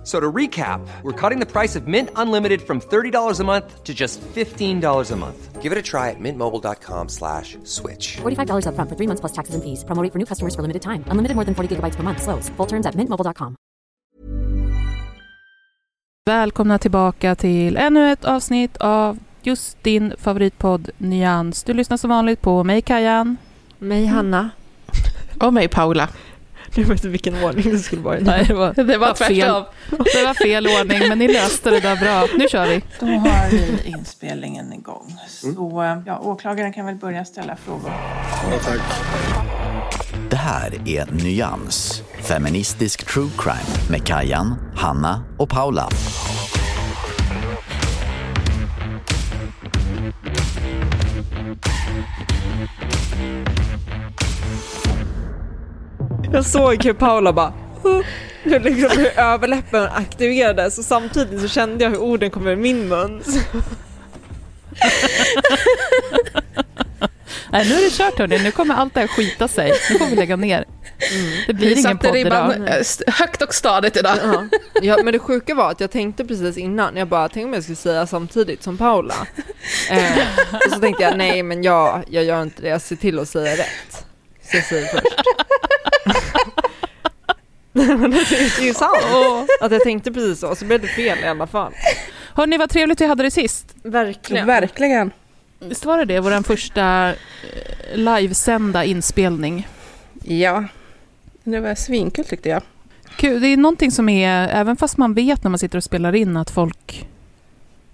F- 0.00 0.06
So 0.06 0.18
to 0.20 0.32
recap, 0.32 0.80
we're 1.02 1.12
cutting 1.20 1.40
the 1.40 1.46
price 1.60 1.76
of 1.78 1.86
Mint 1.86 2.08
Unlimited 2.16 2.60
from 2.62 2.80
$30 2.80 3.40
a 3.40 3.44
month 3.44 3.84
to 3.84 3.92
just 3.94 4.20
$15 4.34 5.12
a 5.12 5.16
month. 5.16 5.62
Give 5.62 5.72
it 5.72 5.78
a 5.78 5.82
try 5.82 6.08
at 6.10 6.16
mintmobile.com 6.20 7.08
slash 7.08 7.58
switch. 7.64 8.16
$45 8.22 8.64
upfront 8.66 8.88
for 8.88 8.96
three 8.96 9.06
months 9.06 9.20
plus 9.20 9.32
taxes 9.32 9.54
and 9.54 9.62
fees. 9.62 9.84
Promo 9.84 10.02
rate 10.02 10.12
for 10.12 10.18
new 10.18 10.26
customers 10.26 10.54
for 10.54 10.62
limited 10.62 10.82
time. 10.82 11.04
Unlimited 11.10 11.34
more 11.36 11.44
than 11.44 11.54
40 11.54 11.68
gigabytes 11.76 11.96
per 11.96 12.02
month. 12.02 12.22
Slows. 12.22 12.50
Full 12.56 12.66
terms 12.68 12.86
at 12.86 12.94
mintmobile.com. 12.96 13.54
Välkomna 16.30 16.78
tillbaka 16.78 17.34
till 17.34 17.76
ännu 17.76 18.12
ett 18.12 18.24
avsnitt 18.24 18.76
av 18.76 19.18
just 19.42 19.82
din 19.84 20.12
favoritpodd 20.18 20.90
Nyans. 20.98 21.62
Du 21.64 21.72
lyssnar 21.74 21.96
som 21.96 22.10
vanligt 22.10 22.40
på 22.40 22.64
mig 22.64 22.82
Kajan. 22.82 23.36
Mig 23.78 24.06
Hanna. 24.06 24.50
Och 25.40 25.54
mig 25.54 25.68
Paula. 25.68 26.08
Nu 26.74 26.82
vet 26.82 26.90
inte 26.90 27.08
vilken 27.08 27.44
ordning 27.44 27.70
det 27.72 27.78
skulle 27.78 28.02
vara. 28.02 28.18
Nej, 28.20 28.44
det 28.48 28.54
var, 28.54 28.74
Det 28.84 28.98
var 28.98 29.14
fel. 29.14 29.36
tvärtom. 29.36 29.64
det 29.90 30.24
var 30.24 30.34
fel 30.34 30.66
ordning, 30.66 31.08
men 31.08 31.18
ni 31.18 31.28
löste 31.28 31.70
det 31.70 31.80
där 31.80 31.96
bra. 31.96 32.26
Nu 32.38 32.48
kör 32.48 32.66
vi. 32.66 32.82
Då 33.00 33.06
har 33.06 33.50
vi 33.50 33.82
inspelningen 33.90 34.72
igång. 34.72 35.16
Så 35.28 35.82
eh, 35.82 35.98
ja, 36.06 36.18
åklagaren 36.18 36.72
kan 36.72 36.86
väl 36.86 36.94
börja 36.94 37.24
ställa 37.24 37.56
frågor. 37.56 37.92
Det 40.30 40.36
här 40.36 40.72
är 40.86 41.06
Nyans, 41.24 42.02
feministisk 42.22 43.06
true 43.06 43.30
crime 43.38 43.90
med 43.90 44.06
Kajan, 44.06 44.54
Hanna 44.76 45.22
och 45.38 45.48
Paula. 45.48 45.88
Jag 56.32 56.46
såg 56.46 56.84
hur 56.84 56.92
Paula 56.92 57.32
bara 57.32 57.52
hur, 58.42 58.60
liksom, 58.60 58.98
hur 58.98 59.18
överläppen 59.18 59.82
aktiverades 59.82 60.78
och 60.78 60.84
samtidigt 60.84 61.40
så 61.40 61.48
kände 61.48 61.84
jag 61.84 61.90
hur 61.90 61.98
orden 61.98 62.30
kom 62.30 62.46
ur 62.46 62.56
min 62.56 62.88
mun. 62.88 63.22
Nej, 67.52 67.68
nu 67.68 67.74
är 67.74 67.80
det 67.84 67.90
kört 67.90 68.18
hörni. 68.18 68.38
Nu 68.42 68.50
kommer 68.50 68.74
allt 68.74 68.94
det 68.94 69.00
här 69.00 69.06
skita 69.06 69.48
sig. 69.48 69.72
Nu 69.90 69.98
får 69.98 70.06
vi 70.06 70.16
lägga 70.16 70.36
ner. 70.36 70.64
Det 71.46 71.52
blir 71.54 71.68
Vi 71.74 71.80
ingen 71.80 71.98
podd 71.98 72.16
idag. 72.16 72.50
ribban 72.52 72.68
eh, 72.68 72.74
st- 72.76 73.04
högt 73.10 73.42
och 73.42 73.54
stadigt 73.54 73.96
idag. 73.96 74.16
Ja. 74.22 74.44
ja, 74.82 74.96
men 75.04 75.12
det 75.12 75.18
sjuka 75.18 75.54
var 75.54 75.70
att 75.70 75.80
jag 75.80 75.90
tänkte 75.90 76.24
precis 76.24 76.56
innan, 76.56 76.96
jag 76.96 77.08
bara 77.08 77.28
tänkte 77.28 77.44
om 77.46 77.54
jag 77.54 77.62
skulle 77.62 77.76
säga 77.76 78.06
samtidigt 78.06 78.62
som 78.62 78.76
Paula. 78.78 79.14
Eh, 79.90 80.18
och 80.66 80.72
så 80.72 80.80
tänkte 80.80 81.02
jag 81.02 81.16
nej 81.18 81.42
men 81.42 81.62
jag, 81.62 82.04
jag 82.08 82.24
gör 82.24 82.42
inte 82.42 82.62
det, 82.62 82.68
jag 82.68 82.80
ser 82.80 82.96
till 82.96 83.18
att 83.18 83.28
säga 83.28 83.56
rätt. 83.56 84.04
Så 84.50 84.56
jag 84.56 84.64
säger 84.64 84.86
först. 84.86 85.06
Är 87.72 88.08
det 88.08 88.62
är 88.62 88.66
ju 88.66 88.74
sant. 88.74 89.48
Att 89.60 89.72
jag 89.72 89.82
tänkte 89.82 90.12
precis 90.12 90.40
så, 90.40 90.54
så 90.54 90.64
blev 90.64 90.80
det 90.80 90.88
fel 90.88 91.18
i 91.18 91.26
alla 91.26 91.46
fall. 91.46 91.72
Hörni, 92.34 92.58
vad 92.58 92.70
trevligt 92.70 93.00
vi 93.00 93.06
hade 93.06 93.22
det 93.22 93.30
sist. 93.30 93.74
Verkligen. 93.82 94.46
Verkligen. 94.46 95.10
Visst 95.58 95.84
var 95.84 95.98
det 95.98 96.04
det? 96.04 96.20
Vår 96.20 96.42
första 96.42 97.08
eh, 97.08 97.14
livesända 97.94 98.84
inspelning. 98.84 99.68
Ja. 100.24 100.64
Det 101.44 101.60
var 101.60 101.74
svinkul 101.74 102.24
tyckte 102.24 102.48
jag. 102.48 102.62
Kul. 103.16 103.40
Det 103.40 103.46
är 103.46 103.56
någonting 103.56 103.90
som 103.90 104.08
är, 104.08 104.48
även 104.48 104.76
fast 104.76 104.96
man 104.96 105.14
vet 105.14 105.44
när 105.44 105.50
man 105.50 105.58
sitter 105.58 105.78
och 105.78 105.84
spelar 105.84 106.14
in 106.14 106.36
att 106.36 106.50
folk... 106.50 107.06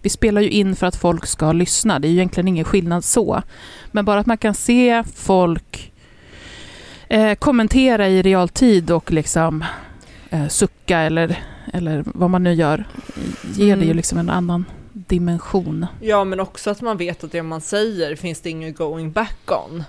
Vi 0.03 0.11
spelar 0.11 0.41
ju 0.41 0.51
in 0.51 0.77
för 0.77 0.87
att 0.87 0.97
folk 0.97 1.27
ska 1.27 1.53
lyssna. 1.53 1.99
Det 1.99 2.09
är 2.09 2.11
ju 2.11 2.17
egentligen 2.17 2.49
ingen 2.49 2.65
skillnad 2.65 3.05
så. 3.05 3.43
Men 3.91 4.05
bara 4.05 4.21
att 4.21 4.27
man 4.27 4.39
kan 4.39 4.55
se 4.55 5.05
folk 5.17 5.93
eh, 7.09 7.35
kommentera 7.35 8.09
i 8.09 8.23
realtid 8.23 8.91
och 8.91 9.13
liksom 9.13 9.65
eh, 10.31 10.49
sucka 10.49 10.99
eller, 10.99 11.39
eller 11.73 12.05
vad 12.07 12.31
man 12.31 12.43
nu 12.45 12.53
gör, 12.53 12.85
ger 13.55 13.77
det 13.77 13.81
ju 13.83 13.87
Mm. 13.87 13.97
liksom 13.97 14.19
en 14.19 14.31
annan 14.31 14.65
dimension. 14.93 15.87
Ja, 16.01 16.25
men 16.25 16.41
också 16.41 16.71
att 16.71 16.81
man 16.81 16.97
vet 16.97 17.25
att 17.25 17.33
det 17.33 17.43
man 17.43 17.61
säger 17.61 18.17
finns 18.17 18.41
det 18.41 18.51
inget 18.51 18.77
going 18.77 19.11
back 19.13 19.39
on. 19.67 19.85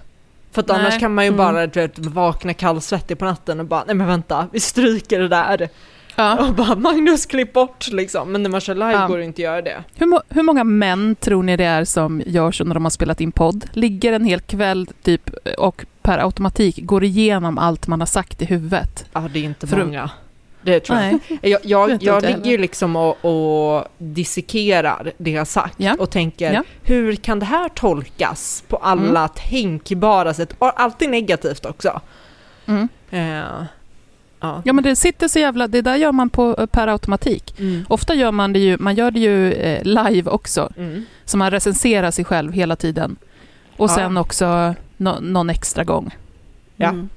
För 0.51 0.61
att 0.61 0.67
Nej. 0.67 0.77
annars 0.79 0.99
kan 0.99 1.13
man 1.13 1.23
ju 1.25 1.27
Mm. 1.27 1.37
bara 1.37 1.67
du 1.67 1.79
vet, 1.79 1.99
vakna 1.99 2.53
kallsvettig 2.53 3.17
på 3.19 3.25
natten 3.25 3.59
och 3.59 3.65
bara, 3.65 3.83
nej 3.87 3.95
men 3.95 4.07
vänta, 4.07 4.47
vi 4.51 4.59
stryker 4.59 5.19
det 5.19 5.27
där. 5.27 5.69
Ja. 6.15 6.47
Och 6.47 6.53
bara, 6.55 6.75
Magnus 6.75 7.25
klipp 7.25 7.53
bort 7.53 7.87
liksom. 7.91 8.31
Men 8.31 8.43
när 8.43 8.49
man 8.49 8.61
kör 8.61 8.73
live 8.73 8.91
Ja. 8.91 9.07
går 9.07 9.17
det 9.17 9.23
inte 9.23 9.39
att 9.41 9.43
göra 9.43 9.61
det. 9.61 9.83
Hur, 9.95 10.05
må- 10.05 10.21
hur 10.29 10.43
många 10.43 10.63
män 10.63 11.15
tror 11.19 11.43
ni 11.43 11.57
det 11.57 11.63
är 11.63 11.85
som 11.85 12.21
gör 12.25 12.51
så 12.51 12.63
när 12.63 12.73
de 12.73 12.85
har 12.85 12.89
spelat 12.89 13.21
in 13.21 13.31
podd? 13.31 13.65
Ligger 13.73 14.13
en 14.13 14.25
hel 14.25 14.39
kväll 14.39 14.87
typ 15.03 15.29
och 15.57 15.85
per 16.07 16.17
automatik 16.17 16.79
går 16.85 17.03
igenom 17.03 17.57
allt 17.57 17.87
man 17.87 18.01
har 18.01 18.05
sagt 18.05 18.41
i 18.41 18.45
huvudet? 18.45 19.05
Ja, 19.13 19.29
det 19.33 19.39
är 19.39 19.43
inte 19.43 19.67
För- 19.67 19.77
många. 19.85 20.09
Det 20.61 20.79
tror 20.79 20.99
jag. 20.99 21.05
Nej. 21.29 21.39
Jag, 21.51 21.59
jag, 21.63 22.03
jag 22.03 22.23
ligger 22.23 22.51
ju 22.51 22.57
liksom 22.57 22.95
och, 22.95 23.25
och 23.25 23.85
dissekerar 23.97 25.11
det 25.17 25.31
jag 25.31 25.47
sagt 25.47 25.73
Ja. 25.77 25.95
och 25.99 26.09
tänker 26.09 26.53
Ja. 26.53 26.63
hur 26.83 27.15
kan 27.15 27.39
det 27.39 27.45
här 27.45 27.69
tolkas 27.69 28.63
på 28.67 28.77
alla 28.77 29.27
tänkbara 29.27 30.33
sätt? 30.33 30.53
Och 30.57 30.81
alltid 30.81 31.09
negativt 31.09 31.65
också. 31.65 32.01
Mm. 32.65 32.87
Eh, 33.09 33.21
ja. 34.39 34.61
Ja 34.65 34.73
men 34.73 34.83
det 34.83 34.95
sitter 34.95 35.27
så 35.27 35.39
jävla, 35.39 35.67
det 35.67 35.81
där 35.81 35.95
gör 35.95 36.11
man 36.11 36.29
på 36.29 36.67
per 36.71 36.87
automatik. 36.87 37.59
Mm. 37.59 37.85
Ofta 37.89 38.13
gör 38.15 38.31
man 38.31 38.53
det 38.53 38.59
ju, 38.59 38.77
man 38.77 38.95
gör 38.95 39.11
det 39.11 39.19
ju 39.19 39.53
eh, 39.53 39.83
live 39.83 40.31
också. 40.31 40.69
Mm. 40.77 41.05
Så 41.25 41.37
man 41.37 41.51
recenserar 41.51 42.11
sig 42.11 42.25
själv 42.25 42.51
hela 42.53 42.75
tiden. 42.75 43.15
Och 43.77 43.89
sen 43.89 44.17
också 44.17 44.75
nå- 44.97 45.19
någon 45.19 45.49
extra 45.49 45.83
gång 45.83 46.15
Ja. 46.75 46.89
Mm. 46.89 47.09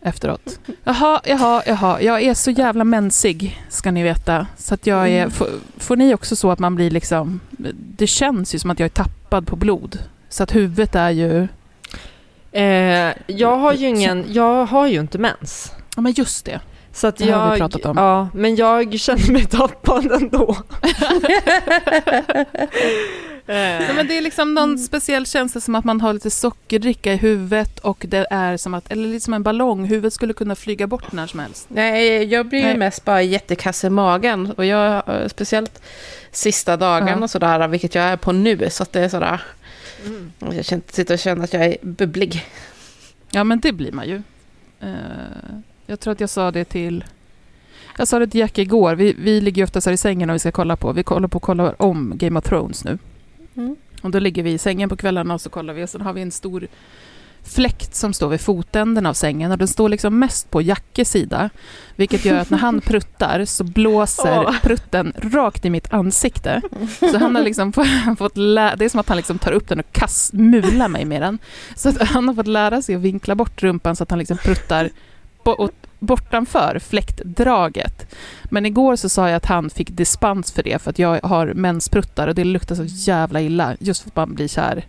efteråt. 0.00 0.58
Jaha, 0.84 1.20
jaha, 1.24 1.62
jaha. 1.66 2.00
Jag 2.02 2.22
är 2.22 2.34
så 2.34 2.50
jävla 2.50 2.84
mensig, 2.84 3.60
ska 3.68 3.90
ni 3.90 4.02
veta. 4.02 4.46
Så 4.56 4.74
att 4.74 4.86
jag 4.86 5.08
är... 5.08 5.18
Mm. 5.18 5.30
Får, 5.30 5.48
får 5.76 5.96
ni 5.96 6.14
också 6.14 6.36
så 6.36 6.50
att 6.50 6.58
man 6.58 6.74
blir 6.74 6.90
liksom... 6.90 7.40
Det 7.96 8.06
känns 8.06 8.54
ju 8.54 8.58
som 8.58 8.70
att 8.70 8.78
jag 8.78 8.84
är 8.84 8.90
tappad 8.90 9.46
på 9.46 9.56
blod. 9.56 9.98
Så 10.28 10.42
att 10.42 10.54
huvudet 10.54 10.94
är 10.94 11.10
ju... 11.10 11.48
Eh, 12.52 13.12
jag 13.26 13.56
har 13.56 13.72
ju 13.72 13.88
ingen, 13.88 14.24
jag 14.28 14.66
har 14.66 14.86
ju 14.86 15.00
inte 15.00 15.18
mens. 15.18 15.72
Ja 15.96 16.02
men 16.02 16.12
just 16.12 16.44
det. 16.44 16.60
Så 16.94 17.06
att 17.06 17.16
Det 17.16 17.30
har 17.30 17.44
vi 17.44 17.50
jag, 17.50 17.58
pratat 17.58 17.86
om. 17.86 17.96
ja, 17.96 18.28
men 18.34 18.56
jag 18.56 19.00
känner 19.00 19.32
mig 19.32 19.44
tappad 19.44 20.12
ändå. 20.12 20.56
Ja, 23.46 23.92
men 23.96 24.06
det 24.06 24.16
är 24.18 24.20
liksom 24.22 24.54
någon 24.54 24.78
speciell 24.78 25.26
känsla 25.26 25.60
som 25.60 25.74
att 25.74 25.84
man 25.84 26.00
har 26.00 26.12
lite 26.12 26.30
sockerdricka 26.30 27.12
i 27.12 27.16
huvudet 27.16 27.78
och 27.78 28.04
det 28.08 28.26
är 28.30 28.56
som 28.56 28.74
att, 28.74 28.92
eller 28.92 29.08
lite 29.08 29.24
som 29.24 29.34
en 29.34 29.42
ballong, 29.42 29.84
huvudet 29.84 30.12
skulle 30.12 30.32
kunna 30.32 30.54
flyga 30.54 30.86
bort 30.86 31.12
när 31.12 31.26
som 31.26 31.40
helst. 31.40 31.66
Nej, 31.68 32.24
jag 32.24 32.46
blir 32.48 32.58
ju 32.58 32.64
Nej. 32.64 32.76
mest 32.76 33.04
bara 33.04 33.22
jättekass 33.22 33.84
i 33.84 33.90
magen. 33.90 34.50
Och 34.56 34.64
jag, 34.64 35.08
eh, 35.08 35.28
speciellt 35.28 35.82
sista 36.30 36.76
dagen 36.76 37.08
Ja. 37.08 37.16
och 37.24 37.30
sådär, 37.30 37.68
vilket 37.68 37.94
jag 37.94 38.04
är 38.04 38.16
på 38.16 38.32
nu. 38.32 38.70
Så 38.70 38.82
att 38.82 38.92
det 38.92 39.00
är 39.00 39.08
sådär, 39.08 39.40
Mm. 40.06 40.32
jag 40.56 40.64
känner, 40.64 40.82
sitter 40.90 41.14
och 41.14 41.20
känner 41.20 41.44
att 41.44 41.52
jag 41.52 41.64
är 41.64 41.76
bubblig. 41.82 42.46
Ja 43.30 43.44
men 43.44 43.60
det 43.60 43.72
blir 43.72 43.92
man 43.92 44.08
ju. 44.08 44.22
Eh, 44.80 44.94
jag 45.86 46.00
tror 46.00 46.12
att 46.12 46.20
jag 46.20 46.30
sa 46.30 46.50
det 46.50 46.64
till 46.64 47.04
jag 47.98 48.08
sa 48.08 48.18
det 48.18 48.26
till 48.26 48.40
Jack 48.40 48.58
igår, 48.58 48.94
vi, 48.94 49.14
vi 49.18 49.40
ligger 49.40 49.60
ju 49.62 49.64
oftast 49.64 49.86
här 49.86 49.92
i 49.92 49.96
sängen 49.96 50.30
och 50.30 50.34
vi 50.34 50.38
ska 50.38 50.52
kolla 50.52 50.76
på, 50.76 50.92
vi 50.92 51.02
kollar 51.02 51.28
på 51.28 51.40
kollar 51.40 51.82
om 51.82 52.12
Game 52.16 52.38
of 52.38 52.44
Thrones 52.44 52.84
nu. 52.84 52.98
Mm. 53.56 53.76
Och 54.02 54.10
då 54.10 54.18
ligger 54.18 54.42
vi 54.42 54.52
i 54.52 54.58
sängen 54.58 54.88
på 54.88 54.96
kvällarna 54.96 55.34
och 55.34 55.40
så 55.40 55.50
kollar 55.50 55.74
vi 55.74 55.84
och 55.84 55.88
sen 55.88 56.00
har 56.00 56.12
vi 56.12 56.22
en 56.22 56.30
stor 56.30 56.66
fläkt 57.42 57.94
som 57.94 58.12
står 58.12 58.28
vid 58.28 58.40
fotänden 58.40 59.06
av 59.06 59.14
sängen 59.14 59.52
och 59.52 59.58
den 59.58 59.68
står 59.68 59.88
liksom 59.88 60.18
mest 60.18 60.50
på 60.50 60.62
Jackes 60.62 61.10
sida. 61.10 61.50
Vilket 61.96 62.24
gör 62.24 62.38
att 62.38 62.50
när 62.50 62.58
han 62.58 62.80
pruttar 62.86 63.44
så 63.44 63.64
blåser 63.64 64.38
Åh. 64.46 64.60
prutten 64.62 65.12
rakt 65.16 65.64
i 65.64 65.70
mitt 65.70 65.92
ansikte. 65.92 66.62
Så 67.00 67.18
han 67.18 67.36
har 67.36 67.42
liksom 67.42 67.72
få- 67.72 68.14
fått 68.18 68.36
lä- 68.36 68.74
det 68.78 68.84
är 68.84 68.88
som 68.88 69.00
att 69.00 69.08
han 69.08 69.16
liksom 69.16 69.38
tar 69.38 69.52
upp 69.52 69.68
den 69.68 69.78
och 69.80 69.92
kass, 69.92 70.30
mular 70.32 70.88
mig 70.88 71.04
med 71.04 71.22
den. 71.22 71.38
Så 71.76 71.88
att 71.88 72.02
han 72.02 72.28
har 72.28 72.34
fått 72.34 72.46
lära 72.46 72.82
sig 72.82 72.94
att 72.94 73.00
vinkla 73.00 73.34
bort 73.34 73.62
rumpan 73.62 73.96
så 73.96 74.02
att 74.02 74.10
han 74.10 74.18
liksom 74.18 74.36
pruttar 74.38 74.90
bortanför 75.98 76.78
fläktdraget. 76.78 78.14
Men 78.44 78.66
igår 78.66 78.96
så 78.96 79.08
sa 79.08 79.28
jag 79.28 79.36
att 79.36 79.46
han 79.46 79.70
fick 79.70 79.90
dispens 79.90 80.52
för 80.52 80.62
det 80.62 80.82
för 80.82 80.90
att 80.90 80.98
jag 80.98 81.20
har 81.22 81.46
menspruttar 81.46 82.28
och 82.28 82.34
det 82.34 82.44
luktar 82.44 82.74
så 82.74 82.84
jävla 82.84 83.40
illa 83.40 83.76
just 83.80 84.02
för 84.02 84.10
att 84.10 84.16
man 84.16 84.34
blir 84.34 84.48
kär. 84.48 84.86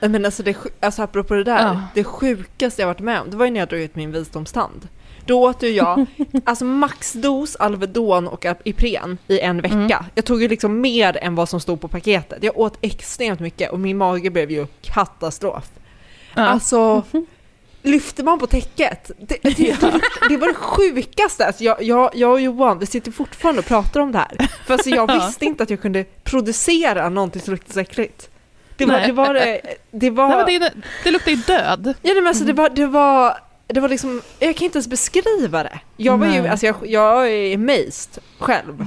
Men 0.00 0.24
alltså, 0.24 0.42
det, 0.42 0.56
alltså 0.80 1.02
apropå 1.02 1.34
det 1.34 1.44
där, 1.44 1.58
Ja. 1.62 1.82
det 1.94 2.04
sjukaste 2.04 2.82
jag 2.82 2.86
varit 2.86 3.00
med 3.00 3.20
om, 3.20 3.30
det 3.30 3.36
var 3.36 3.44
ju 3.44 3.50
när 3.50 3.60
jag 3.60 3.68
drog 3.68 3.80
ut 3.80 3.96
min 3.96 4.12
visdomstand. 4.12 4.88
Då 5.24 5.48
åt 5.48 5.62
ju 5.62 5.68
jag 5.68 6.06
alltså 6.44 6.64
maxdos 6.64 7.56
Alvedon 7.56 8.28
och 8.28 8.46
Ipren 8.64 9.18
i 9.28 9.40
en 9.40 9.60
vecka. 9.60 9.74
Mm. 9.76 10.04
Jag 10.14 10.24
tog 10.24 10.42
ju 10.42 10.48
liksom 10.48 10.80
mer 10.80 11.16
än 11.16 11.34
vad 11.34 11.48
som 11.48 11.60
stod 11.60 11.80
på 11.80 11.88
paketet. 11.88 12.42
Jag 12.42 12.58
åt 12.58 12.78
extremt 12.80 13.40
mycket 13.40 13.72
och 13.72 13.80
min 13.80 13.96
mage 13.96 14.30
blev 14.30 14.50
ju 14.50 14.66
katastrof. 14.82 15.70
Ja. 16.34 16.42
Alltså, 16.42 17.02
lyfte 17.88 18.22
man 18.22 18.38
på 18.38 18.46
täcket. 18.46 19.10
Det, 19.18 19.38
det, 19.42 19.80
det, 19.80 20.00
det 20.28 20.36
var 20.36 20.48
det 20.48 20.54
sjukaste. 20.54 21.46
Alltså 21.46 21.64
jag, 21.64 21.82
jag, 21.82 22.10
jag 22.14 22.32
och 22.32 22.40
Johan, 22.40 22.78
vi 22.78 22.86
sitter 22.86 23.12
fortfarande 23.12 23.58
och 23.58 23.66
pratar 23.66 24.00
om 24.00 24.12
det 24.12 24.18
här. 24.18 24.48
För 24.66 24.74
alltså 24.74 24.90
jag 24.90 25.10
Ja. 25.10 25.26
visste 25.26 25.44
inte 25.44 25.62
att 25.62 25.70
jag 25.70 25.80
kunde 25.82 26.04
producera 26.04 27.08
någonting 27.08 27.42
som 27.42 27.52
luktade 27.54 27.72
så 27.74 27.80
äckligt. 27.80 28.30
Det 28.76 28.84
var, 28.84 28.94
Nej. 28.94 29.06
det 29.06 29.12
var, 29.12 29.34
det, 29.34 29.60
det 29.90 30.10
var, 30.10 30.44
Nej, 30.46 30.58
det, 30.58 30.72
det 31.04 31.10
luktar 31.10 31.30
ju 31.30 31.36
död. 31.36 31.94
ja, 32.02 32.14
men 32.14 32.26
alltså 32.26 32.44
det 32.44 32.52
var, 32.52 32.68
det 32.70 32.86
var, 32.86 33.36
det 33.66 33.80
var 33.80 33.88
liksom, 33.88 34.22
jag 34.38 34.56
kan 34.56 34.64
inte 34.64 34.76
ens 34.78 34.88
beskriva 34.88 35.62
det. 35.62 35.80
Jag 35.96 36.18
var 36.18 36.26
ju, 36.26 36.46
alltså 36.46 36.66
jag, 36.66 36.76
jag 36.82 37.30
är 37.32 37.54
amazed 37.54 38.22
själv. 38.38 38.84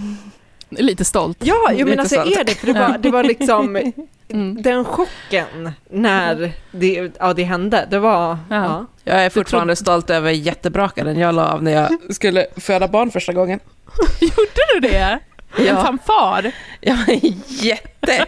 Lite 0.71 1.05
stolt. 1.05 1.37
Ja, 1.39 1.55
jag 1.67 1.73
Lite 1.73 1.85
men 1.89 1.99
alltså 1.99 2.15
stolt. 2.21 2.37
är 2.37 2.43
det, 2.43 2.51
för 2.55 2.67
det 2.67 2.73
var, 2.73 2.97
det 2.97 3.11
var 3.11 3.23
liksom 3.23 3.91
Mm. 4.33 4.61
den 4.61 4.85
chocken 4.85 5.71
när 5.89 6.51
det, 6.71 7.11
ja, 7.19 7.33
det 7.33 7.43
hände. 7.43 7.87
Det 7.91 7.99
var, 7.99 8.37
ja. 8.49 8.85
Jag 9.03 9.25
är 9.25 9.29
fortfarande 9.29 9.75
stolt 9.75 10.09
över 10.09 10.31
jättebrakaren 10.31 11.19
jag 11.19 11.35
la 11.35 11.51
av 11.51 11.63
när 11.63 11.71
jag 11.71 12.13
skulle 12.15 12.45
föda 12.57 12.87
barn 12.87 13.11
första 13.11 13.33
gången. 13.33 13.59
Gjorde 14.21 14.61
du 14.73 14.79
det? 14.79 15.19
En 15.57 15.65
Ja. 15.65 15.83
fanfar? 15.85 16.51
Jag 16.81 16.95
var 16.95 17.19
jätte 17.47 18.25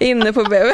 inne 0.00 0.32
på 0.32 0.42
BB. 0.44 0.72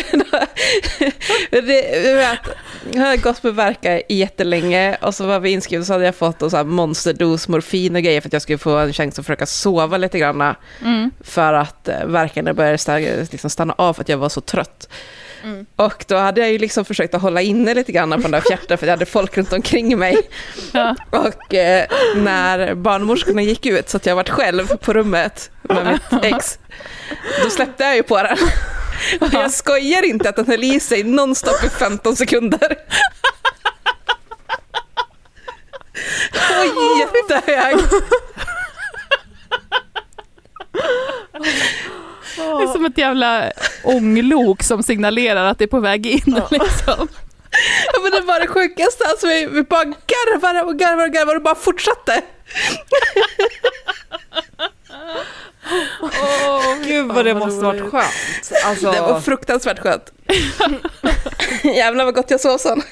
Jag 2.92 3.00
hade 3.02 3.16
gått 3.16 3.42
på 3.42 3.50
verka 3.50 4.00
jättelänge 4.08 4.96
och 5.00 5.14
så 5.14 5.26
var 5.26 5.40
vi 5.40 5.50
inskrivna 5.50 5.84
så 5.84 5.92
hade 5.92 6.04
jag 6.04 6.14
fått 6.14 6.42
en 6.42 6.50
här 6.56 6.64
monsterdos 6.64 7.48
morfin 7.48 7.96
och 7.96 8.02
grejer 8.02 8.20
för 8.20 8.28
att 8.28 8.32
jag 8.32 8.42
skulle 8.42 8.58
få 8.58 8.76
en 8.78 8.92
chans 8.92 9.19
att 9.19 9.25
försöka 9.26 9.46
sova 9.46 9.96
lite 9.96 10.19
grann 10.19 10.54
Mm. 10.82 11.10
för 11.20 11.52
att 11.52 11.88
eh, 11.88 12.04
värkarna 12.06 12.54
började 12.54 12.78
liksom 13.32 13.50
stanna 13.50 13.75
av 13.78 13.94
för 13.94 14.02
att 14.02 14.08
jag 14.08 14.19
var 14.19 14.28
så 14.28 14.40
trött. 14.40 14.88
Och 15.76 16.05
då 16.08 16.17
hade 16.17 16.41
jag 16.41 16.52
ju 16.52 16.58
liksom 16.58 16.85
försökt 16.85 17.14
att 17.14 17.23
hålla 17.23 17.43
inne 17.43 17.75
lite 17.75 17.93
grann 17.93 18.11
på 18.11 18.17
den 18.17 18.31
där 18.31 18.41
fjärten 18.41 18.79
för 18.79 18.87
jag 18.87 18.93
hade 18.93 19.06
folk 19.06 19.37
runt 19.37 19.52
omkring 19.52 19.99
mig. 19.99 20.17
Ja. 20.73 20.96
Och 21.11 21.55
eh, 21.55 21.87
när 22.17 22.75
barnmorskorna 22.75 23.43
gick 23.43 23.67
ut 23.67 23.88
så 23.88 23.96
att 23.96 24.06
jag 24.06 24.17
varit 24.17 24.31
själv 24.31 24.76
på 24.76 24.93
rummet 24.93 25.50
med 25.62 25.87
mitt 25.87 26.25
ex, 26.25 26.58
då 27.44 27.50
släppte 27.50 27.85
jag 27.85 27.96
ju 27.96 28.02
på 28.02 28.23
den. 28.23 28.37
Och 29.20 29.29
jag 29.32 29.50
skojar 29.50 30.02
inte 30.02 30.29
att 30.29 30.37
den 30.37 30.46
höll 30.46 30.64
i 30.64 30.81
sig 30.81 31.05
nonstop 31.05 31.64
i 31.64 31.69
15 31.69 32.17
sekunder. 32.17 32.76
Och 36.50 36.99
jättehög. 37.00 37.76
Det 42.37 42.62
är 42.62 42.73
som 42.73 42.85
ett 42.85 42.99
jävla 42.99 43.52
ånglok 43.84 44.62
som 44.62 44.82
signalerar 44.82 45.44
att 45.44 45.58
det 45.58 45.64
är 45.64 45.69
på 45.69 45.81
väg 45.81 46.06
in. 46.06 46.20
Liksom. 46.50 47.08
Ja, 47.92 48.00
men 48.02 48.10
det 48.10 48.20
var 48.20 48.40
det 48.40 48.46
sjukaste, 48.46 49.04
alltså 49.08 49.26
vi, 49.26 49.46
vi 49.46 49.62
bara 49.62 49.84
garvade 49.84 50.62
och 50.62 50.78
garvade 50.78 51.04
och 51.08 51.12
garvade 51.12 51.36
och 51.36 51.42
bara 51.42 51.54
fortsatte. 51.54 52.22
Gud 56.84 57.06
vad 57.12 57.25
det 57.25 57.34
måste 57.34 57.64
varit 57.64 57.90
skönt. 57.90 58.52
Alltså, 58.64 58.90
Det 58.92 59.00
var 59.00 59.20
fruktansvärt 59.20 59.78
skönt. 59.78 60.12
Jävlar 61.62 62.04
vad 62.04 62.14
gott 62.14 62.31
jag 62.31 62.40
sov 62.40 62.58
sen. 62.58 62.82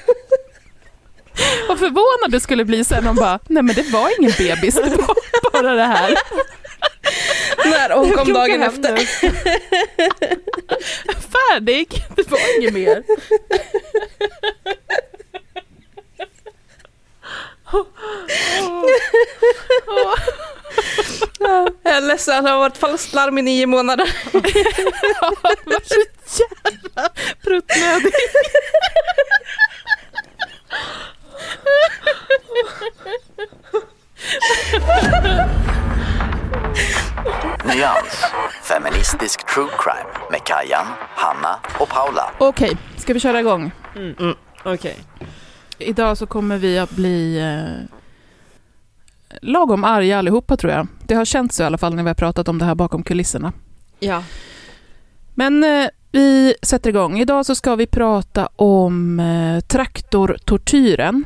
Vad 1.67 1.79
förvånad 1.79 2.31
du 2.31 2.39
skulle 2.39 2.65
bli 2.65 2.83
sen 2.83 3.07
om 3.07 3.15
bara, 3.15 3.39
nej 3.47 3.63
men 3.63 3.75
det 3.75 3.89
var 3.91 4.09
ingen 4.19 4.31
bebis, 4.37 4.75
det 4.75 4.81
var 4.97 5.15
bara 5.51 5.73
det 5.75 5.83
här. 5.83 6.15
När 7.65 7.89
hon 7.89 8.11
kom 8.11 8.33
dagen 8.33 8.63
efter. 8.63 8.97
Färdig, 11.33 12.05
det 12.15 12.31
var 12.31 12.59
inget 12.59 12.73
mer. 12.73 13.03
Jag 21.39 21.93
är 21.95 22.01
ledsen, 22.01 22.43
det 22.43 22.49
har 22.49 22.59
varit 22.59 22.77
falskt 22.77 23.13
larm 23.13 23.37
i 23.37 23.41
nio 23.41 23.65
månader. 23.65 24.09
Ja, 25.21 25.31
var 25.65 25.81
så 26.25 26.43
jävla 26.63 27.09
pruttnödig. 27.43 28.13
Nyans. 37.65 38.25
Feministisk 38.63 39.53
true 39.53 39.69
crime 39.79 40.09
med 40.31 40.43
Kajan, 40.43 40.85
Hanna 41.15 41.59
och 41.79 41.89
Paula. 41.89 42.31
Okej, 42.39 42.77
ska 42.97 43.13
vi 43.13 43.19
köra 43.19 43.39
igång? 43.39 43.71
Okej. 44.63 44.97
Idag 45.77 46.17
så 46.17 46.25
kommer 46.25 46.57
vi 46.57 46.79
att 46.79 46.91
bli 46.91 47.39
eh, 47.39 47.85
lagom 49.41 49.83
arga 49.83 50.17
allihopa 50.17 50.57
tror 50.57 50.73
jag. 50.73 50.87
Det 51.07 51.15
har 51.15 51.25
känts 51.25 51.55
så 51.55 51.63
i 51.63 51.65
alla 51.65 51.77
fall 51.77 51.95
när 51.95 52.03
vi 52.03 52.09
har 52.09 52.15
pratat 52.15 52.47
om 52.47 52.57
det 52.57 52.65
här 52.65 52.75
bakom 52.75 53.03
kulisserna. 53.03 53.53
Ja. 53.99 54.23
Men 55.33 55.63
eh, 55.63 55.89
vi 56.11 56.55
sätter 56.61 56.89
igång. 56.89 57.19
Idag 57.19 57.45
så 57.45 57.55
ska 57.55 57.75
vi 57.75 57.87
prata 57.87 58.49
om 58.55 59.19
eh, 59.19 59.59
traktortortyren. 59.59 61.25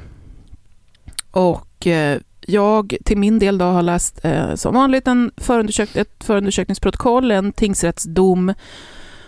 Och 1.31 1.87
eh, 1.87 2.19
jag 2.49 2.97
till 3.05 3.17
min 3.17 3.39
del 3.39 3.57
då 3.57 3.65
har 3.65 3.81
läst 3.81 4.25
eh, 4.25 4.55
som 4.55 4.73
vanligt 4.73 5.07
en 5.07 5.31
förundersök 5.37 5.95
ett 5.95 6.23
förundersökningsprotokoll, 6.23 7.31
en 7.31 7.51
tingsrättsdom. 7.51 8.53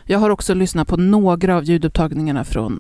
Jag 0.06 0.19
har 0.19 0.30
också 0.30 0.54
lyssnat 0.54 0.88
på 0.88 0.98
några 0.98 1.57
av 1.57 1.63
ljudupptagningarna 1.63 2.44
från 2.44 2.80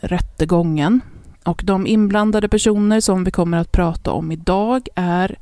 rättegången. 0.00 1.00
Och 1.44 1.62
de 1.64 1.86
inblandade 1.86 2.48
personer 2.48 3.00
som 3.00 3.24
vi 3.24 3.30
kommer 3.30 3.58
att 3.58 3.72
prata 3.72 4.12
om 4.12 4.32
idag 4.32 4.88
är 4.94 5.38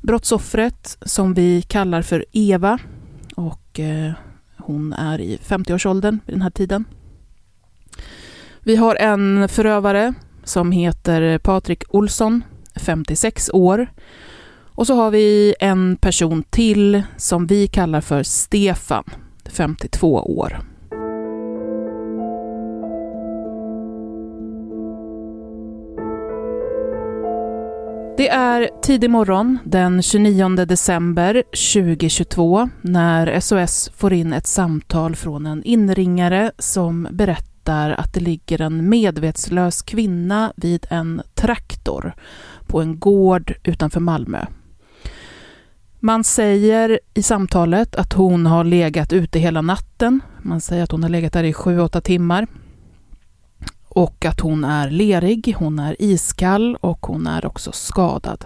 brottsoffret 0.00 0.98
som 1.02 1.34
vi 1.34 1.62
kallar 1.62 2.02
för 2.02 2.24
Eva. 2.32 2.78
Och 3.34 3.80
eh, 3.80 4.12
hon 4.56 4.92
är 4.92 5.20
i 5.20 5.36
50-årsåldern 5.36 6.20
vid 6.26 6.34
den 6.34 6.42
här 6.42 6.50
tiden. 6.50 6.84
Vi 8.60 8.76
har 8.76 8.94
en 8.94 9.48
förövare 9.48 10.14
som 10.44 10.72
heter 10.72 11.38
Patrik 11.38 11.84
Olsson, 11.88 12.42
56 12.78 13.50
år. 13.52 13.86
Och 14.78 14.86
så 14.86 14.94
har 14.94 15.10
vi 15.10 15.54
en 15.60 15.96
person 15.96 16.42
till 16.42 17.02
som 17.16 17.46
vi 17.46 17.66
kallar 17.66 18.00
för 18.00 18.22
Stefan, 18.22 19.04
52 19.44 20.14
år. 20.14 20.58
Det 28.18 28.28
är 28.28 28.68
tidig 28.82 29.10
morgon 29.10 29.58
den 29.64 30.02
29 30.02 30.48
december 30.48 31.42
2022 31.74 32.68
när 32.80 33.40
SOS 33.40 33.90
får 33.96 34.12
in 34.12 34.32
ett 34.32 34.46
samtal 34.46 35.16
från 35.16 35.46
en 35.46 35.64
inringare 35.64 36.52
som 36.58 37.08
berättar 37.10 37.90
att 37.90 38.14
det 38.14 38.20
ligger 38.20 38.60
en 38.60 38.88
medvetslös 38.88 39.82
kvinna 39.82 40.52
vid 40.56 40.86
en 40.90 41.22
traktor 41.34 42.14
på 42.68 42.80
en 42.80 42.98
gård 42.98 43.54
utanför 43.62 44.00
Malmö. 44.00 44.44
Man 46.00 46.24
säger 46.24 47.00
i 47.14 47.22
samtalet 47.22 47.94
att 47.94 48.12
hon 48.12 48.46
har 48.46 48.64
legat 48.64 49.12
ute 49.12 49.38
hela 49.38 49.62
natten. 49.62 50.20
Man 50.42 50.60
säger 50.60 50.82
att 50.82 50.92
hon 50.92 51.02
har 51.02 51.10
legat 51.10 51.32
där 51.32 51.44
i 51.44 51.52
7-8 51.52 52.00
timmar 52.00 52.46
och 53.88 54.24
att 54.24 54.40
hon 54.40 54.64
är 54.64 54.90
lerig, 54.90 55.54
hon 55.58 55.78
är 55.78 55.96
iskall 56.02 56.76
och 56.80 57.06
hon 57.06 57.26
är 57.26 57.46
också 57.46 57.72
skadad. 57.72 58.44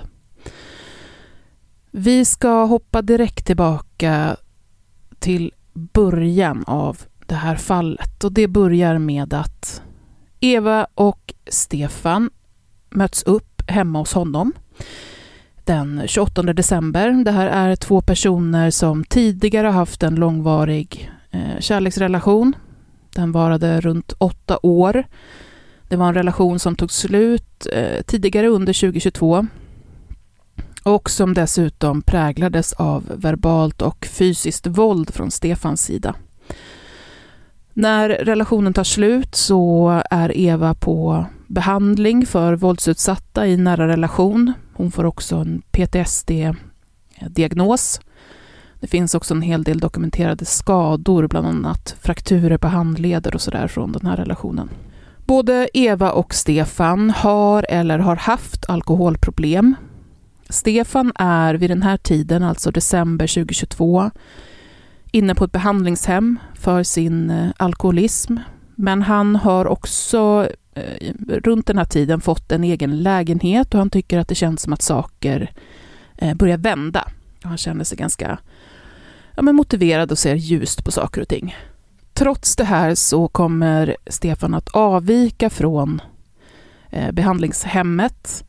Vi 1.91 2.25
ska 2.25 2.65
hoppa 2.65 3.03
direkt 3.03 3.47
tillbaka 3.47 4.37
till 5.19 5.53
början 5.73 6.65
av 6.67 6.99
det 7.27 7.35
här 7.35 7.57
fallet 7.57 8.25
och 8.25 8.33
det 8.33 8.49
börjar 8.49 8.99
med 8.99 9.35
att 9.35 9.83
Eva 10.41 10.87
och 10.95 11.35
Stefan 11.47 12.31
möts 12.91 13.23
upp 13.23 13.52
hemma 13.67 13.99
hos 13.99 14.13
honom 14.13 14.53
den 15.65 16.03
28 16.07 16.43
december. 16.43 17.25
Det 17.25 17.31
här 17.31 17.47
är 17.47 17.77
två 17.77 18.01
personer 18.01 18.71
som 18.71 19.05
tidigare 19.05 19.67
haft 19.67 20.03
en 20.03 20.15
långvarig 20.15 21.11
eh, 21.31 21.61
kärleksrelation. 21.61 22.57
Den 23.15 23.33
varade 23.33 23.81
runt 23.81 24.15
åtta 24.19 24.59
år. 24.63 25.05
Det 25.89 25.97
var 25.97 26.09
en 26.09 26.15
relation 26.15 26.59
som 26.59 26.77
tog 26.77 26.91
slut 26.91 27.67
eh, 27.73 28.03
tidigare 28.03 28.49
under 28.49 28.73
2022 28.73 29.47
och 30.83 31.11
som 31.11 31.35
dessutom 31.35 32.03
präglades 32.03 32.73
av 32.73 33.05
verbalt 33.17 33.83
och 33.83 34.07
fysiskt 34.07 34.67
våld 34.67 35.15
från 35.15 35.31
Stefans 35.31 35.83
sida. 35.83 36.15
När 37.73 38.09
relationen 38.09 38.73
tar 38.73 38.85
slut 38.85 39.35
så 39.35 40.03
är 40.11 40.39
Eva 40.39 40.75
på 40.75 41.27
behandling 41.53 42.27
för 42.27 42.57
våldsutsatta 42.57 43.47
i 43.47 43.57
nära 43.57 43.89
relation. 43.89 44.53
Hon 44.75 44.91
får 44.91 45.05
också 45.05 45.37
en 45.37 45.63
PTSD-diagnos. 45.73 48.01
Det 48.81 48.87
finns 48.87 49.15
också 49.15 49.35
en 49.35 49.43
hel 49.43 49.63
del 49.63 49.79
dokumenterade 49.79 50.45
skador, 50.45 51.29
bland 51.29 51.47
annat 51.47 51.97
frakturer 52.01 52.59
på 52.59 52.69
handleder 52.69 53.35
och 53.35 53.41
sådär 53.41 53.69
från 53.69 53.93
den 53.93 54.07
här 54.07 54.17
relationen. 54.17 54.69
Både 55.27 55.69
Eva 55.75 56.11
och 56.11 56.35
Stefan 56.35 57.11
har 57.11 57.67
eller 57.69 57.99
har 57.99 58.17
haft 58.17 58.69
alkoholproblem. 58.69 59.75
Stefan 60.49 61.13
är 61.15 61.55
vid 61.55 61.71
den 61.71 61.83
här 61.83 61.97
tiden, 61.97 62.43
alltså 62.43 62.71
december 62.71 63.27
2022, 63.27 64.11
inne 65.11 65.35
på 65.35 65.45
ett 65.45 65.53
behandlingshem 65.53 66.39
för 66.55 66.83
sin 66.83 67.31
eh, 67.31 67.49
alkoholism. 67.57 68.37
Men 68.75 69.03
han 69.03 69.37
har 69.37 69.67
också 69.67 70.49
eh, 70.75 71.13
runt 71.29 71.67
den 71.67 71.79
här 71.79 71.85
tiden 71.85 72.21
fått 72.21 72.53
en 72.53 72.65
egen 72.65 73.03
lägenhet 73.03 73.75
och 73.75 73.79
han 73.79 73.91
tycker 73.91 74.19
att 74.19 74.29
det 74.29 74.35
känns 74.35 74.63
som 74.63 74.73
att 74.73 74.83
saker 74.83 75.53
eh, 76.17 76.35
börjar 76.35 76.59
vända. 76.59 77.09
Han 77.43 77.59
känner 77.59 77.85
sig 77.85 77.99
ganska 77.99 78.39
ja, 79.37 79.43
men 79.43 79.55
motiverad 79.55 80.13
och 80.13 80.19
ser 80.19 80.35
ljust 80.35 80.85
på 80.85 80.91
saker 80.91 81.21
och 81.21 81.29
ting. 81.29 81.57
Trots 82.15 82.57
det 82.57 82.65
här 82.65 82.95
så 82.95 83.29
kommer 83.29 83.97
Stefan 84.07 84.55
att 84.55 84.69
avvika 84.69 85.51
från 85.51 86.01
eh, 86.91 87.13
behandlingshemmet 87.13 88.45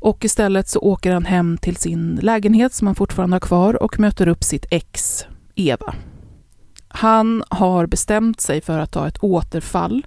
och 0.00 0.24
istället 0.24 0.68
så 0.68 0.80
åker 0.80 1.12
han 1.12 1.24
hem 1.24 1.58
till 1.58 1.76
sin 1.76 2.18
lägenhet 2.22 2.74
som 2.74 2.86
han 2.86 2.94
fortfarande 2.94 3.34
har 3.34 3.40
kvar 3.40 3.82
och 3.82 4.00
möter 4.00 4.28
upp 4.28 4.44
sitt 4.44 4.66
ex 4.70 5.24
Eva. 5.54 5.94
Han 6.88 7.44
har 7.48 7.86
bestämt 7.86 8.40
sig 8.40 8.60
för 8.60 8.78
att 8.78 8.92
ta 8.92 9.08
ett 9.08 9.24
återfall 9.24 10.06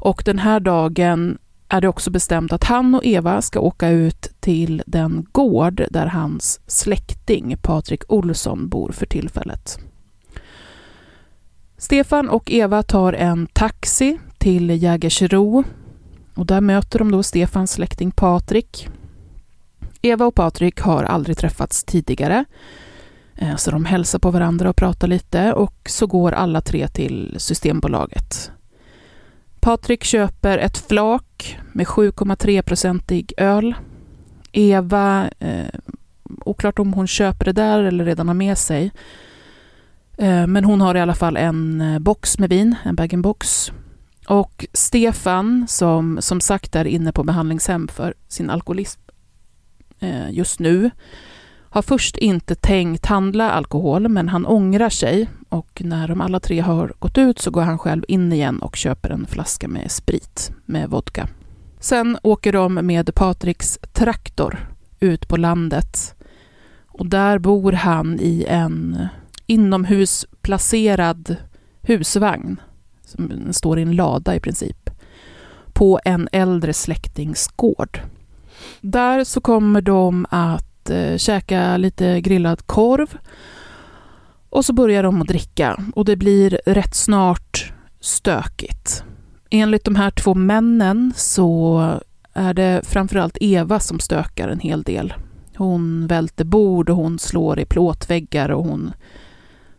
och 0.00 0.22
den 0.24 0.38
här 0.38 0.60
dagen 0.60 1.38
är 1.68 1.80
det 1.80 1.88
också 1.88 2.10
bestämt 2.10 2.52
att 2.52 2.64
han 2.64 2.94
och 2.94 3.04
Eva 3.04 3.42
ska 3.42 3.60
åka 3.60 3.88
ut 3.88 4.30
till 4.40 4.82
den 4.86 5.26
gård 5.32 5.82
där 5.90 6.06
hans 6.06 6.60
släkting 6.66 7.56
Patrik 7.62 8.02
Olsson 8.12 8.68
bor 8.68 8.92
för 8.92 9.06
tillfället. 9.06 9.78
Stefan 11.76 12.28
och 12.28 12.50
Eva 12.50 12.82
tar 12.82 13.12
en 13.12 13.46
taxi 13.46 14.18
till 14.38 14.82
Jägersro 14.82 15.64
och 16.34 16.46
där 16.46 16.60
möter 16.60 16.98
de 16.98 17.10
då 17.10 17.22
Stefans 17.22 17.72
släkting 17.72 18.10
Patrik. 18.10 18.88
Eva 20.02 20.26
och 20.26 20.34
Patrik 20.34 20.80
har 20.80 21.04
aldrig 21.04 21.38
träffats 21.38 21.84
tidigare 21.84 22.44
eh, 23.36 23.56
så 23.56 23.70
de 23.70 23.84
hälsar 23.84 24.18
på 24.18 24.30
varandra 24.30 24.70
och 24.70 24.76
pratar 24.76 25.08
lite 25.08 25.52
och 25.52 25.74
så 25.86 26.06
går 26.06 26.32
alla 26.32 26.60
tre 26.60 26.88
till 26.88 27.34
Systembolaget. 27.38 28.50
Patrik 29.60 30.04
köper 30.04 30.58
ett 30.58 30.78
flak 30.78 31.58
med 31.72 31.86
7,3-procentig 31.86 33.32
öl. 33.36 33.74
Eva, 34.52 35.30
eh, 35.38 35.66
oklart 36.44 36.78
om 36.78 36.92
hon 36.92 37.06
köper 37.06 37.44
det 37.44 37.52
där 37.52 37.82
eller 37.82 38.04
redan 38.04 38.28
har 38.28 38.34
med 38.34 38.58
sig, 38.58 38.92
Eh, 40.18 40.46
men 40.46 40.64
hon 40.64 40.80
har 40.80 40.94
i 40.94 41.00
alla 41.00 41.14
fall 41.14 41.36
en 41.36 41.80
eh, 41.80 41.98
box 41.98 42.38
med 42.38 42.50
vin, 42.50 42.74
en 42.84 42.94
bag-in-box. 42.94 43.72
Och 44.26 44.66
Stefan, 44.72 45.66
som 45.68 46.18
som 46.20 46.40
sagt 46.40 46.76
är 46.76 46.84
inne 46.84 47.12
på 47.12 47.24
behandlingshem 47.24 47.88
för 47.88 48.14
sin 48.28 48.50
alkoholism 48.50 49.00
eh, 50.00 50.30
just 50.30 50.58
nu, 50.58 50.90
har 51.78 51.82
först 51.82 52.16
inte 52.16 52.54
tänkt 52.54 53.06
handla 53.06 53.50
alkohol, 53.50 54.08
men 54.08 54.28
han 54.28 54.46
ångrar 54.46 54.88
sig 54.88 55.28
och 55.48 55.82
när 55.84 56.08
de 56.08 56.20
alla 56.20 56.40
tre 56.40 56.60
har 56.60 56.92
gått 56.98 57.18
ut 57.18 57.38
så 57.38 57.50
går 57.50 57.62
han 57.62 57.78
själv 57.78 58.04
in 58.08 58.32
igen 58.32 58.58
och 58.58 58.76
köper 58.76 59.10
en 59.10 59.26
flaska 59.26 59.68
med 59.68 59.90
sprit 59.90 60.52
med 60.64 60.90
vodka. 60.90 61.28
Sen 61.80 62.18
åker 62.22 62.52
de 62.52 62.74
med 62.74 63.14
Patriks 63.14 63.78
traktor 63.92 64.68
ut 65.00 65.28
på 65.28 65.36
landet 65.36 66.14
och 66.86 67.06
där 67.06 67.38
bor 67.38 67.72
han 67.72 68.20
i 68.20 68.44
en 68.48 69.08
inomhusplacerad 69.46 71.36
husvagn 71.80 72.60
som 73.04 73.52
står 73.52 73.78
i 73.78 73.82
en 73.82 73.96
lada 73.96 74.34
i 74.34 74.40
princip 74.40 74.90
på 75.72 76.00
en 76.04 76.28
äldre 76.32 76.72
släktings 76.72 77.48
gård. 77.56 78.00
Där 78.80 79.24
så 79.24 79.40
kommer 79.40 79.80
de 79.80 80.26
att 80.30 80.67
eh, 80.90 81.16
käka 81.16 81.76
lite 81.76 82.20
grillad 82.20 82.66
korv 82.66 83.18
och 84.50 84.64
så 84.64 84.72
börjar 84.72 85.02
de 85.02 85.22
att 85.22 85.28
dricka 85.28 85.80
och 85.94 86.04
det 86.04 86.16
blir 86.16 86.60
rätt 86.66 86.94
snart 86.94 87.72
stökigt. 88.00 89.04
Enligt 89.50 89.84
de 89.84 89.96
här 89.96 90.10
två 90.10 90.34
männen 90.34 91.12
så 91.16 91.82
är 92.32 92.54
det 92.54 92.80
framförallt 92.84 93.38
Eva 93.40 93.80
som 93.80 93.98
stökar 94.00 94.48
en 94.48 94.60
hel 94.60 94.82
del. 94.82 95.14
Hon 95.56 96.06
välter 96.06 96.44
bord 96.44 96.90
och 96.90 96.96
hon 96.96 97.18
slår 97.18 97.58
i 97.58 97.64
plåtväggar 97.64 98.48
och 98.48 98.64
hon 98.64 98.92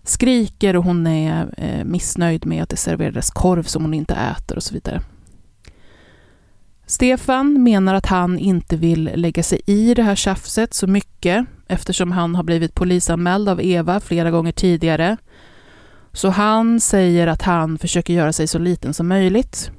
skriker 0.04 0.76
och 0.76 0.84
hon 0.84 1.08
är 1.08 1.54
eh, 1.58 1.86
missnöjd 1.86 2.46
med 2.46 2.64
att 2.64 2.70
det 2.70 2.78
serverades 2.78 3.30
korv 3.30 3.64
som 3.64 3.82
hon 3.82 3.94
inte 3.94 4.14
äter 4.14 4.58
och 4.58 4.64
så 4.64 4.74
vidare. 4.74 5.02
Stefan 6.90 7.64
menar 7.64 7.94
att 7.94 8.06
han 8.06 8.40
inte 8.40 8.76
vill 8.76 9.12
lägga 9.16 9.44
sig 9.44 9.62
i 9.66 9.94
det 9.94 10.04
här 10.04 10.16
tjafset 10.16 10.74
så 10.74 10.88
mycket 10.88 11.46
eftersom 11.68 12.12
han 12.12 12.36
har 12.36 12.44
blivit 12.44 12.76
polisanmäld 12.76 13.50
av 13.50 13.62
Eva 13.62 14.00
flera 14.00 14.32
gånger 14.32 14.52
tidigare. 14.52 15.18
Så 16.14 16.30
han 16.30 16.80
säger 16.80 17.28
att 17.28 17.42
han 17.42 17.78
försöker 17.78 18.14
göra 18.14 18.34
sig 18.34 18.48
så 18.48 18.60
liten 18.60 18.94
som 18.94 19.08
möjligt 19.08 19.72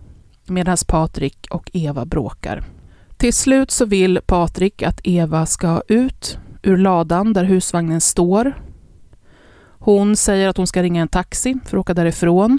medan 0.46 0.76
Patrik 0.88 1.46
och 1.50 1.70
Eva 1.72 2.04
bråkar. 2.04 2.64
Till 3.16 3.34
slut 3.34 3.70
så 3.70 3.84
vill 3.84 4.20
Patrik 4.26 4.82
att 4.82 5.00
Eva 5.04 5.46
ska 5.46 5.82
ut 5.88 6.38
ur 6.62 6.76
ladan 6.76 7.32
där 7.32 7.44
husvagnen 7.44 8.00
står 8.00 8.54
hon 9.82 10.16
säger 10.16 10.48
att 10.48 10.56
hon 10.56 10.66
ska 10.66 10.82
ringa 10.82 11.02
en 11.02 11.08
taxi 11.08 11.58
för 11.64 11.76
att 11.76 11.80
åka 11.80 11.94
därifrån. 11.94 12.58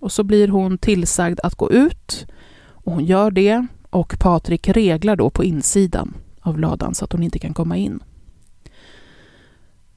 Och 0.00 0.12
så 0.12 0.24
blir 0.24 0.48
hon 0.48 0.78
tillsagd 0.78 1.40
att 1.42 1.54
gå 1.54 1.70
ut. 1.70 2.26
Och 2.68 2.92
hon 2.92 3.04
gör 3.04 3.30
det 3.30 3.66
och 3.90 4.18
Patrik 4.18 4.68
reglar 4.68 5.16
då 5.16 5.30
på 5.30 5.44
insidan 5.44 6.14
av 6.40 6.58
ladan 6.58 6.94
så 6.94 7.04
att 7.04 7.12
hon 7.12 7.22
inte 7.22 7.38
kan 7.38 7.54
komma 7.54 7.76
in. 7.76 8.00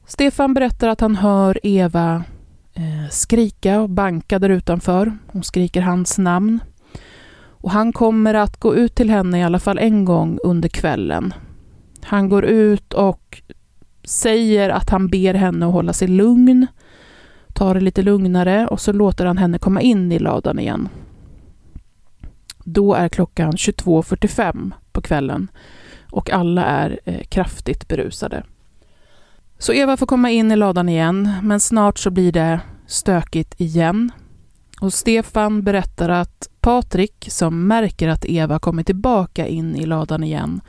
Stefan 0.06 0.54
berättar 0.54 0.88
att 0.88 1.02
han 1.02 1.16
hör 1.16 1.60
Eva 1.64 2.24
eh, 2.74 3.10
skrika 3.10 3.82
och 3.82 3.90
banka 3.90 4.40
där 4.40 4.50
utanför. 4.50 5.18
Hon 5.28 5.44
skriker 5.44 5.82
hans 5.82 6.18
namn. 6.18 6.60
Och 7.62 7.72
han 7.72 7.94
kommer 7.94 8.34
att 8.34 8.60
gå 8.60 8.76
ut 8.76 8.96
till 8.96 9.10
henne 9.10 9.40
i 9.40 9.44
alla 9.44 9.60
fall 9.60 9.78
en 9.78 10.06
gång 10.06 10.40
under 10.44 10.70
kvällen. 10.70 11.34
Han 12.04 12.30
går 12.30 12.46
ut 12.46 12.94
och 12.94 13.42
säger 14.04 14.70
att 14.70 14.90
han 14.90 15.08
ber 15.08 15.34
henne 15.34 15.66
att 15.66 15.74
hålla 15.74 15.94
sig 15.94 16.08
lugn, 16.08 16.68
tar 17.54 17.74
det 17.74 17.82
lite 17.82 18.02
lugnare 18.02 18.68
och 18.68 18.82
så 18.82 18.92
låter 18.92 19.26
han 19.26 19.38
henne 19.38 19.60
komma 19.60 19.82
in 19.82 20.12
i 20.12 20.20
ladan 20.20 20.60
igen. 20.60 20.90
Då 22.74 22.94
är 22.94 23.10
klockan 23.10 23.52
22.45 23.52 24.72
på 24.92 25.02
kvällen 25.02 25.52
och 26.12 26.30
alla 26.30 26.66
är 26.66 27.00
eh, 27.06 27.22
kraftigt 27.22 27.88
berusade. 27.88 28.44
Så 29.58 29.74
Eva 29.74 29.98
får 29.98 30.06
komma 30.06 30.32
in 30.32 30.52
i 30.52 30.56
ladan 30.56 30.90
igen, 30.90 31.32
men 31.42 31.60
snart 31.60 32.00
så 32.00 32.10
blir 32.10 32.32
det 32.32 32.60
stökigt 32.88 33.62
igen. 33.62 34.12
Och 34.82 34.94
Stefan 34.94 35.64
berättar 35.64 36.10
att 36.10 36.50
Patrik, 36.60 37.28
som 37.30 37.68
märker 37.68 38.08
att 38.08 38.26
Eva 38.26 38.60
kommer 38.60 38.84
tillbaka 38.84 39.48
in 39.48 39.76
i 39.76 39.86
ladan 39.86 40.24
igen, 40.24 40.62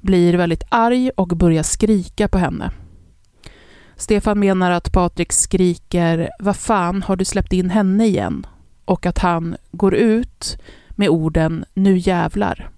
blir 0.00 0.34
väldigt 0.34 0.64
arg 0.68 1.10
och 1.10 1.28
börjar 1.28 1.62
skrika 1.62 2.28
på 2.28 2.38
henne. 2.38 2.70
Stefan 3.96 4.38
menar 4.38 4.70
att 4.70 4.92
Patrik 4.92 5.32
skriker 5.32 6.30
”Vad 6.38 6.56
fan, 6.56 7.02
har 7.02 7.16
du 7.16 7.24
släppt 7.24 7.52
in 7.52 7.70
henne 7.70 8.06
igen?” 8.06 8.46
och 8.84 9.06
att 9.06 9.18
han 9.18 9.56
går 9.72 9.94
ut 9.94 10.58
med 10.90 11.08
orden 11.08 11.64
”Nu 11.74 11.98
jävlar”. 11.98 12.70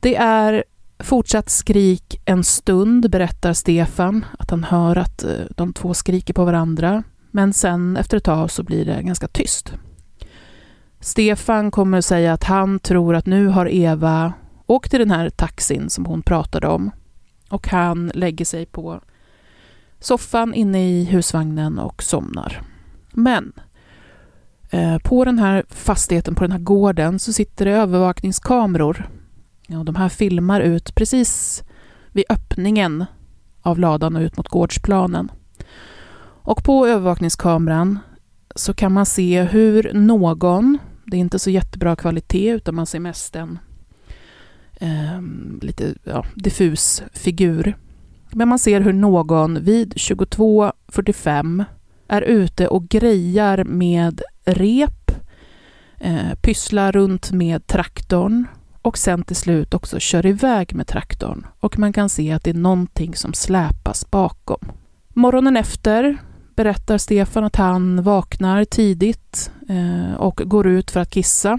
Det 0.00 0.16
är 0.16 0.64
fortsatt 0.98 1.50
skrik 1.50 2.20
en 2.24 2.44
stund, 2.44 3.10
berättar 3.10 3.52
Stefan, 3.52 4.24
att 4.38 4.50
han 4.50 4.64
hör 4.64 4.96
att 4.96 5.24
eh, 5.24 5.30
de 5.56 5.72
två 5.72 5.94
skriker 5.94 6.34
på 6.34 6.44
varandra, 6.44 7.02
men 7.30 7.52
sen 7.52 7.96
efter 7.96 8.16
ett 8.16 8.24
tag 8.24 8.50
så 8.50 8.62
blir 8.62 8.84
det 8.84 9.02
ganska 9.02 9.28
tyst. 9.28 9.72
Stefan 11.00 11.70
kommer 11.70 11.98
att 11.98 12.04
säga 12.04 12.32
att 12.32 12.44
han 12.44 12.78
tror 12.78 13.14
att 13.14 13.26
nu 13.26 13.46
har 13.46 13.74
Eva 13.74 14.32
åkt 14.66 14.90
till 14.90 15.00
den 15.00 15.10
här 15.10 15.30
taxin 15.30 15.90
som 15.90 16.06
hon 16.06 16.22
pratade 16.22 16.66
om 16.66 16.90
och 17.48 17.68
han 17.68 18.10
lägger 18.14 18.44
sig 18.44 18.66
på 18.66 19.00
soffan 20.00 20.54
inne 20.54 20.90
i 20.90 21.04
husvagnen 21.04 21.78
och 21.78 22.02
somnar. 22.02 22.62
Men 23.12 23.52
Eh, 24.70 24.98
på 24.98 25.24
den 25.24 25.38
här 25.38 25.64
fastigheten, 25.68 26.34
på 26.34 26.44
den 26.44 26.52
här 26.52 26.58
gården, 26.58 27.18
så 27.18 27.32
sitter 27.32 27.64
det 27.64 27.72
övervakningskameror. 27.72 29.10
Ja, 29.66 29.84
de 29.84 29.94
här 29.94 30.08
filmar 30.08 30.60
ut 30.60 30.94
precis 30.94 31.62
vid 32.12 32.24
öppningen 32.28 33.04
av 33.62 33.78
ladan 33.78 34.16
och 34.16 34.22
ut 34.22 34.36
mot 34.36 34.48
gårdsplanen. 34.48 35.32
Och 36.42 36.64
på 36.64 36.86
övervakningskameran 36.86 37.98
så 38.54 38.74
kan 38.74 38.92
man 38.92 39.06
se 39.06 39.42
hur 39.42 39.90
någon, 39.94 40.78
det 41.06 41.16
är 41.16 41.20
inte 41.20 41.38
så 41.38 41.50
jättebra 41.50 41.96
kvalitet 41.96 42.50
utan 42.50 42.74
man 42.74 42.86
ser 42.86 43.00
mest 43.00 43.36
en 43.36 43.58
eh, 44.74 45.20
lite 45.60 45.94
ja, 46.04 46.24
diffus 46.34 47.02
figur. 47.12 47.76
Men 48.30 48.48
man 48.48 48.58
ser 48.58 48.80
hur 48.80 48.92
någon 48.92 49.64
vid 49.64 49.94
22.45 49.94 51.64
är 52.08 52.22
ute 52.22 52.68
och 52.68 52.88
grejar 52.88 53.64
med 53.64 54.22
rep 54.44 55.10
eh, 55.98 56.34
pysslar 56.40 56.92
runt 56.92 57.32
med 57.32 57.66
traktorn 57.66 58.46
och 58.82 58.98
sen 58.98 59.22
till 59.22 59.36
slut 59.36 59.74
också 59.74 60.00
kör 60.00 60.26
iväg 60.26 60.74
med 60.74 60.86
traktorn 60.86 61.46
och 61.60 61.78
man 61.78 61.92
kan 61.92 62.08
se 62.08 62.32
att 62.32 62.44
det 62.44 62.50
är 62.50 62.54
någonting 62.54 63.14
som 63.16 63.32
släpas 63.32 64.10
bakom. 64.10 64.72
Morgonen 65.08 65.56
efter 65.56 66.18
berättar 66.56 66.98
Stefan 66.98 67.44
att 67.44 67.56
han 67.56 68.02
vaknar 68.02 68.64
tidigt 68.64 69.50
eh, 69.68 70.14
och 70.14 70.40
går 70.44 70.66
ut 70.66 70.90
för 70.90 71.00
att 71.00 71.10
kissa. 71.10 71.58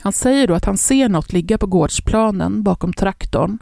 Han 0.00 0.12
säger 0.12 0.46
då 0.46 0.54
att 0.54 0.64
han 0.64 0.78
ser 0.78 1.08
något 1.08 1.32
ligga 1.32 1.58
på 1.58 1.66
gårdsplanen 1.66 2.62
bakom 2.62 2.92
traktorn 2.92 3.58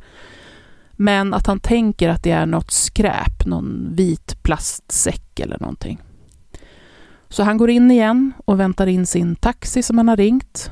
men 0.93 1.35
att 1.35 1.47
han 1.47 1.61
tänker 1.61 2.09
att 2.09 2.23
det 2.23 2.31
är 2.31 2.47
något 2.47 2.71
skräp, 2.71 3.47
någon 3.47 3.89
vit 3.95 4.43
plastsäck 4.43 5.41
eller 5.41 5.59
någonting. 5.61 6.01
Så 7.29 7.43
han 7.43 7.57
går 7.57 7.71
in 7.71 7.91
igen 7.91 8.33
och 8.45 8.61
väntar 8.61 8.87
in 8.87 9.07
sin 9.07 9.37
taxi 9.37 9.83
som 9.83 9.99
han 9.99 10.09
har 10.09 10.17
ringt 10.17 10.71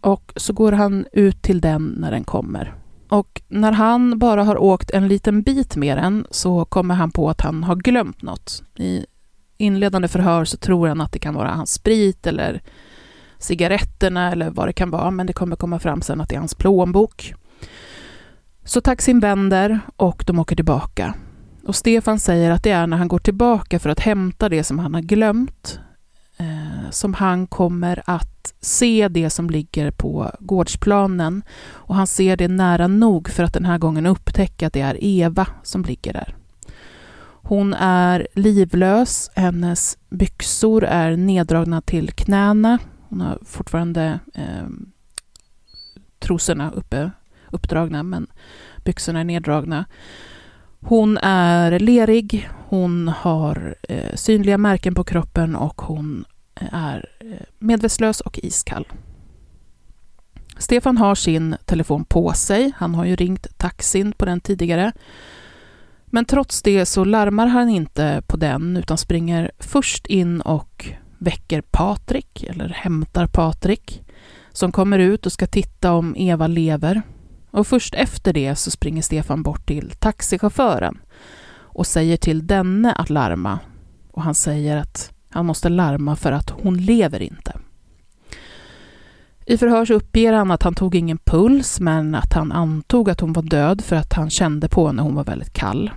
och 0.00 0.32
så 0.36 0.52
går 0.52 0.72
han 0.72 1.06
ut 1.12 1.42
till 1.42 1.60
den 1.60 1.94
när 1.98 2.10
den 2.10 2.24
kommer. 2.24 2.74
Och 3.08 3.42
när 3.48 3.72
han 3.72 4.18
bara 4.18 4.44
har 4.44 4.62
åkt 4.62 4.90
en 4.90 5.08
liten 5.08 5.42
bit 5.42 5.76
med 5.76 5.98
den 5.98 6.26
så 6.30 6.64
kommer 6.64 6.94
han 6.94 7.10
på 7.10 7.30
att 7.30 7.40
han 7.40 7.64
har 7.64 7.76
glömt 7.76 8.22
något. 8.22 8.62
I 8.76 9.06
inledande 9.56 10.08
förhör 10.08 10.44
så 10.44 10.56
tror 10.56 10.88
han 10.88 11.00
att 11.00 11.12
det 11.12 11.18
kan 11.18 11.34
vara 11.34 11.50
hans 11.50 11.72
sprit 11.72 12.26
eller 12.26 12.62
cigaretterna 13.38 14.32
eller 14.32 14.50
vad 14.50 14.68
det 14.68 14.72
kan 14.72 14.90
vara, 14.90 15.10
men 15.10 15.26
det 15.26 15.32
kommer 15.32 15.56
komma 15.56 15.78
fram 15.78 16.02
sen 16.02 16.20
att 16.20 16.28
det 16.28 16.34
är 16.34 16.38
hans 16.38 16.54
plånbok. 16.54 17.34
Så 18.64 18.80
taxin 18.80 19.20
vänder 19.20 19.80
och 19.96 20.24
de 20.26 20.38
åker 20.38 20.56
tillbaka. 20.56 21.14
Och 21.66 21.76
Stefan 21.76 22.18
säger 22.18 22.50
att 22.50 22.62
det 22.62 22.70
är 22.70 22.86
när 22.86 22.96
han 22.96 23.08
går 23.08 23.18
tillbaka 23.18 23.78
för 23.78 23.90
att 23.90 24.00
hämta 24.00 24.48
det 24.48 24.64
som 24.64 24.78
han 24.78 24.94
har 24.94 25.00
glömt 25.00 25.78
eh, 26.36 26.90
som 26.90 27.14
han 27.14 27.46
kommer 27.46 28.02
att 28.06 28.54
se 28.60 29.08
det 29.08 29.30
som 29.30 29.50
ligger 29.50 29.90
på 29.90 30.30
gårdsplanen. 30.40 31.42
Och 31.66 31.94
han 31.94 32.06
ser 32.06 32.36
det 32.36 32.48
nära 32.48 32.86
nog 32.86 33.28
för 33.28 33.42
att 33.42 33.54
den 33.54 33.64
här 33.64 33.78
gången 33.78 34.06
upptäcka 34.06 34.66
att 34.66 34.72
det 34.72 34.80
är 34.80 35.04
Eva 35.04 35.46
som 35.62 35.82
ligger 35.82 36.12
där. 36.12 36.34
Hon 37.46 37.74
är 37.74 38.28
livlös, 38.34 39.30
hennes 39.34 39.98
byxor 40.10 40.84
är 40.84 41.16
neddragna 41.16 41.80
till 41.80 42.12
knäna. 42.12 42.78
Hon 43.08 43.20
har 43.20 43.38
fortfarande 43.44 44.20
eh, 44.34 44.68
trosorna 46.18 46.70
uppe, 46.70 47.10
uppdragna, 47.50 48.02
men 48.02 48.26
byxorna 48.84 49.20
är 49.20 49.24
neddragna. 49.24 49.84
Hon 50.86 51.18
är 51.22 51.78
lerig, 51.78 52.48
hon 52.68 53.08
har 53.08 53.74
eh, 53.88 54.14
synliga 54.14 54.58
märken 54.58 54.94
på 54.94 55.04
kroppen 55.04 55.56
och 55.56 55.82
hon 55.82 56.24
eh, 56.60 56.74
är 56.74 57.08
eh, 57.20 57.46
medvetslös 57.58 58.20
och 58.20 58.38
iskall. 58.42 58.88
Stefan 60.58 60.98
har 60.98 61.14
sin 61.14 61.56
telefon 61.64 62.04
på 62.04 62.32
sig. 62.32 62.72
Han 62.76 62.94
har 62.94 63.04
ju 63.04 63.16
ringt 63.16 63.58
taxin 63.58 64.12
på 64.12 64.24
den 64.24 64.40
tidigare. 64.40 64.92
Men 66.06 66.24
trots 66.24 66.62
det 66.62 66.86
så 66.86 67.04
larmar 67.04 67.46
han 67.46 67.68
inte 67.68 68.22
på 68.26 68.36
den 68.36 68.76
utan 68.76 68.98
springer 68.98 69.50
först 69.58 70.06
in 70.06 70.40
och 70.40 70.88
väcker 71.18 71.60
Patrik, 71.60 72.42
eller 72.42 72.68
hämtar 72.68 73.26
Patrik, 73.26 74.02
som 74.52 74.72
kommer 74.72 74.98
ut 74.98 75.26
och 75.26 75.32
ska 75.32 75.46
titta 75.46 75.92
om 75.92 76.16
Eva 76.16 76.46
lever. 76.46 77.02
Och 77.54 77.66
först 77.66 77.94
efter 77.94 78.32
det 78.32 78.56
så 78.56 78.70
springer 78.70 79.02
Stefan 79.02 79.42
bort 79.42 79.66
till 79.66 79.90
taxichauffören 79.90 80.98
och 81.52 81.86
säger 81.86 82.16
till 82.16 82.46
denne 82.46 82.92
att 82.92 83.10
larma. 83.10 83.58
Och 84.10 84.22
han 84.22 84.34
säger 84.34 84.76
att 84.76 85.12
han 85.30 85.46
måste 85.46 85.68
larma 85.68 86.16
för 86.16 86.32
att 86.32 86.50
hon 86.50 86.76
lever 86.76 87.22
inte. 87.22 87.58
I 89.46 89.58
förhör 89.58 89.84
så 89.84 89.94
uppger 89.94 90.32
han 90.32 90.50
att 90.50 90.62
han 90.62 90.74
tog 90.74 90.94
ingen 90.94 91.18
puls 91.18 91.80
men 91.80 92.14
att 92.14 92.32
han 92.32 92.52
antog 92.52 93.10
att 93.10 93.20
hon 93.20 93.32
var 93.32 93.42
död 93.42 93.84
för 93.84 93.96
att 93.96 94.12
han 94.12 94.30
kände 94.30 94.68
på 94.68 94.86
henne 94.86 95.02
hon 95.02 95.14
var 95.14 95.24
väldigt 95.24 95.52
kall. 95.52 95.90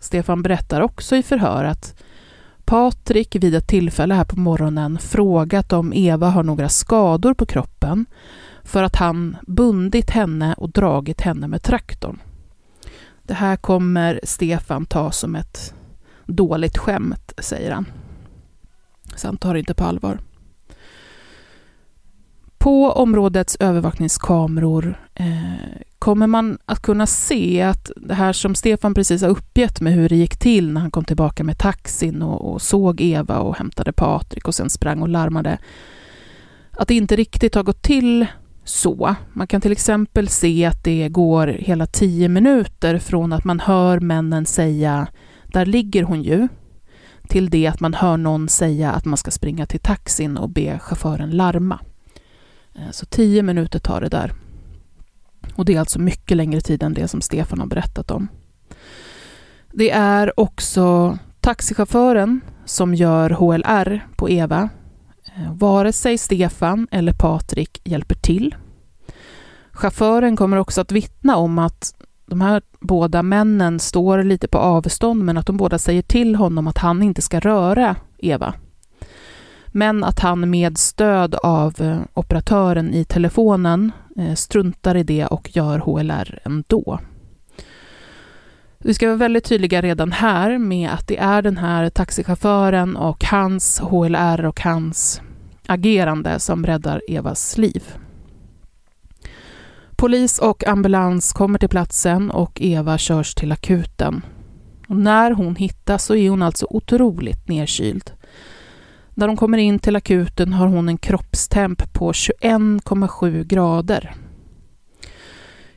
Stefan 0.00 0.42
berättar 0.42 0.80
också 0.80 1.16
i 1.16 1.22
förhör 1.22 1.64
att 1.64 2.02
Patrik 2.64 3.36
vid 3.36 3.54
ett 3.54 3.68
tillfälle 3.68 4.14
här 4.14 4.24
på 4.24 4.38
morgonen 4.38 4.98
frågat 4.98 5.72
om 5.72 5.92
Eva 5.92 6.28
har 6.30 6.42
några 6.42 6.68
skador 6.68 7.34
på 7.34 7.46
kroppen 7.46 8.06
för 8.64 8.82
att 8.82 8.96
han 8.96 9.36
bundit 9.46 10.10
henne 10.10 10.54
och 10.54 10.70
dragit 10.70 11.20
henne 11.20 11.48
med 11.48 11.62
traktorn. 11.62 12.18
Det 13.22 13.34
här 13.34 13.56
kommer 13.56 14.20
Stefan 14.24 14.86
ta 14.86 15.12
som 15.12 15.34
ett 15.34 15.74
dåligt 16.26 16.78
skämt, 16.78 17.32
säger 17.38 17.70
han. 17.70 17.86
Så 19.16 19.28
han 19.28 19.36
tar 19.36 19.54
det 19.54 19.58
inte 19.58 19.74
på 19.74 19.84
allvar. 19.84 20.18
På 22.58 22.90
områdets 22.90 23.56
övervakningskameror 23.60 25.00
eh, 25.14 25.80
kommer 25.98 26.26
man 26.26 26.58
att 26.64 26.82
kunna 26.82 27.06
se 27.06 27.62
att 27.62 27.90
det 27.96 28.14
här 28.14 28.32
som 28.32 28.54
Stefan 28.54 28.94
precis 28.94 29.22
har 29.22 29.28
uppgett 29.28 29.80
med 29.80 29.92
hur 29.92 30.08
det 30.08 30.16
gick 30.16 30.36
till 30.36 30.72
när 30.72 30.80
han 30.80 30.90
kom 30.90 31.04
tillbaka 31.04 31.44
med 31.44 31.58
taxin 31.58 32.22
och, 32.22 32.52
och 32.52 32.62
såg 32.62 33.00
Eva 33.00 33.38
och 33.38 33.56
hämtade 33.56 33.92
Patrik 33.92 34.48
och 34.48 34.54
sen 34.54 34.70
sprang 34.70 35.02
och 35.02 35.08
larmade, 35.08 35.58
att 36.70 36.88
det 36.88 36.94
inte 36.94 37.16
riktigt 37.16 37.54
har 37.54 37.62
gått 37.62 37.82
till 37.82 38.26
så. 38.70 39.14
Man 39.32 39.46
kan 39.46 39.60
till 39.60 39.72
exempel 39.72 40.28
se 40.28 40.64
att 40.64 40.84
det 40.84 41.08
går 41.08 41.46
hela 41.46 41.86
tio 41.86 42.28
minuter 42.28 42.98
från 42.98 43.32
att 43.32 43.44
man 43.44 43.60
hör 43.60 44.00
männen 44.00 44.46
säga 44.46 45.06
”där 45.46 45.66
ligger 45.66 46.02
hon 46.02 46.22
ju” 46.22 46.48
till 47.28 47.50
det 47.50 47.66
att 47.66 47.80
man 47.80 47.94
hör 47.94 48.16
någon 48.16 48.48
säga 48.48 48.92
att 48.92 49.04
man 49.04 49.16
ska 49.16 49.30
springa 49.30 49.66
till 49.66 49.80
taxin 49.80 50.36
och 50.36 50.50
be 50.50 50.78
chauffören 50.78 51.30
larma. 51.30 51.80
Eh, 52.74 52.90
så 52.90 53.06
tio 53.06 53.42
minuter 53.42 53.78
tar 53.78 54.00
det 54.00 54.08
där. 54.08 54.32
Och 55.54 55.64
det 55.64 55.74
är 55.74 55.80
alltså 55.80 55.98
mycket 55.98 56.36
längre 56.36 56.60
tid 56.60 56.82
än 56.82 56.94
det 56.94 57.08
som 57.08 57.20
Stefan 57.20 57.60
har 57.60 57.66
berättat 57.66 58.10
om. 58.10 58.28
Det 59.72 59.90
är 59.90 60.40
också 60.40 61.18
taxichauffören 61.40 62.40
som 62.64 62.94
gör 62.94 63.30
HLR 63.30 64.06
på 64.16 64.30
Eva. 64.30 64.68
Eh, 65.40 65.52
vare 65.52 65.92
sig 65.92 66.18
Stefan 66.18 66.88
eller 66.90 67.12
Patrik 67.12 67.80
hjälper 67.84 68.14
till. 68.14 68.54
Chauffören 69.72 70.36
kommer 70.36 70.56
också 70.56 70.80
att 70.80 70.92
vittna 70.92 71.36
om 71.36 71.58
att 71.58 71.94
de 72.26 72.40
här 72.40 72.62
båda 72.80 73.22
männen 73.22 73.78
står 73.78 74.22
lite 74.22 74.48
på 74.48 74.58
avstånd 74.58 75.24
men 75.24 75.36
att 75.36 75.46
de 75.46 75.56
båda 75.56 75.78
säger 75.78 76.02
till 76.02 76.34
honom 76.34 76.66
att 76.66 76.78
han 76.78 77.02
inte 77.02 77.22
ska 77.22 77.40
röra 77.40 77.96
Eva. 78.18 78.54
Men 79.66 80.04
att 80.04 80.18
han 80.18 80.50
med 80.50 80.78
stöd 80.78 81.34
av 81.34 81.80
eh, 81.80 81.98
operatören 82.14 82.94
i 82.94 83.04
telefonen 83.04 83.92
eh, 84.16 84.34
struntar 84.34 84.94
i 84.96 85.02
det 85.02 85.26
och 85.26 85.56
gör 85.56 85.78
HLR 85.78 86.38
ändå. 86.44 86.98
Vi 88.78 88.94
ska 88.94 89.06
vara 89.06 89.16
väldigt 89.16 89.44
tydliga 89.44 89.82
redan 89.82 90.12
här 90.12 90.58
med 90.58 90.90
att 90.90 91.08
det 91.08 91.18
är 91.18 91.42
den 91.42 91.56
här 91.56 91.90
taxichauffören 91.90 92.96
och 92.96 93.24
hans 93.24 93.78
HLR 93.80 94.44
och 94.44 94.60
hans 94.60 95.20
agerande 95.70 96.38
som 96.38 96.66
räddar 96.66 97.02
Evas 97.08 97.58
liv. 97.58 97.82
Polis 99.96 100.38
och 100.38 100.66
ambulans 100.66 101.32
kommer 101.32 101.58
till 101.58 101.68
platsen 101.68 102.30
och 102.30 102.60
Eva 102.60 102.98
körs 102.98 103.34
till 103.34 103.52
akuten. 103.52 104.22
Och 104.88 104.96
när 104.96 105.30
hon 105.30 105.56
hittas 105.56 106.04
så 106.04 106.14
är 106.14 106.30
hon 106.30 106.42
alltså 106.42 106.66
otroligt 106.70 107.48
nedkyld. 107.48 108.10
När 109.14 109.26
de 109.26 109.36
kommer 109.36 109.58
in 109.58 109.78
till 109.78 109.96
akuten 109.96 110.52
har 110.52 110.66
hon 110.66 110.88
en 110.88 110.98
kroppstemp 110.98 111.92
på 111.92 112.12
21,7 112.12 113.44
grader. 113.44 114.14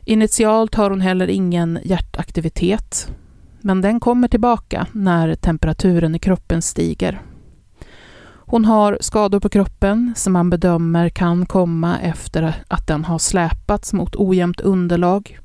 Initialt 0.05 0.75
har 0.75 0.89
hon 0.89 1.01
heller 1.01 1.27
ingen 1.27 1.79
hjärtaktivitet, 1.83 3.11
men 3.61 3.81
den 3.81 3.99
kommer 3.99 4.27
tillbaka 4.27 4.87
när 4.91 5.35
temperaturen 5.35 6.15
i 6.15 6.19
kroppen 6.19 6.61
stiger. 6.61 7.21
Hon 8.53 8.65
har 8.65 8.97
skador 9.01 9.39
på 9.39 9.49
kroppen 9.49 10.13
som 10.15 10.33
man 10.33 10.49
bedömer 10.49 11.09
kan 11.09 11.45
komma 11.45 11.99
efter 11.99 12.63
att 12.67 12.87
den 12.87 13.05
har 13.05 13.19
släpats 13.19 13.93
mot 13.93 14.15
ojämnt 14.15 14.61
underlag. 14.61 15.39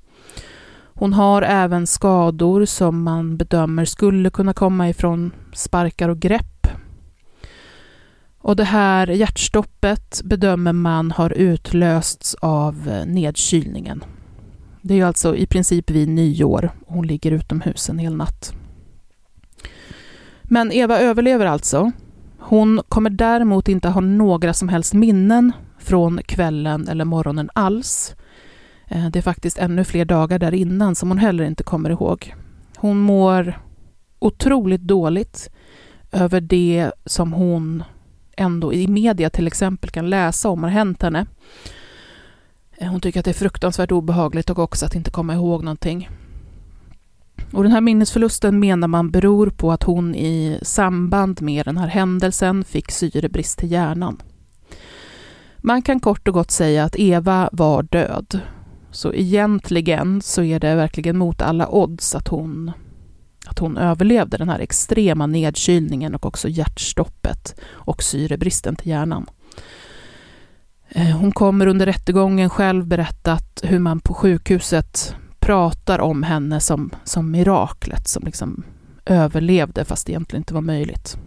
Hon 0.94 1.12
har 1.12 1.42
även 1.42 1.86
skador 1.86 2.64
som 2.64 3.02
man 3.02 3.36
bedömer 3.36 3.84
skulle 3.84 4.30
kunna 4.30 4.52
komma 4.52 4.88
ifrån 4.88 5.32
sparkar 5.52 6.08
och 6.08 6.18
grepp. 6.18 6.66
Och 8.38 8.56
det 8.56 8.64
här 8.64 9.06
hjärtstoppet 9.06 10.20
bedömer 10.24 10.72
man 10.72 11.10
har 11.10 11.30
utlösts 11.30 12.34
av 12.34 13.04
nedkylningen. 13.06 14.04
Det 14.82 15.00
är 15.00 15.04
alltså 15.04 15.36
i 15.36 15.46
princip 15.46 15.90
vid 15.90 16.08
nyår. 16.08 16.70
Hon 16.86 17.06
ligger 17.06 17.32
utomhus 17.32 17.88
en 17.88 17.98
hel 17.98 18.16
natt. 18.16 18.52
Men 20.42 20.72
Eva 20.72 20.98
överlever 20.98 21.46
alltså 21.46 21.92
hon 22.48 22.80
kommer 22.88 23.10
däremot 23.10 23.68
inte 23.68 23.88
ha 23.88 24.00
några 24.00 24.54
som 24.54 24.68
helst 24.68 24.94
minnen 24.94 25.52
från 25.78 26.20
kvällen 26.26 26.88
eller 26.88 27.04
morgonen 27.04 27.50
alls. 27.52 28.14
Eh, 28.86 29.06
det 29.06 29.18
är 29.18 29.22
faktiskt 29.22 29.58
ännu 29.58 29.84
fler 29.84 30.04
dagar 30.04 30.38
där 30.38 30.54
innan 30.54 30.94
som 30.94 31.08
hon 31.08 31.18
heller 31.18 31.44
inte 31.44 31.62
kommer 31.62 31.90
ihåg. 31.90 32.34
Hon 32.76 32.98
mår 32.98 33.60
otroligt 34.18 34.80
dåligt 34.80 35.50
över 36.12 36.40
det 36.40 36.90
som 37.04 37.32
hon 37.32 37.82
ändå 38.36 38.72
i 38.72 38.86
media 38.86 39.30
till 39.30 39.46
exempel 39.46 39.90
kan 39.90 40.10
läsa 40.10 40.48
om 40.48 40.62
har 40.62 40.70
hänt 40.70 41.02
henne. 41.02 41.26
Eh, 42.76 42.88
hon 42.88 43.00
tycker 43.00 43.20
att 43.20 43.24
det 43.24 43.30
är 43.30 43.34
fruktansvärt 43.34 43.92
obehagligt 43.92 44.50
och 44.50 44.58
också 44.58 44.86
att 44.86 44.94
inte 44.94 45.10
komma 45.10 45.34
ihåg 45.34 45.64
någonting. 45.64 46.08
Och 47.52 47.62
den 47.62 47.72
här 47.72 47.80
minnesförlusten 47.80 48.60
menar 48.60 48.88
man 48.88 49.10
beror 49.10 49.50
på 49.50 49.72
att 49.72 49.82
hon 49.82 50.14
i 50.14 50.58
samband 50.62 51.42
med 51.42 51.64
den 51.64 51.76
här 51.76 51.86
händelsen 51.86 52.64
fick 52.64 52.90
syrebrist 52.90 53.58
till 53.58 53.72
hjärnan. 53.72 54.22
Man 55.58 55.82
kan 55.82 56.00
kort 56.00 56.28
och 56.28 56.34
gott 56.34 56.50
säga 56.50 56.84
att 56.84 56.96
Eva 56.96 57.48
var 57.52 57.82
död. 57.82 58.40
Så 58.90 59.14
egentligen 59.14 60.22
så 60.22 60.42
är 60.42 60.60
det 60.60 60.74
verkligen 60.74 61.18
mot 61.18 61.42
alla 61.42 61.68
odds 61.68 62.14
att 62.14 62.28
hon, 62.28 62.72
att 63.46 63.58
hon 63.58 63.76
överlevde 63.76 64.36
den 64.36 64.48
här 64.48 64.58
extrema 64.58 65.26
nedkylningen 65.26 66.14
och 66.14 66.26
också 66.26 66.48
hjärtstoppet 66.48 67.60
och 67.70 68.02
syrebristen 68.02 68.76
till 68.76 68.88
hjärnan. 68.88 69.26
Eh, 70.88 71.16
hon 71.16 71.32
kommer 71.32 71.66
under 71.66 71.86
rättegången 71.86 72.50
själv 72.50 72.86
berättat 72.86 73.60
hur 73.62 73.78
man 73.78 74.00
på 74.00 74.14
sjukhuset 74.14 75.14
pratar 75.48 75.98
om 75.98 76.22
henne 76.22 76.60
som, 76.60 76.90
som 77.04 77.30
miraklet 77.30 78.08
som 78.08 78.24
liksom 78.24 78.62
överlevde 79.04 79.84
fast 79.84 80.06
det 80.06 80.12
egentligen 80.12 80.40
inte 80.40 80.54
var 80.54 80.60
möjligt. 80.60 81.18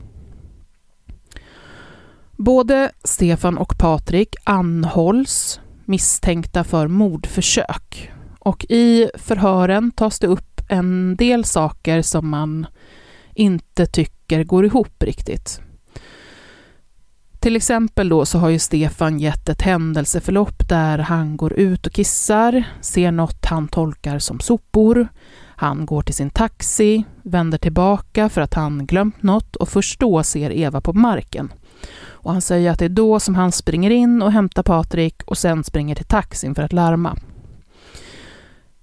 Både 2.31 2.91
Stefan 3.03 3.57
och 3.57 3.77
Patrik 3.77 4.35
anhålls 4.43 5.59
misstänkta 5.85 6.63
för 6.63 6.87
mordförsök. 6.87 8.11
Och 8.39 8.65
i 8.69 9.09
förhören 9.15 9.91
tas 9.91 10.19
det 10.19 10.27
upp 10.27 10.61
en 10.69 11.15
del 11.15 11.45
saker 11.45 12.01
som 12.01 12.29
man 12.29 12.67
inte 13.35 13.85
tycker 13.85 14.43
går 14.43 14.65
ihop 14.65 15.03
riktigt. 15.03 15.61
Till 17.41 17.55
exempel 17.55 18.09
då 18.09 18.25
så 18.25 18.39
har 18.39 18.49
ju 18.49 18.59
Stefan 18.59 19.19
gett 19.19 19.49
ett 19.49 19.61
händelseförlopp 19.61 20.69
där 20.69 20.97
han 20.97 21.37
går 21.37 21.53
ut 21.53 21.87
och 21.87 21.93
kissar, 21.93 22.63
ser 22.81 23.11
något 23.11 23.45
han 23.45 23.67
tolkar 23.67 24.19
som 24.19 24.39
sopor. 24.39 25.07
Han 25.55 25.85
går 25.85 26.01
till 26.01 26.15
sin 26.15 26.29
taxi, 26.29 27.03
vänder 27.23 27.57
tillbaka 27.57 28.29
för 28.29 28.41
att 28.41 28.53
han 28.53 28.85
glömt 28.85 29.23
något 29.23 29.55
och 29.55 29.69
först 29.69 29.99
då 29.99 30.23
ser 30.23 30.51
Eva 30.51 30.81
på 30.81 30.93
marken. 30.93 31.53
Och 32.03 32.31
han 32.31 32.41
säger 32.41 32.71
att 32.71 32.79
det 32.79 32.85
är 32.85 32.89
då 32.89 33.19
som 33.19 33.35
han 33.35 33.51
springer 33.51 33.89
in 33.89 34.21
och 34.21 34.31
hämtar 34.31 34.63
Patrik 34.63 35.23
och 35.25 35.37
sen 35.37 35.63
springer 35.63 35.95
till 35.95 36.05
taxin 36.05 36.55
för 36.55 36.63
att 36.63 36.73
larma. 36.73 37.17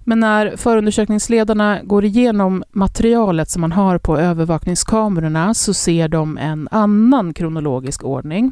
Men 0.09 0.19
när 0.19 0.55
förundersökningsledarna 0.57 1.79
går 1.83 2.05
igenom 2.05 2.63
materialet 2.71 3.49
som 3.49 3.61
man 3.61 3.71
har 3.71 3.97
på 3.97 4.17
övervakningskamerorna 4.17 5.53
så 5.53 5.73
ser 5.73 6.07
de 6.07 6.37
en 6.37 6.67
annan 6.71 7.33
kronologisk 7.33 8.03
ordning. 8.03 8.51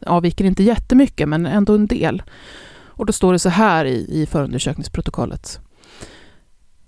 Det 0.00 0.06
avviker 0.06 0.44
inte 0.44 0.62
jättemycket, 0.62 1.28
men 1.28 1.46
ändå 1.46 1.74
en 1.74 1.86
del. 1.86 2.22
Och 2.70 3.06
då 3.06 3.12
står 3.12 3.32
det 3.32 3.38
så 3.38 3.48
här 3.48 3.84
i, 3.84 4.22
i 4.22 4.26
förundersökningsprotokollet. 4.26 5.60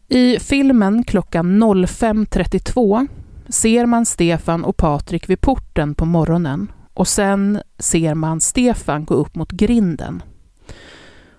I 0.08 0.38
filmen 0.38 1.04
klockan 1.04 1.62
05.32 1.62 3.08
ser 3.48 3.86
man 3.86 4.06
Stefan 4.06 4.64
och 4.64 4.76
Patrik 4.76 5.28
vid 5.28 5.40
porten 5.40 5.94
på 5.94 6.04
morgonen 6.04 6.72
och 6.94 7.08
sen 7.08 7.60
ser 7.78 8.14
man 8.14 8.40
Stefan 8.40 9.04
gå 9.04 9.14
upp 9.14 9.34
mot 9.34 9.52
grinden. 9.52 10.22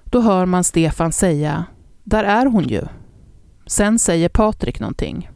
Då 0.03 0.21
hör 0.21 0.45
man 0.45 0.63
Stefan 0.63 1.11
säga 1.11 1.65
”Där 2.11 2.23
är 2.23 2.45
hon 2.45 2.63
ju”. 2.67 2.81
Sen 3.65 3.99
säger 3.99 4.29
Patrik 4.29 4.79
någonting. 4.79 5.29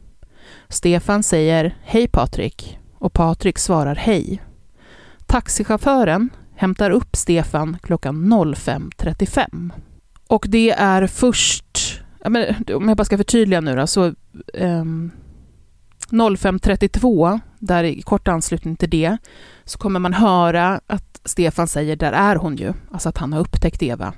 Stefan 0.69 1.23
säger 1.23 1.77
”Hej 1.83 2.07
Patrik” 2.07 2.79
och 2.93 3.13
Patrik 3.13 3.57
svarar 3.59 3.95
”Hej”. 3.95 4.41
Taxichauffören 5.25 6.29
hämtar 6.55 6.91
upp 6.91 7.15
Stefan 7.15 7.77
klockan 7.83 8.33
05.35. 8.33 9.71
Och 10.27 10.45
det 10.49 10.71
är 10.71 11.07
först, 11.07 12.01
om 12.75 12.87
jag 12.87 12.97
bara 12.97 13.05
ska 13.05 13.17
förtydliga 13.17 13.61
nu 13.61 13.75
då, 13.75 13.87
så 13.87 14.13
ehm, 14.53 15.11
um, 16.11 16.31
05.32, 16.37 17.39
där 17.59 17.83
i 17.83 18.01
kort 18.01 18.27
anslutning 18.27 18.75
till 18.75 18.89
det, 18.89 19.17
så 19.63 19.77
kommer 19.77 19.99
man 19.99 20.13
höra 20.13 20.81
att 20.87 21.21
Stefan 21.25 21.67
säger 21.67 21.95
där 21.95 22.13
är 22.13 22.35
hon 22.35 22.55
ju, 22.55 22.73
alltså 22.91 23.09
att 23.09 23.17
han 23.17 23.33
har 23.33 23.39
upptäckt 23.39 23.83
Eva. 23.83 24.13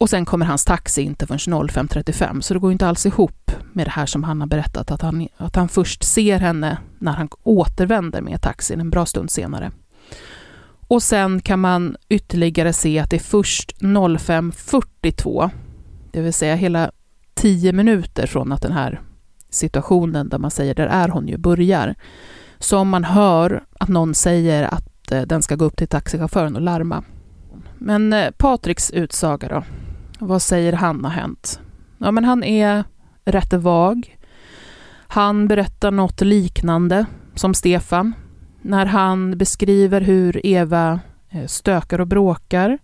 Och 0.00 0.10
sen 0.10 0.24
kommer 0.24 0.46
hans 0.46 0.64
taxi 0.64 1.02
inte 1.02 1.26
förrän 1.26 1.38
05.35, 1.38 2.40
så 2.40 2.54
det 2.54 2.60
går 2.60 2.72
inte 2.72 2.88
alls 2.88 3.06
ihop 3.06 3.50
med 3.72 3.86
det 3.86 3.90
här 3.90 4.06
som 4.06 4.24
han 4.24 4.40
har 4.40 4.48
berättat, 4.48 4.90
att 4.90 5.02
han, 5.02 5.28
att 5.36 5.56
han 5.56 5.68
först 5.68 6.04
ser 6.04 6.38
henne 6.38 6.78
när 6.98 7.12
han 7.12 7.28
återvänder 7.42 8.20
med 8.20 8.42
taxin 8.42 8.80
en 8.80 8.90
bra 8.90 9.06
stund 9.06 9.30
senare. 9.30 9.72
Och 10.88 11.02
sen 11.02 11.40
kan 11.40 11.60
man 11.60 11.96
ytterligare 12.08 12.72
se 12.72 12.98
att 12.98 13.10
det 13.10 13.16
är 13.16 13.20
först 13.20 13.76
05.42, 13.80 15.50
det 16.12 16.20
vill 16.20 16.32
säga 16.32 16.54
hela 16.54 16.90
tio 17.34 17.72
minuter 17.72 18.26
från 18.26 18.52
att 18.52 18.62
den 18.62 18.72
här 18.72 19.00
situationen 19.50 20.28
där 20.28 20.38
man 20.38 20.50
säger 20.50 20.74
där 20.74 20.86
är 20.86 21.08
hon 21.08 21.28
ju 21.28 21.36
börjar. 21.36 21.94
Som 22.58 22.88
man 22.88 23.04
hör 23.04 23.64
att 23.80 23.88
någon 23.88 24.14
säger 24.14 24.62
att 24.62 25.12
eh, 25.12 25.22
den 25.22 25.42
ska 25.42 25.56
gå 25.56 25.64
upp 25.64 25.76
till 25.76 25.88
taxichauffören 25.88 26.56
och 26.56 26.62
larma. 26.62 27.04
Men 27.78 28.12
eh, 28.12 28.30
Patriks 28.30 28.90
utsaga 28.90 29.48
då? 29.48 29.64
Vad 30.20 30.42
säger 30.42 30.72
han 30.72 31.04
har 31.04 31.10
hänt? 31.10 31.60
Ja, 31.98 32.10
men 32.10 32.24
han 32.24 32.44
är 32.44 32.84
rätt 33.24 33.52
vag. 33.52 34.16
Han 35.06 35.48
berättar 35.48 35.90
något 35.90 36.20
liknande 36.20 37.06
som 37.34 37.54
Stefan 37.54 38.12
när 38.62 38.86
han 38.86 39.38
beskriver 39.38 40.00
hur 40.00 40.46
Eva 40.46 41.00
eh, 41.30 41.46
stökar 41.46 42.00
och 42.00 42.06
bråkar 42.06 42.78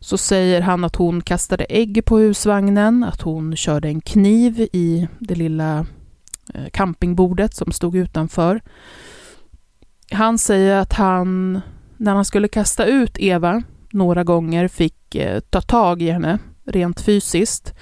så 0.00 0.18
säger 0.18 0.60
han 0.60 0.84
att 0.84 0.96
hon 0.96 1.20
kastade 1.20 1.64
ägg 1.64 2.04
på 2.04 2.18
husvagnen, 2.18 3.04
att 3.04 3.20
hon 3.20 3.56
körde 3.56 3.88
en 3.88 4.00
kniv 4.00 4.60
i 4.60 5.08
det 5.18 5.34
lilla 5.34 5.86
eh, 6.54 6.68
campingbordet 6.72 7.54
som 7.54 7.72
stod 7.72 7.96
utanför. 7.96 8.60
Han 10.10 10.38
säger 10.38 10.76
att 10.76 10.92
han, 10.92 11.60
när 11.96 12.14
han 12.14 12.24
skulle 12.24 12.48
kasta 12.48 12.84
ut 12.84 13.18
Eva, 13.18 13.62
några 13.90 14.24
gånger 14.24 14.68
fick 14.68 15.14
eh, 15.14 15.40
ta 15.40 15.60
tag 15.60 16.02
i 16.02 16.10
henne 16.10 16.38
rent 16.72 17.00
fysiskt 17.00 17.74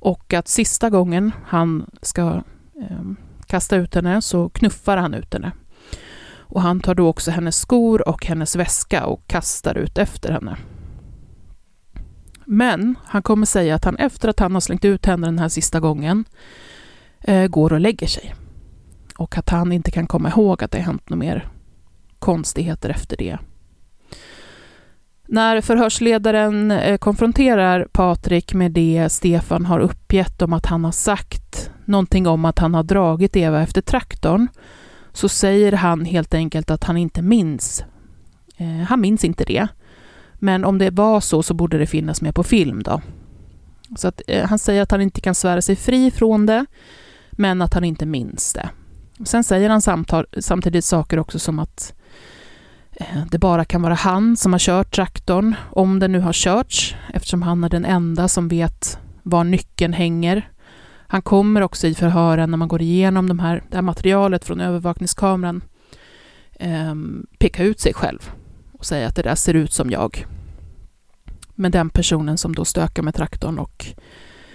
och 0.00 0.34
att 0.34 0.48
sista 0.48 0.90
gången 0.90 1.32
han 1.46 1.90
ska 2.02 2.42
eh, 2.80 3.02
kasta 3.46 3.76
ut 3.76 3.94
henne 3.94 4.22
så 4.22 4.48
knuffar 4.48 4.96
han 4.96 5.14
ut 5.14 5.34
henne. 5.34 5.52
Och 6.50 6.62
han 6.62 6.80
tar 6.80 6.94
då 6.94 7.08
också 7.08 7.30
hennes 7.30 7.56
skor 7.56 8.08
och 8.08 8.26
hennes 8.26 8.56
väska 8.56 9.06
och 9.06 9.26
kastar 9.26 9.74
ut 9.78 9.98
efter 9.98 10.32
henne. 10.32 10.56
Men 12.44 12.94
han 13.04 13.22
kommer 13.22 13.46
säga 13.46 13.74
att 13.74 13.84
han 13.84 13.96
efter 13.96 14.28
att 14.28 14.40
han 14.40 14.54
har 14.54 14.60
slängt 14.60 14.84
ut 14.84 15.06
henne 15.06 15.26
den 15.26 15.38
här 15.38 15.48
sista 15.48 15.80
gången 15.80 16.24
eh, 17.20 17.46
går 17.46 17.72
och 17.72 17.80
lägger 17.80 18.06
sig. 18.06 18.34
Och 19.16 19.38
att 19.38 19.48
han 19.48 19.72
inte 19.72 19.90
kan 19.90 20.06
komma 20.06 20.28
ihåg 20.28 20.64
att 20.64 20.70
det 20.70 20.78
har 20.78 20.84
hänt 20.84 21.08
några 21.08 21.18
mer 21.18 21.48
konstigheter 22.18 22.88
efter 22.88 23.16
det. 23.16 23.38
När 25.32 25.60
förhörsledaren 25.60 26.70
eh, 26.70 26.96
konfronterar 26.96 27.88
Patrik 27.92 28.54
med 28.54 28.72
det 28.72 29.08
Stefan 29.08 29.66
har 29.66 29.80
uppgett 29.80 30.42
om 30.42 30.52
att 30.52 30.66
han 30.66 30.84
har 30.84 30.92
sagt 30.92 31.70
någonting 31.84 32.26
om 32.26 32.44
att 32.44 32.58
han 32.58 32.74
har 32.74 32.82
dragit 32.82 33.36
Eva 33.36 33.62
efter 33.62 33.80
traktorn 33.80 34.48
så 35.12 35.28
säger 35.28 35.72
han 35.72 36.04
helt 36.04 36.34
enkelt 36.34 36.70
att 36.70 36.84
han 36.84 36.96
inte 36.96 37.22
minns. 37.22 37.84
Eh, 38.56 38.86
han 38.88 39.00
minns 39.00 39.24
inte 39.24 39.44
det. 39.44 39.68
Men 40.34 40.64
om 40.64 40.78
det 40.78 40.90
var 40.90 41.20
så 41.20 41.42
så 41.42 41.54
borde 41.54 41.78
det 41.78 41.86
finnas 41.86 42.22
med 42.22 42.34
på 42.34 42.42
film 42.42 42.82
då. 42.82 43.02
Så 43.96 44.08
att, 44.08 44.22
eh, 44.26 44.46
han 44.48 44.58
säger 44.58 44.82
att 44.82 44.90
han 44.90 45.00
inte 45.00 45.20
kan 45.20 45.34
svära 45.34 45.62
sig 45.62 45.76
fri 45.76 46.10
från 46.10 46.46
det, 46.46 46.66
men 47.30 47.62
att 47.62 47.74
han 47.74 47.84
inte 47.84 48.06
minns 48.06 48.52
det. 48.52 48.70
Sen 49.24 49.44
säger 49.44 49.70
han 49.70 50.04
samtidigt 50.40 50.84
saker 50.84 51.18
också 51.18 51.38
som 51.38 51.58
att 51.58 51.94
eh, 51.96 51.99
Eh, 53.00 53.26
det 53.30 53.38
bara 53.38 53.64
kan 53.64 53.82
vara 53.82 53.94
han 53.94 54.36
som 54.36 54.52
har 54.52 54.58
kört 54.58 54.94
traktorn, 54.94 55.54
om 55.70 55.98
den 55.98 56.12
nu 56.12 56.20
har 56.20 56.32
körts, 56.32 56.96
eftersom 57.14 57.42
han 57.42 57.64
är 57.64 57.68
den 57.68 57.84
enda 57.84 58.28
som 58.28 58.48
vet 58.48 58.98
var 59.22 59.44
nyckeln 59.44 59.92
hänger. 59.92 60.50
Han 61.06 61.22
kommer 61.22 61.60
också 61.60 61.86
i 61.86 61.94
förhören 61.94 62.50
när 62.50 62.56
man 62.56 62.68
går 62.68 62.82
igenom 62.82 63.28
de 63.28 63.38
här, 63.38 63.64
det 63.70 63.76
här 63.76 63.82
materialet 63.82 64.44
från 64.44 64.60
övervakningskameran 64.60 65.64
eh, 66.52 66.94
peka 67.38 67.64
ut 67.64 67.80
sig 67.80 67.94
själv 67.94 68.30
och 68.72 68.86
säga 68.86 69.08
att 69.08 69.16
det 69.16 69.22
där 69.22 69.34
ser 69.34 69.54
ut 69.54 69.72
som 69.72 69.90
jag. 69.90 70.26
Men 71.54 71.70
den 71.70 71.90
personen 71.90 72.38
som 72.38 72.54
då 72.54 72.64
stökar 72.64 73.02
med 73.02 73.14
traktorn 73.14 73.58
och 73.58 73.86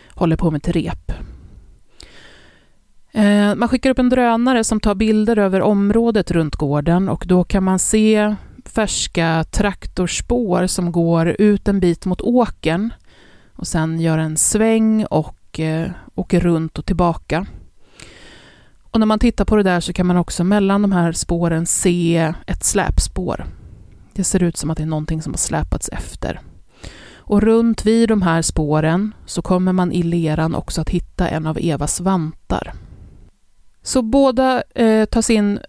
håller 0.10 0.38
på 0.38 0.51
med 0.51 0.58
ett 0.58 0.75
rep. 0.75 1.12
Eh, 3.15 3.56
man 3.56 3.69
skickar 3.69 3.89
upp 3.89 3.99
en 3.99 4.10
drönare 4.10 4.63
som 4.63 4.80
tar 4.80 4.95
bilder 4.95 5.38
över 5.38 5.62
området 5.62 6.32
runt 6.32 6.56
gården 6.56 7.10
och 7.10 7.23
då 7.28 7.43
kan 7.43 7.63
man 7.63 7.80
se 7.80 8.36
färska 8.65 9.45
traktorspår 9.51 10.67
som 10.67 10.91
går 10.91 11.36
ut 11.39 11.67
en 11.67 11.80
bit 11.80 12.06
mot 12.06 12.21
åken 12.21 12.93
och 13.56 13.67
sen 13.67 13.99
gör 13.99 14.17
en 14.17 14.38
sväng 14.38 15.06
och 15.06 15.60
eh, 15.60 15.91
åker 16.15 16.39
runt 16.39 16.78
och 16.78 16.86
tillbaka. 16.86 17.45
Och 18.91 18.99
när 18.99 19.06
man 19.06 19.19
tittar 19.19 19.45
på 19.45 19.56
det 19.56 19.63
där 19.63 19.80
så 19.80 19.93
kan 19.93 20.06
man 20.06 20.17
också 20.17 20.43
mellan 20.43 20.82
de 20.82 20.91
här 20.91 21.12
spåren 21.12 21.65
se 21.65 22.34
ett 22.47 22.63
släpspår. 22.63 23.45
Det 24.13 24.23
ser 24.23 24.43
ut 24.43 24.58
som 24.58 24.69
att 24.69 24.78
det 24.78 24.84
är 24.84 24.88
någonting 24.88 25.21
som 25.21 25.34
har 25.34 25.38
släpats 25.38 25.89
efter. 25.89 26.39
Och 27.17 27.41
runt 27.41 27.86
vid 27.86 28.10
de 28.10 28.21
här 28.21 28.41
spåren 28.41 29.13
så 29.25 29.41
kommer 29.41 29.73
man 29.73 29.91
i 29.91 30.04
leran 30.04 30.56
också 30.56 30.82
att 30.82 30.89
hitta 30.89 31.28
en 31.28 31.47
av 31.47 31.58
Evas 31.62 31.99
vantar. 31.99 32.73
Så 33.86 34.02
båda 34.02 34.63
eh, 34.76 35.06
tas 35.06 35.30
in 35.30 35.60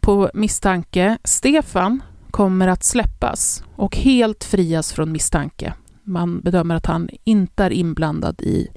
på 0.00 0.30
misstanke. 0.34 1.18
Stefan 1.24 2.02
kommer 2.30 2.68
att 2.68 2.84
släppas 2.84 3.64
och 3.76 3.96
helt 3.96 4.44
frias 4.44 4.92
från 4.92 5.12
misstanke. 5.12 5.74
Man 6.02 6.40
bedömer 6.40 6.74
att 6.74 6.86
han 6.86 7.08
inte 7.24 7.64
är 7.64 7.70
inblandad 7.70 8.40
i 8.40 8.68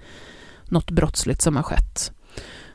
något 0.65 0.91
brottsligt 0.91 1.41
som 1.41 1.55
har 1.55 1.63
skett. 1.63 2.11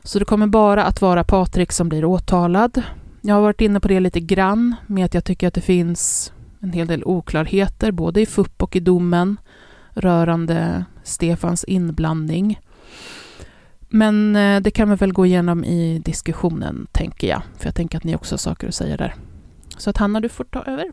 Så 0.03 0.19
det 0.19 0.25
kommer 0.25 0.47
bara 0.47 0.83
att 0.83 1.01
vara 1.01 1.23
Patrik 1.23 1.71
som 1.71 1.89
blir 1.89 2.05
åtalad. 2.05 2.81
Jag 3.21 3.35
har 3.35 3.41
varit 3.41 3.61
inne 3.61 3.79
på 3.79 3.87
det 3.87 3.99
lite 3.99 4.19
grann 4.19 4.75
med 4.87 5.05
att 5.05 5.13
jag 5.13 5.25
tycker 5.25 5.47
att 5.47 5.53
det 5.53 5.61
finns 5.61 6.33
en 6.59 6.73
hel 6.73 6.87
del 6.87 7.03
oklarheter 7.03 7.91
både 7.91 8.21
i 8.21 8.25
FUP 8.25 8.63
och 8.63 8.75
i 8.75 8.79
domen 8.79 9.37
rörande 9.93 10.85
Stefans 11.03 11.63
inblandning. 11.63 12.59
Men 13.89 14.35
eh, 14.35 14.61
det 14.61 14.71
kan 14.71 14.89
vi 14.89 14.95
väl 14.95 15.13
gå 15.13 15.25
igenom 15.25 15.63
i 15.63 16.01
diskussionen, 16.05 16.87
tänker 16.91 17.27
jag. 17.27 17.41
För 17.57 17.65
jag 17.65 17.75
tänker 17.75 17.97
att 17.97 18.03
ni 18.03 18.15
också 18.15 18.33
har 18.33 18.37
saker 18.37 18.67
att 18.67 18.75
säga 18.75 18.97
där. 18.97 19.15
Så 19.77 19.89
att 19.89 19.97
Hanna, 19.97 20.19
du 20.19 20.29
får 20.29 20.43
ta 20.43 20.63
över. 20.63 20.91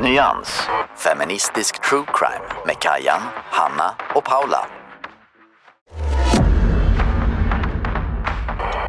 Nyans. 0.00 0.68
Feministisk 0.96 1.88
true 1.90 2.04
crime 2.14 2.64
med 2.66 2.78
Kajan, 2.78 3.20
Hanna 3.50 3.94
och 4.14 4.24
Paula. 4.24 4.66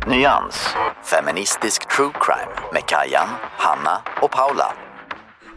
Nyans. 0.07 0.75
Feministisk 1.03 1.87
true 1.95 2.11
crime 2.21 2.71
med 2.73 2.85
Kajan, 2.85 3.27
Hanna 3.57 4.01
och 4.21 4.31
Paula. 4.31 4.73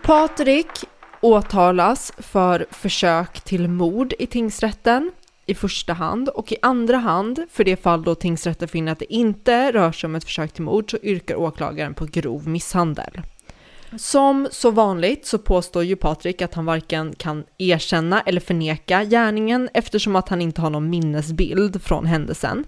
Patrik 0.02 0.84
åtalas 1.20 2.12
för 2.18 2.66
försök 2.70 3.40
till 3.40 3.68
mord 3.68 4.12
i 4.18 4.26
tingsrätten 4.26 5.10
i 5.50 5.54
första 5.54 5.92
hand 5.92 6.28
och 6.28 6.52
i 6.52 6.56
andra 6.62 6.96
hand, 6.96 7.46
för 7.50 7.64
det 7.64 7.76
fall 7.76 8.04
då 8.04 8.14
tingsrätten 8.14 8.68
finner 8.68 8.92
att 8.92 8.98
det 8.98 9.14
inte 9.14 9.72
rör 9.72 9.92
sig 9.92 10.08
om 10.08 10.14
ett 10.14 10.24
försök 10.24 10.52
till 10.52 10.62
mord, 10.62 10.90
så 10.90 10.98
yrkar 11.02 11.36
åklagaren 11.36 11.94
på 11.94 12.04
grov 12.04 12.48
misshandel. 12.48 13.20
Som 13.98 14.48
så 14.50 14.70
vanligt 14.70 15.26
så 15.26 15.38
påstår 15.38 15.84
ju 15.84 15.96
Patrik 15.96 16.42
att 16.42 16.54
han 16.54 16.64
varken 16.64 17.14
kan 17.14 17.44
erkänna 17.58 18.20
eller 18.20 18.40
förneka 18.40 19.04
gärningen 19.04 19.68
eftersom 19.74 20.16
att 20.16 20.28
han 20.28 20.40
inte 20.40 20.60
har 20.60 20.70
någon 20.70 20.90
minnesbild 20.90 21.82
från 21.82 22.06
händelsen. 22.06 22.64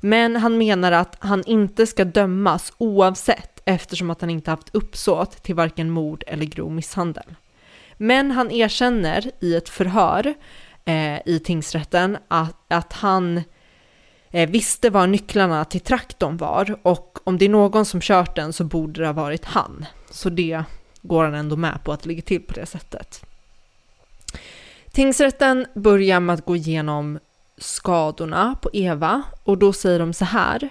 Men 0.00 0.36
han 0.36 0.58
menar 0.58 0.92
att 0.92 1.16
han 1.18 1.42
inte 1.46 1.86
ska 1.86 2.04
dömas 2.04 2.72
oavsett 2.78 3.62
eftersom 3.64 4.10
att 4.10 4.20
han 4.20 4.30
inte 4.30 4.50
haft 4.50 4.74
uppsåt 4.74 5.42
till 5.42 5.54
varken 5.54 5.90
mord 5.90 6.24
eller 6.26 6.44
grov 6.44 6.72
misshandel. 6.72 7.34
Men 7.96 8.30
han 8.30 8.50
erkänner 8.50 9.30
i 9.40 9.54
ett 9.54 9.68
förhör 9.68 10.34
eh, 10.90 11.20
i 11.26 11.40
tingsrätten 11.44 12.18
att, 12.28 12.56
att 12.68 12.92
han 12.92 13.42
eh, 14.30 14.50
visste 14.50 14.90
var 14.90 15.06
nycklarna 15.06 15.64
till 15.64 15.80
traktorn 15.80 16.36
var 16.36 16.78
och 16.82 17.18
om 17.24 17.38
det 17.38 17.44
är 17.44 17.48
någon 17.48 17.84
som 17.84 18.00
kört 18.00 18.36
den 18.36 18.52
så 18.52 18.64
borde 18.64 19.00
det 19.00 19.06
ha 19.06 19.12
varit 19.12 19.44
han. 19.44 19.86
Så 20.10 20.30
det 20.30 20.62
går 21.02 21.24
han 21.24 21.34
ändå 21.34 21.56
med 21.56 21.84
på 21.84 21.92
att 21.92 22.02
det 22.02 22.08
ligger 22.08 22.22
till 22.22 22.42
på 22.42 22.52
det 22.52 22.66
sättet. 22.66 23.24
Tingsrätten 24.92 25.66
börjar 25.74 26.20
med 26.20 26.34
att 26.34 26.44
gå 26.44 26.56
igenom 26.56 27.18
skadorna 27.58 28.56
på 28.62 28.70
Eva 28.72 29.22
och 29.44 29.58
då 29.58 29.72
säger 29.72 29.98
de 29.98 30.12
så 30.12 30.24
här. 30.24 30.68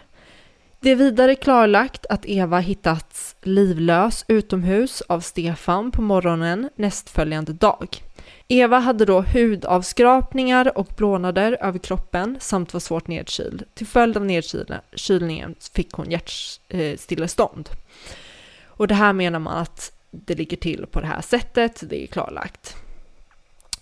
Det 0.79 0.89
är 0.89 0.95
vidare 0.95 1.36
klarlagt 1.36 2.05
att 2.05 2.25
Eva 2.25 2.60
hittats 2.60 3.36
livlös 3.41 4.25
utomhus 4.27 5.01
av 5.01 5.19
Stefan 5.19 5.91
på 5.91 6.01
morgonen 6.01 6.69
nästföljande 6.75 7.53
dag. 7.53 8.03
Eva 8.51 8.79
hade 8.79 9.05
då 9.05 9.21
hudavskrapningar 9.21 10.77
och 10.77 10.88
blånader 10.95 11.57
över 11.62 11.79
kroppen 11.79 12.38
samt 12.39 12.73
var 12.73 12.79
svårt 12.79 13.07
nedkyld. 13.07 13.63
Till 13.73 13.88
följd 13.88 14.17
av 14.17 14.25
nedkylningen 14.25 15.55
fick 15.73 15.91
hon 15.91 16.12
hjärtstillestånd. 16.12 17.69
Och 18.65 18.88
det 18.88 18.95
här 18.95 19.13
menar 19.13 19.39
man 19.39 19.57
att 19.57 19.91
det 20.12 20.35
ligger 20.35 20.57
till 20.57 20.85
på 20.85 21.01
det 21.01 21.07
här 21.07 21.21
sättet, 21.21 21.83
det 21.89 22.03
är 22.03 22.07
klarlagt. 22.07 22.75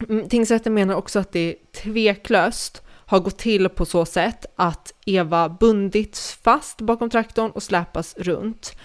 Mm, 0.10 0.30
tingsrätten 0.30 0.74
menar 0.74 0.96
också 0.96 1.20
att 1.20 1.32
det 1.32 1.56
tveklöst 1.72 2.82
har 2.90 3.20
gått 3.20 3.38
till 3.38 3.70
på 3.70 3.86
så 3.86 4.06
sätt 4.06 4.46
att 4.56 4.94
Eva 5.06 5.50
bundits 5.50 6.34
fast 6.34 6.82
bakom 6.82 7.10
traktorn 7.10 7.52
och 7.52 7.64
släpas 7.64 8.16
runt. 8.18 8.76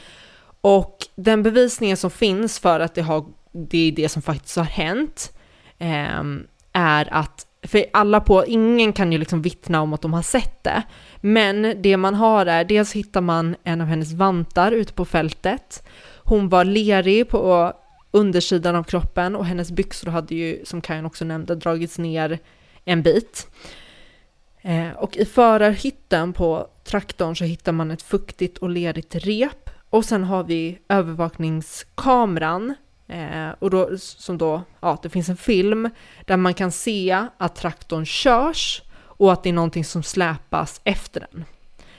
Och 0.61 0.97
den 1.14 1.42
bevisningen 1.42 1.97
som 1.97 2.11
finns 2.11 2.59
för 2.59 2.81
att 2.81 2.95
det, 2.95 3.03
har, 3.03 3.25
det 3.53 3.88
är 3.88 3.92
det 3.92 4.09
som 4.09 4.23
faktiskt 4.23 4.57
har 4.57 4.64
hänt 4.64 5.33
eh, 5.37 5.41
Ehm, 5.83 6.47
är 6.73 7.09
att, 7.14 7.47
för 7.62 7.85
alla 7.92 8.21
på, 8.21 8.47
ingen 8.47 8.92
kan 8.92 9.12
ju 9.12 9.18
liksom 9.18 9.42
vittna 9.42 9.81
om 9.81 9.92
att 9.92 10.03
de 10.03 10.12
har 10.12 10.23
sett 10.23 10.64
det, 10.64 10.83
men 11.21 11.83
det 11.83 11.97
man 11.97 12.14
har 12.14 12.47
är, 12.47 12.64
dels 12.64 12.92
hittar 12.92 13.21
man 13.21 13.57
en 13.64 13.81
av 13.81 13.87
hennes 13.87 14.12
vantar 14.12 14.73
ute 14.73 14.92
på 14.92 15.05
fältet, 15.05 15.88
hon 16.25 16.49
var 16.49 16.64
lerig 16.64 17.29
på 17.29 17.73
undersidan 18.11 18.77
av 18.77 18.83
kroppen 18.83 19.37
och 19.37 19.47
hennes 19.47 19.73
byxor 19.73 20.11
hade 20.11 20.35
ju, 20.35 20.64
som 20.64 20.81
Kajan 20.81 21.07
också 21.07 21.25
nämnde, 21.25 21.55
dragits 21.55 21.99
ner 21.99 22.38
en 22.85 23.03
bit. 23.03 23.49
Ehm, 24.62 24.92
och 24.97 25.16
i 25.16 25.25
förarhytten 25.25 26.33
på 26.33 26.68
traktorn 26.85 27.37
så 27.37 27.45
hittar 27.45 27.73
man 27.73 27.90
ett 27.90 28.03
fuktigt 28.03 28.59
och 28.59 28.71
lerigt 28.71 29.14
rep. 29.14 29.71
Och 29.90 30.05
sen 30.05 30.25
har 30.25 30.45
vi 30.45 30.79
övervakningskameran 30.88 32.75
eh, 33.12 33.51
och 33.59 33.70
då, 33.70 33.98
som 33.98 34.38
då, 34.38 34.62
ja, 34.81 34.98
det 35.03 35.09
finns 35.09 35.29
en 35.29 35.37
film 35.37 35.90
där 36.27 36.37
man 36.37 36.55
kan 36.55 36.72
se 36.72 37.27
att 37.38 37.57
traktorn 37.57 38.07
körs 38.07 38.83
och 38.94 39.33
att 39.33 39.42
det 39.42 39.48
är 39.48 39.53
någonting 39.53 39.85
som 39.85 40.03
släpas 40.03 40.81
efter 40.85 41.27
den. 41.31 41.44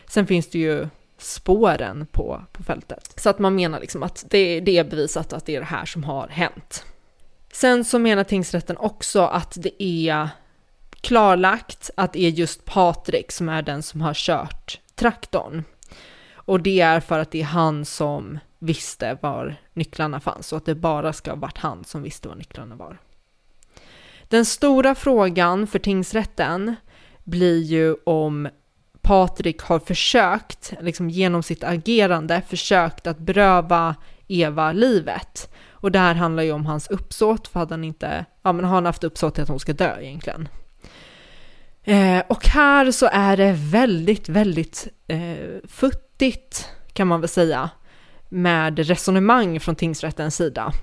Sen 0.07 0.27
finns 0.27 0.49
det 0.49 0.59
ju 0.59 0.87
spåren 1.17 2.07
på, 2.11 2.43
på 2.51 2.63
fältet. 2.63 3.13
Så 3.17 3.29
att 3.29 3.39
man 3.39 3.55
menar 3.55 3.79
liksom 3.79 4.03
att 4.03 4.25
det, 4.29 4.59
det 4.59 4.77
är 4.77 4.83
bevisat 4.83 5.33
att 5.33 5.45
det 5.45 5.55
är 5.55 5.59
det 5.59 5.65
här 5.65 5.85
som 5.85 6.03
har 6.03 6.27
hänt. 6.27 6.85
Sen 7.53 7.85
så 7.85 7.99
menar 7.99 8.23
tingsrätten 8.23 8.77
också 8.77 9.21
att 9.21 9.57
det 9.59 9.83
är 9.83 10.29
klarlagt 11.01 11.89
att 11.97 12.13
det 12.13 12.23
är 12.23 12.29
just 12.29 12.65
Patrik 12.65 13.31
som 13.31 13.49
är 13.49 13.61
den 13.61 13.83
som 13.83 14.01
har 14.01 14.13
kört 14.13 14.79
traktorn. 14.95 15.63
Och 16.33 16.59
det 16.59 16.81
är 16.81 16.99
för 16.99 17.19
att 17.19 17.31
det 17.31 17.41
är 17.41 17.45
han 17.45 17.85
som 17.85 18.39
visste 18.63 19.17
var 19.21 19.55
nycklarna 19.73 20.19
fanns 20.19 20.51
och 20.51 20.57
att 20.57 20.65
det 20.65 20.75
bara 20.75 21.13
ska 21.13 21.31
ha 21.31 21.35
varit 21.35 21.57
han 21.57 21.83
som 21.83 22.03
visste 22.03 22.27
var 22.27 22.35
nycklarna 22.35 22.75
var. 22.75 22.97
Den 24.27 24.45
stora 24.45 24.95
frågan 24.95 25.67
för 25.67 25.79
tingsrätten 25.79 26.75
blir 27.23 27.61
ju 27.61 27.95
om 28.05 28.49
Patrik 29.01 29.61
har 29.61 29.79
försökt, 29.79 30.73
liksom 30.81 31.09
genom 31.09 31.43
sitt 31.43 31.63
agerande, 31.63 32.41
försökt 32.47 33.07
att 33.07 33.17
beröva 33.19 33.95
Eva 34.27 34.71
livet. 34.71 35.53
Och 35.69 35.91
det 35.91 35.99
här 35.99 36.15
handlar 36.15 36.43
ju 36.43 36.51
om 36.51 36.65
hans 36.65 36.87
uppsåt, 36.87 37.47
för 37.47 37.59
hade 37.59 37.73
han 37.73 37.83
inte, 37.83 38.25
ja 38.41 38.53
men 38.53 38.65
har 38.65 38.75
han 38.75 38.85
haft 38.85 39.03
uppsåt 39.03 39.33
till 39.33 39.43
att 39.43 39.49
hon 39.49 39.59
ska 39.59 39.73
dö 39.73 40.01
egentligen? 40.01 40.47
Eh, 41.83 42.23
och 42.29 42.47
här 42.47 42.91
så 42.91 43.09
är 43.11 43.37
det 43.37 43.53
väldigt, 43.57 44.29
väldigt 44.29 44.87
eh, 45.07 45.67
futtigt 45.67 46.69
kan 46.93 47.07
man 47.07 47.21
väl 47.21 47.29
säga 47.29 47.69
med 48.33 48.79
resonemang 48.79 49.59
från 49.59 49.75
tingsrättens 49.75 50.35
sida. 50.35 50.73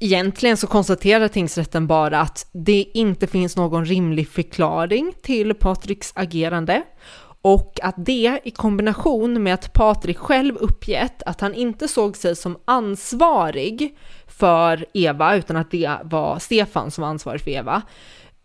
Egentligen 0.00 0.56
så 0.56 0.66
konstaterar 0.66 1.28
tingsrätten 1.28 1.86
bara 1.86 2.20
att 2.20 2.46
det 2.52 2.86
inte 2.94 3.26
finns 3.26 3.56
någon 3.56 3.84
rimlig 3.84 4.28
förklaring 4.28 5.12
till 5.22 5.54
Patriks 5.54 6.12
agerande 6.14 6.82
och 7.42 7.78
att 7.82 7.94
det 7.98 8.40
i 8.44 8.50
kombination 8.50 9.42
med 9.42 9.54
att 9.54 9.72
Patrik 9.72 10.18
själv 10.18 10.56
uppgett 10.56 11.22
att 11.22 11.40
han 11.40 11.54
inte 11.54 11.88
såg 11.88 12.16
sig 12.16 12.36
som 12.36 12.58
ansvarig 12.64 13.98
för 14.26 14.86
Eva 14.94 15.36
utan 15.36 15.56
att 15.56 15.70
det 15.70 15.98
var 16.04 16.38
Stefan 16.38 16.90
som 16.90 17.02
var 17.02 17.08
ansvarig 17.08 17.40
för 17.40 17.50
Eva 17.50 17.82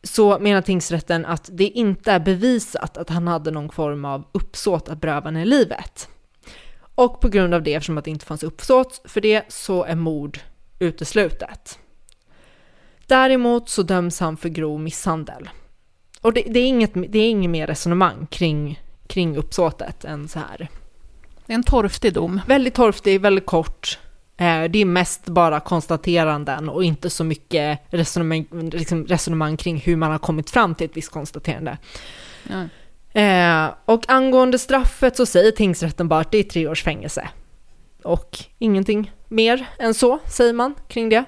så 0.03 0.39
menar 0.39 0.61
tingsrätten 0.61 1.25
att 1.25 1.49
det 1.53 1.67
inte 1.67 2.11
är 2.11 2.19
bevisat 2.19 2.97
att 2.97 3.09
han 3.09 3.27
hade 3.27 3.51
någon 3.51 3.69
form 3.69 4.05
av 4.05 4.23
uppsåt 4.31 4.89
att 4.89 5.01
beröva 5.01 5.25
henne 5.25 5.45
livet. 5.45 6.09
Och 6.97 7.21
på 7.21 7.29
grund 7.29 7.53
av 7.53 7.63
det, 7.63 7.73
eftersom 7.73 7.97
att 7.97 8.05
det 8.05 8.11
inte 8.11 8.25
fanns 8.25 8.43
uppsåt 8.43 9.01
för 9.05 9.21
det, 9.21 9.43
så 9.47 9.83
är 9.83 9.95
mord 9.95 10.39
uteslutet. 10.79 11.79
Däremot 13.05 13.69
så 13.69 13.83
döms 13.83 14.19
han 14.19 14.37
för 14.37 14.49
grov 14.49 14.79
misshandel. 14.79 15.49
Och 16.21 16.33
det, 16.33 16.41
det 16.41 16.59
är, 16.59 16.67
inget, 16.67 16.93
det 16.93 17.19
är 17.19 17.29
inget 17.29 17.49
mer 17.49 17.67
resonemang 17.67 18.27
kring, 18.27 18.81
kring 19.07 19.37
uppsåtet 19.37 20.05
än 20.05 20.27
så 20.27 20.39
här. 20.39 20.67
Det 21.45 21.53
är 21.53 21.55
en 21.55 21.63
torftig 21.63 22.13
dom. 22.13 22.41
Väldigt 22.47 22.73
torftig, 22.73 23.21
väldigt 23.21 23.45
kort. 23.45 23.99
Eh, 24.37 24.63
det 24.63 24.79
är 24.79 24.85
mest 24.85 25.25
bara 25.25 25.59
konstateranden 25.59 26.69
och 26.69 26.83
inte 26.83 27.09
så 27.09 27.23
mycket 27.23 27.79
resonemang, 27.89 28.45
liksom 28.51 29.05
resonemang 29.05 29.57
kring 29.57 29.77
hur 29.77 29.95
man 29.95 30.11
har 30.11 30.19
kommit 30.19 30.49
fram 30.49 30.75
till 30.75 30.85
ett 30.85 30.97
visst 30.97 31.11
konstaterande. 31.11 31.77
Ja. 32.49 32.63
Eh, 33.17 33.73
och 33.85 34.09
angående 34.09 34.59
straffet 34.59 35.17
så 35.17 35.25
säger 35.25 35.51
tingsrätten 35.51 36.07
bara 36.07 36.19
att 36.19 36.31
det 36.31 36.37
är 36.37 36.43
tre 36.43 36.67
års 36.67 36.83
fängelse. 36.83 37.29
Och 38.03 38.37
ingenting 38.59 39.11
mer 39.27 39.67
än 39.79 39.93
så 39.93 40.19
säger 40.25 40.53
man 40.53 40.75
kring 40.87 41.09
det. 41.09 41.25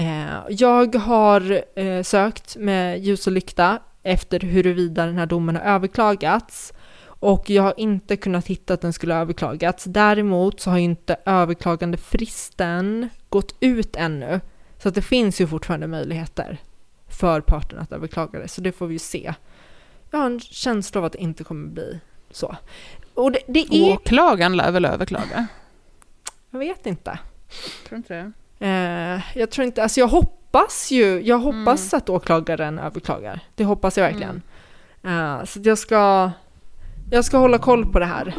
Eh, 0.00 0.44
jag 0.48 0.94
har 0.94 1.62
eh, 1.80 2.02
sökt 2.02 2.56
med 2.56 3.04
ljus 3.04 3.26
och 3.26 3.32
lykta 3.32 3.78
efter 4.02 4.40
huruvida 4.40 5.06
den 5.06 5.18
här 5.18 5.26
domen 5.26 5.56
har 5.56 5.62
överklagats. 5.62 6.72
Och 7.04 7.50
jag 7.50 7.62
har 7.62 7.74
inte 7.76 8.16
kunnat 8.16 8.46
hitta 8.46 8.74
att 8.74 8.80
den 8.80 8.92
skulle 8.92 9.14
ha 9.14 9.20
överklagats. 9.20 9.84
Däremot 9.84 10.60
så 10.60 10.70
har 10.70 10.78
ju 10.78 10.84
inte 10.84 11.16
överklagande 11.24 11.98
fristen 11.98 13.08
gått 13.28 13.56
ut 13.60 13.96
ännu. 13.96 14.40
Så 14.82 14.88
att 14.88 14.94
det 14.94 15.02
finns 15.02 15.40
ju 15.40 15.46
fortfarande 15.46 15.86
möjligheter 15.86 16.58
för 17.08 17.40
parterna 17.40 17.82
att 17.82 17.92
överklaga 17.92 18.38
det. 18.38 18.48
Så 18.48 18.60
det 18.60 18.72
får 18.72 18.86
vi 18.86 18.92
ju 18.92 18.98
se. 18.98 19.34
Jag 20.10 20.18
har 20.18 20.26
en 20.26 20.40
känsla 20.40 20.98
av 20.98 21.04
att 21.04 21.12
det 21.12 21.22
inte 21.22 21.44
kommer 21.44 21.68
bli 21.68 22.00
så. 22.30 22.56
Och 23.14 23.32
det, 23.32 23.38
det 23.46 23.66
är... 23.70 23.92
Åklagaren 23.92 24.56
lär 24.56 24.70
väl 24.70 24.84
överklaga? 24.84 25.46
Jag 26.50 26.58
vet 26.58 26.86
inte. 26.86 27.18
Tror 27.88 27.96
inte 27.96 28.14
det? 28.14 28.32
Eh, 28.66 29.38
jag 29.38 29.50
tror 29.50 29.66
inte, 29.66 29.82
alltså 29.82 30.00
jag 30.00 30.08
hoppas 30.08 30.90
ju, 30.90 31.20
jag 31.20 31.38
hoppas 31.38 31.94
att 31.94 32.08
åklagaren 32.08 32.78
överklagar. 32.78 33.40
Det 33.54 33.64
hoppas 33.64 33.96
jag 33.96 34.04
verkligen. 34.04 34.42
Eh, 35.02 35.44
så 35.44 35.60
jag 35.62 35.78
ska, 35.78 36.30
jag 37.10 37.24
ska 37.24 37.38
hålla 37.38 37.58
koll 37.58 37.92
på 37.92 37.98
det 37.98 38.06
här. 38.06 38.34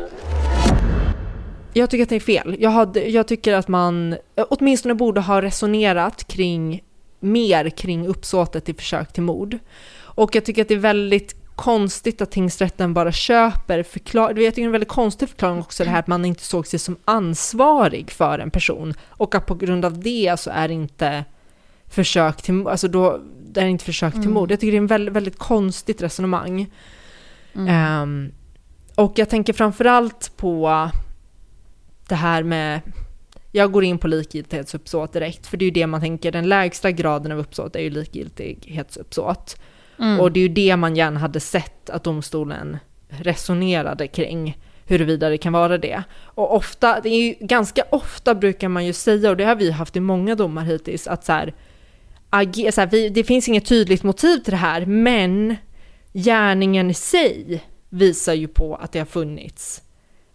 Jag 1.74 1.90
tycker 1.90 2.04
att 2.04 2.10
det 2.10 2.16
är 2.16 2.20
fel. 2.20 2.56
Jag, 2.60 2.70
hade, 2.70 3.10
jag 3.10 3.28
tycker 3.28 3.54
att 3.54 3.68
man 3.68 4.18
åtminstone 4.36 4.94
borde 4.94 5.22
ha 5.22 5.42
resonerat 5.42 6.28
kring 6.28 6.84
mer 7.20 7.70
kring 7.70 8.08
uppsåtet 8.08 8.66
till 8.66 8.76
försök 8.76 9.14
till 9.14 9.24
mord. 9.24 9.58
Och 10.00 10.36
jag 10.36 10.46
tycker 10.46 10.62
att 10.62 10.68
det 10.68 10.74
är 10.74 10.80
väldigt 10.80 11.47
konstigt 11.58 12.22
att 12.22 12.32
tingsrätten 12.32 12.94
bara 12.94 13.12
köper 13.12 13.84
förklaring. 13.84 14.44
Jag 14.44 14.54
tycker 14.54 14.62
det 14.62 14.66
är 14.66 14.66
en 14.66 14.72
väldigt 14.72 14.90
konstig 14.90 15.30
förklaring 15.30 15.60
också 15.60 15.84
det 15.84 15.90
här 15.90 16.00
att 16.00 16.08
man 16.08 16.26
inte 16.26 16.44
såg 16.44 16.68
sig 16.68 16.80
som 16.80 16.98
ansvarig 17.06 18.12
för 18.12 18.40
en 18.40 18.52
person 18.52 18.94
och 19.08 19.36
att 19.36 19.46
på 19.46 19.56
grund 19.56 19.86
av 19.86 20.00
det 20.00 20.40
så 20.40 20.50
är 20.50 20.68
det 20.68 20.74
inte 20.74 21.26
försök 21.90 22.42
till, 22.42 22.68
alltså 22.68 22.88
då, 22.88 23.22
det 23.52 23.62
är 23.62 23.66
inte 23.66 23.86
försök 23.86 24.14
till 24.14 24.30
mord. 24.30 24.52
Jag 24.52 24.60
tycker 24.60 24.72
det 24.72 24.78
är 24.78 24.82
en 24.82 24.88
väldigt, 24.88 25.14
väldigt 25.14 25.38
konstigt 25.38 26.02
resonemang. 26.02 26.68
Ehm, 27.68 28.32
och 28.96 29.14
jag 29.16 29.30
tänker 29.30 29.54
framförallt 29.54 30.32
på 30.38 30.90
det 32.08 32.16
här 32.16 32.44
med, 32.44 32.82
jag 33.52 33.72
går 33.72 33.84
in 33.84 33.98
på 33.98 34.08
likgiltighetsuppsåt 34.08 35.14
direkt, 35.14 35.48
för 35.48 35.58
det 35.58 35.64
är 35.64 35.68
ju 35.68 35.72
det 35.72 35.88
man 35.88 36.02
tänker, 36.02 36.32
den 36.32 36.50
lägsta 36.50 36.92
graden 36.92 37.32
av 37.32 37.40
uppsåt 37.40 37.76
är 37.76 37.80
ju 37.80 37.90
likgiltighetsuppsåt. 37.90 39.60
Och 40.20 40.32
det 40.32 40.40
är 40.40 40.42
ju 40.42 40.48
det 40.48 40.76
man 40.76 40.96
gärna 40.96 41.20
hade 41.20 41.40
sett 41.40 41.90
att 41.90 42.04
domstolen 42.04 42.78
resonerade 43.10 44.08
kring, 44.08 44.58
huruvida 44.86 45.30
det 45.30 45.38
kan 45.38 45.54
vara 45.54 45.78
det. 45.78 46.04
Och 46.24 46.56
ofta, 46.56 47.00
det 47.00 47.10
är 47.10 47.22
ju 47.28 47.36
ganska 47.40 47.84
ofta 47.90 48.36
brukar 48.36 48.70
man 48.70 48.86
ju 48.86 48.94
säga, 48.94 49.30
och 49.30 49.38
det 49.38 49.44
har 49.44 49.56
vi 49.56 49.72
haft 49.72 49.96
i 49.96 50.00
många 50.00 50.36
domar 50.36 50.64
hittills, 50.64 51.08
att 51.08 51.26
så 51.26 51.32
här, 51.32 51.54
age, 52.30 52.74
så 52.74 52.82
här, 52.82 52.88
vi, 52.88 53.10
det 53.10 53.24
finns 53.24 53.48
inget 53.48 53.66
tydligt 53.66 54.04
motiv 54.04 54.38
till 54.38 54.52
det 54.52 54.58
här, 54.58 54.86
men 54.86 55.56
gärningen 56.14 56.90
i 56.90 56.94
sig 56.94 57.64
visar 57.90 58.34
ju 58.34 58.48
på 58.48 58.76
att 58.76 58.92
det 58.92 59.00
har 59.00 59.06
funnits 59.06 59.82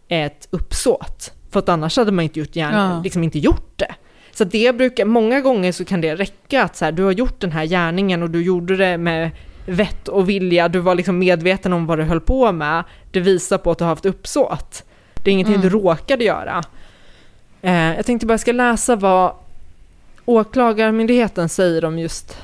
ett 0.09 0.48
uppsåt. 0.51 1.33
För 1.51 1.59
att 1.59 1.68
annars 1.68 1.96
hade 1.96 2.12
man 2.12 2.22
inte 2.22 2.38
gjort, 2.40 2.55
gärning, 2.55 2.79
Ja. 2.96 3.01
liksom 3.05 3.25
inte 3.25 3.38
gjort 3.38 3.79
det. 3.79 3.94
Så 4.33 4.44
det 4.44 4.77
brukar, 4.77 5.05
många 5.05 5.40
gånger 5.40 5.72
så 5.72 5.85
kan 5.85 6.01
det 6.01 6.16
räcka 6.16 6.62
att 6.62 6.77
så 6.77 6.85
här, 6.85 6.92
du 6.92 7.03
har 7.03 7.12
gjort 7.12 7.40
den 7.40 7.53
här 7.53 7.64
gärningen 7.64 8.22
och 8.22 8.31
du 8.31 8.42
gjorde 8.42 8.77
det 8.77 8.98
med 8.98 9.31
vett 9.66 10.09
och 10.09 10.29
vilja, 10.29 10.68
du 10.68 10.79
var 10.79 10.94
liksom 10.94 11.18
medveten 11.18 11.72
om 11.72 11.87
vad 11.87 11.98
du 11.98 12.03
höll 12.05 12.20
på 12.20 12.53
med. 12.53 12.85
Det 13.11 13.20
visar 13.20 13.59
på 13.59 13.70
att 13.70 13.79
du 13.79 13.85
har 13.85 13.88
haft 13.88 14.07
uppsåt. 14.07 14.85
Det 15.14 15.31
är 15.31 15.33
ingenting 15.33 15.61
du 15.61 15.68
råkade 15.70 16.25
göra. 16.25 16.62
Eh, 17.62 17.94
jag 17.96 18.07
tänkte 18.07 18.27
bara 18.27 18.33
jag 18.33 18.40
ska 18.40 18.53
läsa 18.53 18.96
vad 18.96 19.33
Åklagarmyndigheten 20.25 21.48
säger 21.48 21.85
om 21.85 21.98
just 21.98 22.37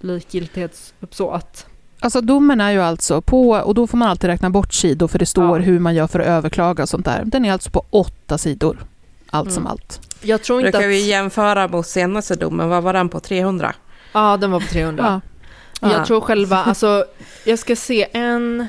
likgiltighetsuppsåt. 0.00 1.66
Alltså 2.00 2.20
domen 2.20 2.60
är 2.60 2.70
ju 2.70 2.80
alltså 2.82 3.20
på, 3.20 3.50
och 3.50 3.74
då 3.74 3.86
får 3.86 3.98
man 3.98 4.08
alltid 4.08 4.30
räkna 4.30 4.50
bort 4.50 4.72
sidor 4.74 5.08
för 5.08 5.18
det 5.18 5.26
står 5.26 5.58
Ja. 5.58 5.64
hur 5.64 5.78
man 5.78 5.94
gör 5.94 6.06
för 6.06 6.20
att 6.20 6.26
överklaga 6.26 6.82
och 6.82 6.88
sånt 6.88 7.04
där. 7.04 7.22
Den 7.24 7.44
är 7.44 7.52
alltså 7.52 7.70
på 7.70 7.84
åtta 7.90 8.38
sidor, 8.38 8.78
allt 9.30 9.52
som 9.52 9.62
Mm. 9.62 9.70
allt. 9.72 10.00
Jag 10.22 10.42
tror 10.42 10.60
inte 10.60 10.70
Brukar 10.70 10.86
att... 10.88 10.92
vi 10.92 11.08
jämföra 11.10 11.68
mot 11.68 11.86
senaste 11.86 12.34
domen, 12.34 12.68
vad 12.68 12.82
var 12.82 12.92
den 12.92 13.08
på? 13.08 13.20
300? 13.20 13.74
Ja, 14.12 14.36
den 14.36 14.50
var 14.50 14.60
på 14.60 14.66
300. 14.66 15.04
Ja. 15.04 15.20
Jag 15.80 15.90
Ja. 15.92 16.06
tror 16.06 16.20
själva, 16.20 16.56
alltså, 16.56 17.04
jag 17.44 17.58
ska 17.58 17.76
se 17.76 18.06
en, 18.12 18.66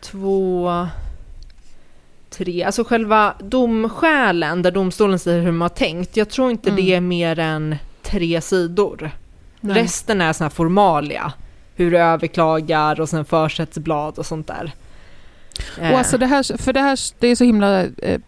två, 0.00 0.70
tre, 2.30 2.62
alltså 2.64 2.84
själva 2.84 3.34
domskälen 3.40 4.62
där 4.62 4.70
domstolen 4.70 5.18
säger 5.18 5.42
hur 5.42 5.52
man 5.52 5.60
har 5.62 5.68
tänkt, 5.68 6.16
jag 6.16 6.28
tror 6.30 6.50
inte 6.50 6.70
Mm. 6.70 6.84
det 6.84 6.94
är 6.94 7.00
mer 7.00 7.38
än 7.38 7.76
tre 8.02 8.40
sidor. 8.40 9.10
Nej. 9.60 9.82
Resten 9.82 10.20
är 10.20 10.32
såna 10.32 10.44
här 10.48 10.54
formalia, 10.54 11.32
hur 11.74 11.90
du 11.90 11.98
överklagar 11.98 13.00
och 13.00 13.08
sen 13.08 13.24
försättsblad 13.24 14.18
och 14.18 14.26
sånt 14.26 14.46
där. 14.46 14.72
Eh, 15.80 15.92
Och 15.92 15.98
alltså 15.98 16.18
det 16.18 16.26
här, 16.26 16.56
för 16.58 16.72
det 16.72 16.80
här 16.80 16.98
det 17.18 17.28
är 17.28 17.36
så 17.36 17.44
himla 17.44 17.82
eh, 17.82 18.20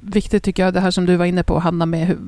viktigt 0.00 0.42
tycker 0.42 0.64
jag, 0.64 0.74
det 0.74 0.80
här 0.80 0.90
som 0.90 1.06
du 1.06 1.16
var 1.16 1.24
inne 1.24 1.42
på 1.42 1.58
Hanna, 1.58 1.86
med 1.86 2.06
hur, 2.06 2.18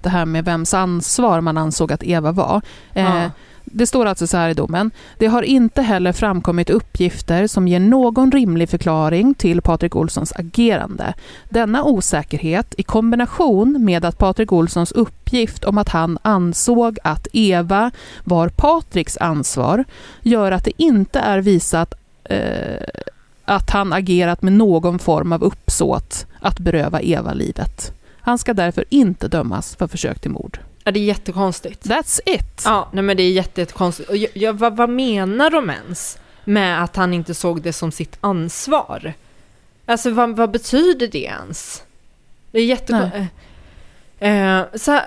det 0.00 0.08
här 0.08 0.24
med 0.24 0.44
vems 0.44 0.74
ansvar 0.74 1.40
man 1.40 1.58
ansåg 1.58 1.92
att 1.92 2.02
Eva 2.02 2.32
var. 2.32 2.62
Eh, 2.94 3.04
Ja. 3.22 3.30
Det 3.64 3.86
står 3.86 4.06
alltså 4.06 4.26
så 4.26 4.36
här 4.36 4.48
i 4.48 4.54
domen. 4.54 4.90
Det 5.18 5.26
har 5.26 5.42
inte 5.42 5.82
heller 5.82 6.12
framkommit 6.12 6.70
uppgifter 6.70 7.46
som 7.46 7.68
ger 7.68 7.80
någon 7.80 8.32
rimlig 8.32 8.68
förklaring 8.68 9.34
till 9.34 9.62
Patrik 9.62 9.96
Olssons 9.96 10.32
agerande. 10.36 11.14
Denna 11.48 11.84
osäkerhet 11.84 12.74
i 12.78 12.82
kombination 12.82 13.84
med 13.84 14.04
att 14.04 14.18
Patrik 14.18 14.52
Olssons 14.52 14.92
uppgift 14.92 15.64
om 15.64 15.78
att 15.78 15.88
han 15.88 16.18
ansåg 16.22 16.98
att 17.04 17.26
Eva 17.32 17.90
var 18.24 18.48
Patriks 18.48 19.16
ansvar 19.16 19.84
gör 20.22 20.52
att 20.52 20.64
det 20.64 20.82
inte 20.82 21.20
är 21.20 21.38
visat 21.38 21.94
eh, 22.24 22.86
att 23.44 23.70
han 23.70 23.92
agerat 23.92 24.42
med 24.42 24.52
någon 24.52 24.98
form 24.98 25.32
av 25.32 25.42
uppsåt 25.42 26.26
att 26.40 26.58
beröva 26.58 27.02
Eva 27.02 27.32
livet. 27.32 27.92
Han 28.20 28.38
ska 28.38 28.54
därför 28.54 28.84
inte 28.88 29.28
dömas 29.28 29.76
för 29.76 29.86
försök 29.86 30.20
till 30.20 30.30
mord 30.30 30.58
ja, 30.84 30.92
det 30.92 31.00
är 31.00 31.04
jättekonstigt. 31.04 31.86
That's 31.86 32.20
it! 32.26 32.62
Ja, 32.64 32.88
nej 32.92 33.02
men 33.02 33.16
det 33.16 33.22
är 33.22 33.30
jätte- 33.32 33.60
jättekonstigt. 33.60 34.08
Och 34.08 34.16
jag, 34.16 34.30
jag, 34.34 34.52
vad, 34.52 34.76
vad 34.76 34.88
menar 34.90 35.50
de 35.50 35.70
ens 35.70 36.18
med 36.44 36.82
att 36.82 36.96
han 36.96 37.14
inte 37.14 37.34
såg 37.34 37.62
det 37.62 37.72
som 37.72 37.92
sitt 37.92 38.16
ansvar? 38.20 39.12
Alltså 39.86 40.10
vad, 40.10 40.36
vad 40.36 40.50
betyder 40.50 41.08
det 41.08 41.22
ens? 41.22 41.82
Det 42.50 42.58
är 42.58 42.64
jättekonstigt. 42.64 43.24
Eh, 44.18 44.62
så 44.74 44.90
här, 44.92 45.04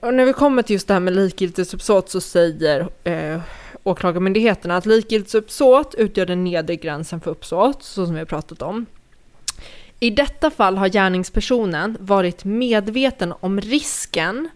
och 0.00 0.14
när 0.14 0.24
vi 0.24 0.32
kommer 0.32 0.62
till 0.62 0.74
just 0.74 0.88
det 0.88 0.94
här 0.94 1.00
med 1.00 1.16
likgiltighetsuppsåt 1.16 2.10
så 2.10 2.20
säger 2.20 2.88
eh, 3.04 3.40
Åklagarmyndigheten 3.84 4.70
att 4.70 4.86
likgiltighetsuppsåt 4.86 5.94
utgör 5.94 6.26
den 6.26 6.44
nedre 6.44 6.76
gränsen 6.76 7.20
för 7.20 7.30
uppsåt, 7.30 7.82
så 7.82 8.04
som 8.06 8.14
vi 8.14 8.18
har 8.18 8.26
pratat 8.26 8.62
om. 8.62 8.86
I 10.00 10.10
detta 10.10 10.50
fall 10.50 10.76
har 10.76 10.88
gärningspersonen 10.88 11.96
varit 12.00 12.44
medveten 12.44 13.34
om 13.40 13.60
risken 13.60 14.48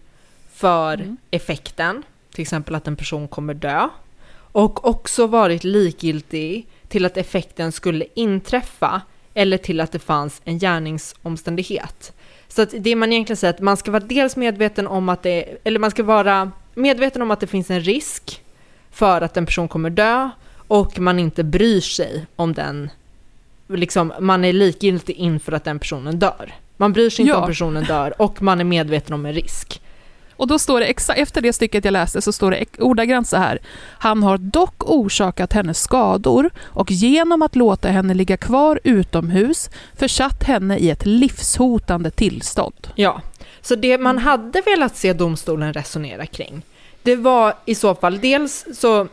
för 0.63 1.15
effekten, 1.31 2.03
till 2.33 2.41
exempel 2.41 2.75
att 2.75 2.87
en 2.87 2.95
person 2.95 3.27
kommer 3.27 3.53
dö, 3.53 3.89
och 4.35 4.87
också 4.87 5.27
varit 5.27 5.63
likgiltig 5.63 6.67
till 6.87 7.05
att 7.05 7.17
effekten 7.17 7.71
skulle 7.71 8.05
inträffa 8.13 9.01
eller 9.33 9.57
till 9.57 9.79
att 9.79 9.91
det 9.91 9.99
fanns 9.99 10.41
en 10.45 10.59
gärningsomständighet. 10.59 12.13
Så 12.47 12.61
att 12.61 12.73
det 12.79 12.95
man 12.95 13.13
egentligen 13.13 13.37
säger 13.37 13.53
är 13.53 13.55
att 13.57 13.61
man 13.61 13.77
ska 13.77 13.91
vara 13.91 14.03
dels 14.03 14.35
medveten 14.35 14.87
om 14.87 15.09
att 15.09 15.23
det, 15.23 15.57
eller 15.63 15.79
man 15.79 15.91
ska 15.91 16.03
vara 16.03 16.51
medveten 16.73 17.21
om 17.21 17.31
att 17.31 17.39
det 17.39 17.47
finns 17.47 17.69
en 17.71 17.81
risk 17.81 18.41
för 18.91 19.21
att 19.21 19.37
en 19.37 19.45
person 19.45 19.67
kommer 19.67 19.89
dö 19.89 20.29
och 20.55 20.99
man 20.99 21.19
inte 21.19 21.43
bryr 21.43 21.81
sig 21.81 22.25
om 22.35 22.53
den, 22.53 22.89
liksom 23.67 24.13
man 24.19 24.45
är 24.45 24.53
likgiltig 24.53 25.15
inför 25.15 25.51
att 25.51 25.63
den 25.63 25.79
personen 25.79 26.19
dör. 26.19 26.53
Man 26.77 26.93
bryr 26.93 27.09
sig 27.09 27.23
inte 27.23 27.33
Ja. 27.33 27.41
om 27.41 27.47
personen 27.47 27.83
dör 27.83 28.21
och 28.21 28.41
man 28.41 28.59
är 28.59 28.63
medveten 28.63 29.13
om 29.13 29.25
en 29.25 29.33
risk. 29.33 29.79
Och 30.37 30.47
då 30.47 30.59
står 30.59 30.79
det, 30.79 30.85
exa- 30.85 31.13
efter 31.13 31.41
det 31.41 31.53
stycket 31.53 31.85
jag 31.85 31.91
läste, 31.91 32.21
så 32.21 32.31
står 32.31 32.51
det 32.51 32.65
ordagrant 32.79 33.27
så 33.27 33.37
här. 33.37 33.59
Han 33.99 34.23
har 34.23 34.37
dock 34.37 34.89
orsakat 34.89 35.53
henne 35.53 35.73
skador 35.73 36.49
och 36.63 36.91
genom 36.91 37.41
att 37.41 37.55
låta 37.55 37.87
henne 37.87 38.13
ligga 38.13 38.37
kvar 38.37 38.79
utomhus 38.83 39.69
försatt 39.97 40.43
henne 40.43 40.77
i 40.77 40.89
ett 40.89 41.05
livshotande 41.05 42.11
tillstånd. 42.11 42.87
Ja, 42.95 43.21
så 43.61 43.75
det 43.75 43.97
man 43.97 44.17
hade 44.17 44.61
velat 44.61 44.97
se 44.97 45.13
domstolen 45.13 45.73
resonera 45.73 46.25
kring, 46.25 46.61
det 47.03 47.15
var 47.15 47.53
i 47.65 47.75
så 47.75 47.95
fall 47.95 48.19
dels 48.19 48.65
så, 48.73 49.07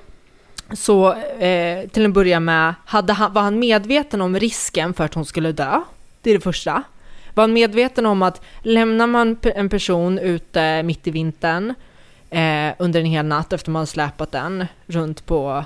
så 0.73 1.13
eh, 1.39 1.89
till 1.89 2.05
en 2.05 2.13
början 2.13 2.45
med, 2.45 2.75
hade 2.85 3.13
han, 3.13 3.33
var 3.33 3.43
han 3.43 3.59
medveten 3.59 4.21
om 4.21 4.39
risken 4.39 4.95
för 4.95 5.05
att 5.05 5.15
hon 5.15 5.25
skulle 5.25 5.53
dö? 5.53 5.81
Det 6.23 6.31
är 6.31 6.35
det 6.35 6.41
första. 6.41 6.83
Var 7.41 7.43
han 7.43 7.53
medveten 7.53 8.07
om 8.07 8.23
att 8.23 8.41
lämnar 8.63 9.07
man 9.07 9.37
en 9.43 9.69
person 9.69 10.19
ute 10.19 10.83
mitt 10.83 11.07
i 11.07 11.11
vintern 11.11 11.75
eh, 12.31 12.75
under 12.79 13.01
en 13.01 13.07
hel 13.07 13.27
natt 13.27 13.53
efter 13.53 13.71
man 13.71 13.87
släpat 13.87 14.33
den 14.33 14.67
runt 14.87 15.27
på 15.27 15.65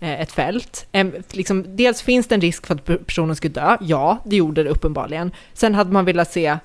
eh, 0.00 0.20
ett 0.20 0.32
fält. 0.32 0.86
Eh, 0.92 1.06
liksom, 1.30 1.76
dels 1.76 2.02
finns 2.02 2.26
det 2.26 2.34
en 2.34 2.40
risk 2.40 2.66
för 2.66 2.74
att 2.74 3.06
personen 3.06 3.36
skulle 3.36 3.52
dö, 3.52 3.76
ja, 3.80 4.18
det 4.24 4.36
gjorde 4.36 4.62
det 4.62 4.70
uppenbarligen. 4.70 5.32
Sen 5.52 5.74
hade 5.74 5.92
man 5.92 6.04
velat 6.04 6.32
se, 6.32 6.58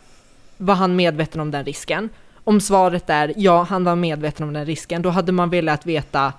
var 0.58 0.76
han 0.76 0.95
medveten 0.95 1.41
om 1.41 1.51
den 1.51 1.66
risken? 1.66 2.10
Om 2.43 2.62
svaret 2.62 3.10
är 3.10 3.34
ja, 3.38 3.64
han 3.70 3.84
var 3.84 3.95
medveten 3.95 4.47
om 4.47 4.53
den 4.53 4.66
risken, 4.66 5.01
då 5.01 5.10
hade 5.10 5.32
man 5.32 5.49
velat 5.49 5.86
veta 5.86 6.34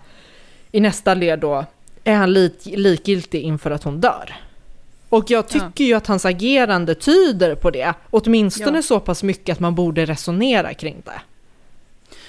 i 0.73 0.81
nästa 0.81 1.15
led 1.15 1.39
då, 1.39 1.65
är 2.05 2.15
han 2.15 2.33
lik, 2.33 2.53
likgiltig 2.65 3.43
inför 3.43 3.71
att 3.71 3.83
hon 3.83 4.01
dör? 4.01 4.46
Och 5.09 5.31
jag 5.31 5.49
tycker 5.49 5.85
ju 5.85 5.95
att 5.95 6.07
hans 6.07 6.25
agerande 6.25 6.95
tyder 6.95 7.55
på 7.55 7.71
det, 7.71 7.95
åtminstone 8.11 8.79
Ja. 8.79 8.83
så 8.83 9.01
pass 9.01 9.23
mycket 9.23 9.53
att 9.53 9.61
man 9.61 9.75
borde 9.75 10.05
resonera 10.07 10.75
kring 10.75 10.97
det. 11.05 11.21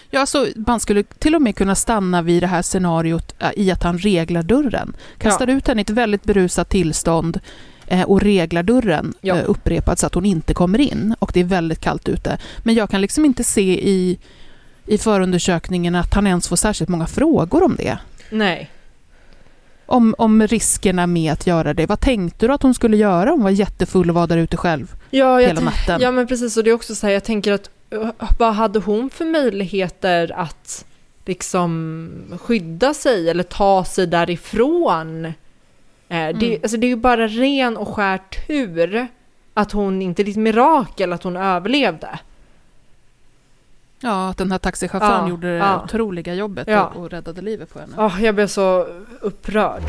Ja, 0.09 0.25
så 0.25 0.47
man 0.55 0.79
skulle 0.79 1.03
till 1.03 1.35
och 1.35 1.41
med 1.41 1.55
kunna 1.55 1.75
stanna 1.75 2.21
vid 2.21 2.43
det 2.43 2.47
här 2.47 2.61
scenariot 2.61 3.35
eh, 3.39 3.49
i 3.55 3.71
att 3.71 3.83
han 3.83 3.97
reglar 3.97 4.43
dörren. 4.43 4.95
Kastar 5.17 5.47
ut 5.47 5.67
henne 5.67 5.81
i 5.81 5.83
ett 5.83 5.89
väldigt 5.89 6.23
berusat 6.23 6.69
tillstånd 6.69 7.39
eh, 7.87 8.01
och 8.03 8.21
reglar 8.21 8.63
dörren 8.63 9.13
Ja. 9.21 9.35
eh, 9.37 9.43
upprepat 9.49 9.99
så 9.99 10.07
att 10.07 10.13
hon 10.13 10.25
inte 10.25 10.53
kommer 10.53 10.79
in 10.79 11.15
och 11.19 11.31
det 11.33 11.39
är 11.39 11.43
väldigt 11.43 11.79
kallt 11.79 12.09
ute. 12.09 12.37
Men 12.63 12.75
jag 12.75 12.89
kan 12.89 13.01
liksom 13.01 13.25
inte 13.25 13.43
se 13.43 13.89
i, 13.89 14.19
i 14.85 14.97
förundersökningen 14.97 15.95
att 15.95 16.13
han 16.13 16.27
ens 16.27 16.47
får 16.47 16.55
särskilt 16.55 16.89
många 16.89 17.07
frågor 17.07 17.63
om 17.63 17.75
det. 17.75 17.97
Nej. 18.29 18.69
Om, 19.89 20.15
om 20.17 20.47
riskerna 20.47 21.07
med 21.07 21.33
att 21.33 21.47
göra 21.47 21.73
det. 21.73 21.85
Vad 21.85 21.99
tänkte 21.99 22.47
du 22.47 22.53
att 22.53 22.63
hon 22.63 22.73
skulle 22.73 22.97
göra 22.97 23.23
om 23.33 23.39
hon 23.39 23.43
var 23.43 23.51
jättefull 23.51 24.09
och 24.09 24.15
var 24.15 24.27
där 24.27 24.37
ute 24.37 24.57
själv 24.57 24.95
Ja, 25.11 25.37
hela 25.39 25.61
natten? 25.61 26.01
Ja 26.01 26.11
men 26.11 26.27
precis, 26.27 26.57
och 26.57 26.63
det 26.63 26.69
är 26.69 26.73
också 26.73 26.95
så 26.95 27.07
här, 27.07 27.13
jag 27.13 27.23
tänker 27.23 27.51
att 27.51 27.69
uh, 27.93 28.09
vad 28.39 28.53
hade 28.53 28.79
hon 28.79 29.09
för 29.09 29.25
möjligheter 29.25 30.31
att 30.35 30.85
liksom 31.25 32.09
skydda 32.41 32.93
sig 32.93 33.29
eller 33.29 33.43
ta 33.43 33.83
sig 33.85 34.07
därifrån? 34.07 35.25
Eh, 35.25 35.33
det, 36.09 36.15
Mm. 36.47 36.59
alltså, 36.63 36.77
det 36.77 36.87
är 36.87 36.89
ju 36.89 36.95
bara 36.95 37.27
ren 37.27 37.77
och 37.77 37.87
skär 37.87 38.19
tur 38.47 39.07
att 39.53 39.71
hon 39.71 40.01
inte, 40.01 40.23
det 40.23 40.29
är 40.29 40.31
ett 40.31 40.37
mirakel 40.37 41.13
att 41.13 41.23
hon 41.23 41.35
överlevde. 41.37 42.19
Ja, 43.99 44.29
att 44.29 44.37
den 44.37 44.51
här 44.51 44.57
taxichauffören 44.59 45.23
Ja, 45.23 45.29
gjorde 45.29 45.47
det 45.51 45.57
ja. 45.57 45.83
otroliga 45.83 46.33
jobbet 46.33 46.67
Ja. 46.67 46.85
och, 46.85 47.01
och 47.01 47.09
räddade 47.09 47.41
livet 47.41 47.73
på 47.73 47.79
henne. 47.79 47.97
Oh, 47.97 48.23
jag 48.23 48.35
blev 48.35 48.47
så 48.47 48.87
upprörd. 49.21 49.83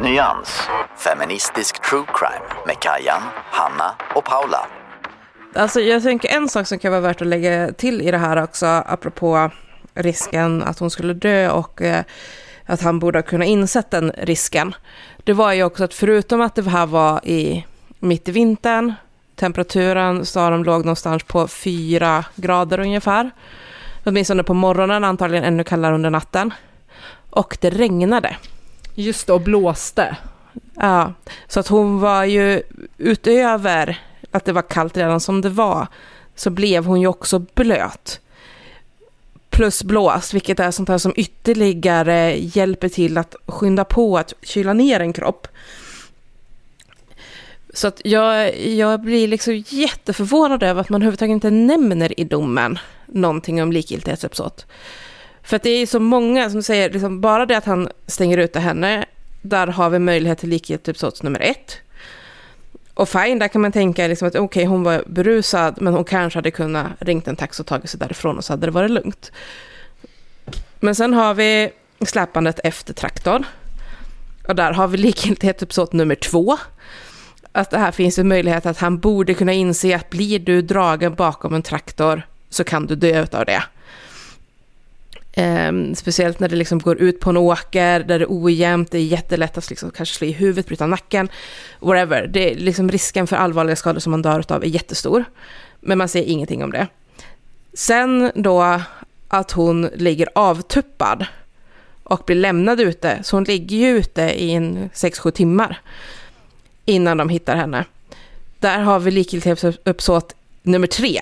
Nyans. 0.00 0.60
Feministisk 0.96 1.82
true 1.90 2.04
crime 2.14 2.44
med 2.66 2.76
Kajan, 2.80 3.22
Hanna 3.50 3.94
och 4.14 4.24
Paula. 4.24 4.66
Alltså 5.54 5.80
jag 5.80 6.02
tänker 6.02 6.28
en 6.28 6.48
sak 6.48 6.66
som 6.66 6.78
kan 6.78 6.90
vara 6.92 7.00
värt 7.00 7.20
att 7.20 7.26
lägga 7.26 7.72
till 7.72 8.00
i 8.02 8.10
det 8.10 8.18
här 8.18 8.42
också, 8.42 8.66
apropå 8.66 9.50
risken 9.94 10.62
att 10.62 10.78
hon 10.78 10.90
skulle 10.90 11.14
dö 11.14 11.50
och 11.50 11.82
eh, 11.82 12.04
att 12.66 12.82
han 12.82 12.98
borde 12.98 13.18
ha 13.18 13.22
kunnat 13.22 13.48
insett 13.48 13.90
den 13.90 14.12
risken. 14.18 14.74
Det 15.24 15.32
var 15.32 15.52
ju 15.52 15.62
också 15.64 15.84
att 15.84 15.94
förutom 15.94 16.40
att 16.40 16.54
det 16.54 16.68
här 16.70 16.86
var 16.86 17.20
i 17.26 17.66
mitt 17.98 18.28
i 18.28 18.32
vintern, 18.32 18.94
temperaturen 19.38 20.26
sa 20.26 20.50
de 20.50 20.64
låg 20.64 20.84
någonstans 20.84 21.22
på 21.22 21.48
fyra 21.48 22.24
grader 22.36 22.80
ungefär. 22.80 23.30
Åtminstone 24.04 24.42
på 24.42 24.54
morgonen, 24.54 25.04
antagligen 25.04 25.44
ännu 25.44 25.64
kallare 25.64 25.94
under 25.94 26.10
natten. 26.10 26.52
Och 27.30 27.58
det 27.60 27.70
regnade. 27.70 28.36
Just 28.94 29.26
det, 29.26 29.32
och 29.32 29.40
blåste. 29.40 30.16
Ja, 30.74 31.12
så 31.48 31.60
att 31.60 31.68
hon 31.68 32.00
var 32.00 32.24
ju 32.24 32.62
utöver 32.98 34.00
att 34.30 34.44
det 34.44 34.52
var 34.52 34.62
kallt 34.62 34.96
redan 34.96 35.20
som 35.20 35.40
det 35.40 35.48
var, 35.48 35.86
så 36.34 36.50
blev 36.50 36.84
hon 36.84 37.00
ju 37.00 37.06
också 37.06 37.38
blöt. 37.38 38.20
Plus 39.50 39.82
blåst, 39.82 40.34
vilket 40.34 40.60
är 40.60 40.70
sånt 40.70 40.88
här 40.88 40.98
som 40.98 41.12
ytterligare 41.16 42.36
hjälper 42.38 42.88
till 42.88 43.18
att 43.18 43.34
skynda 43.46 43.84
på 43.84 44.18
att 44.18 44.32
kyla 44.42 44.72
ner 44.72 45.00
en 45.00 45.12
kropp. 45.12 45.48
Så 47.74 47.88
att 47.88 48.00
jag, 48.04 48.60
jag 48.60 49.00
blir 49.00 49.28
liksom 49.28 49.64
jätteförvånad 49.66 50.62
över 50.62 50.80
att 50.80 50.88
man 50.88 51.02
överhuvudtaget 51.02 51.32
inte 51.32 51.50
nämner 51.50 52.20
i 52.20 52.24
domen 52.24 52.78
någonting 53.06 53.62
om 53.62 53.72
likgiltighetsuppsåt. 53.72 54.66
För 55.42 55.56
att 55.56 55.62
det 55.62 55.70
är 55.70 55.86
så 55.86 56.00
många 56.00 56.50
som 56.50 56.62
säger, 56.62 56.90
liksom, 56.90 57.20
bara 57.20 57.46
det 57.46 57.56
att 57.56 57.64
han 57.64 57.88
stänger 58.06 58.38
ute 58.38 58.60
henne, 58.60 59.04
där 59.42 59.66
har 59.66 59.90
vi 59.90 59.98
möjlighet 59.98 60.38
till 60.38 60.48
likgiltighetsuppsåt 60.48 61.22
nummer 61.22 61.40
ett. 61.40 61.78
Och 62.94 63.08
fine, 63.08 63.38
där 63.38 63.48
kan 63.48 63.60
man 63.60 63.72
tänka 63.72 64.06
liksom 64.06 64.28
att 64.28 64.34
okej, 64.36 64.64
hon 64.64 64.82
var 64.82 65.04
berusad, 65.06 65.74
men 65.80 65.94
hon 65.94 66.04
kanske 66.04 66.36
hade 66.36 66.50
kunnat 66.50 66.86
ringt 66.98 67.28
en 67.28 67.36
taxi 67.36 67.62
och 67.62 67.66
tagit 67.66 67.90
sig 67.90 68.00
därifrån 68.00 68.36
och 68.36 68.44
så 68.44 68.52
hade 68.52 68.66
det 68.66 68.70
varit 68.70 68.90
lugnt. 68.90 69.32
Men 70.80 70.94
sen 70.94 71.14
har 71.14 71.34
vi 71.34 71.70
släpandet 72.06 72.60
efter 72.64 72.94
traktorn. 72.94 73.44
Och 74.48 74.56
där 74.56 74.72
har 74.72 74.88
vi 74.88 74.98
likgiltighetsuppsåt 74.98 75.92
nummer 75.92 76.14
två. 76.14 76.58
Att 77.52 77.70
det 77.70 77.78
här 77.78 77.92
finns 77.92 78.18
en 78.18 78.28
möjlighet 78.28 78.66
att 78.66 78.78
han 78.78 78.98
borde 78.98 79.34
kunna 79.34 79.52
inse 79.52 79.96
att 79.96 80.10
blir 80.10 80.38
du 80.38 80.62
dragen 80.62 81.14
bakom 81.14 81.54
en 81.54 81.62
traktor 81.62 82.22
så 82.50 82.64
kan 82.64 82.86
du 82.86 82.96
dö 82.96 83.26
av 83.32 83.44
det. 83.44 83.62
Um, 85.36 85.94
speciellt 85.94 86.40
när 86.40 86.48
det 86.48 86.56
liksom 86.56 86.78
går 86.78 86.98
ut 86.98 87.20
på 87.20 87.30
en 87.30 87.36
åker 87.36 88.00
där 88.00 88.18
det 88.18 88.24
är 88.24 88.26
ojämnt, 88.28 88.90
det 88.90 88.98
är 88.98 89.02
jättelätt 89.02 89.58
att 89.58 89.70
liksom 89.70 89.90
kanske 89.90 90.14
slå 90.14 90.26
i 90.26 90.32
huvudet, 90.32 90.66
bryta 90.66 90.86
nacken, 90.86 91.28
whatever. 91.80 92.26
Det 92.26 92.52
är 92.52 92.54
liksom 92.54 92.90
risken 92.90 93.26
för 93.26 93.36
allvarliga 93.36 93.76
skador 93.76 94.00
som 94.00 94.10
man 94.10 94.22
dör 94.22 94.44
av 94.48 94.64
är 94.64 94.68
jättestor. 94.68 95.24
Men 95.80 95.98
man 95.98 96.08
säger 96.08 96.26
ingenting 96.26 96.64
om 96.64 96.70
det. 96.70 96.86
Sen 97.72 98.30
då 98.34 98.80
att 99.28 99.50
hon 99.50 99.90
ligger 99.94 100.28
avtuppad 100.34 101.26
och 102.02 102.22
blir 102.26 102.36
lämnad 102.36 102.80
ute, 102.80 103.18
så 103.22 103.36
hon 103.36 103.44
ligger 103.44 103.76
ju 103.76 103.98
ute 103.98 104.22
i 104.22 104.50
en 104.50 104.90
6-7 104.94 105.30
timmar 105.30 105.80
innan 106.88 107.16
de 107.16 107.28
hittar 107.28 107.56
henne. 107.56 107.84
Där 108.58 108.78
har 108.78 108.98
vi 109.00 109.10
likgiltighetsuppsåt 109.10 110.34
nummer 110.62 110.86
tre 110.86 111.20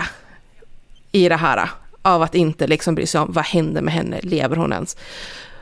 i 1.13 1.29
det 1.29 1.37
här 1.37 1.71
av 2.03 2.23
att 2.23 2.35
inte 2.35 2.67
liksom 2.67 2.95
bry 2.95 3.07
sig 3.07 3.21
om 3.21 3.33
vad 3.33 3.45
händer 3.45 3.83
med 3.83 3.95
henne, 3.95 4.21
lever 4.23 4.57
hon 4.57 4.73
ens? 4.73 4.97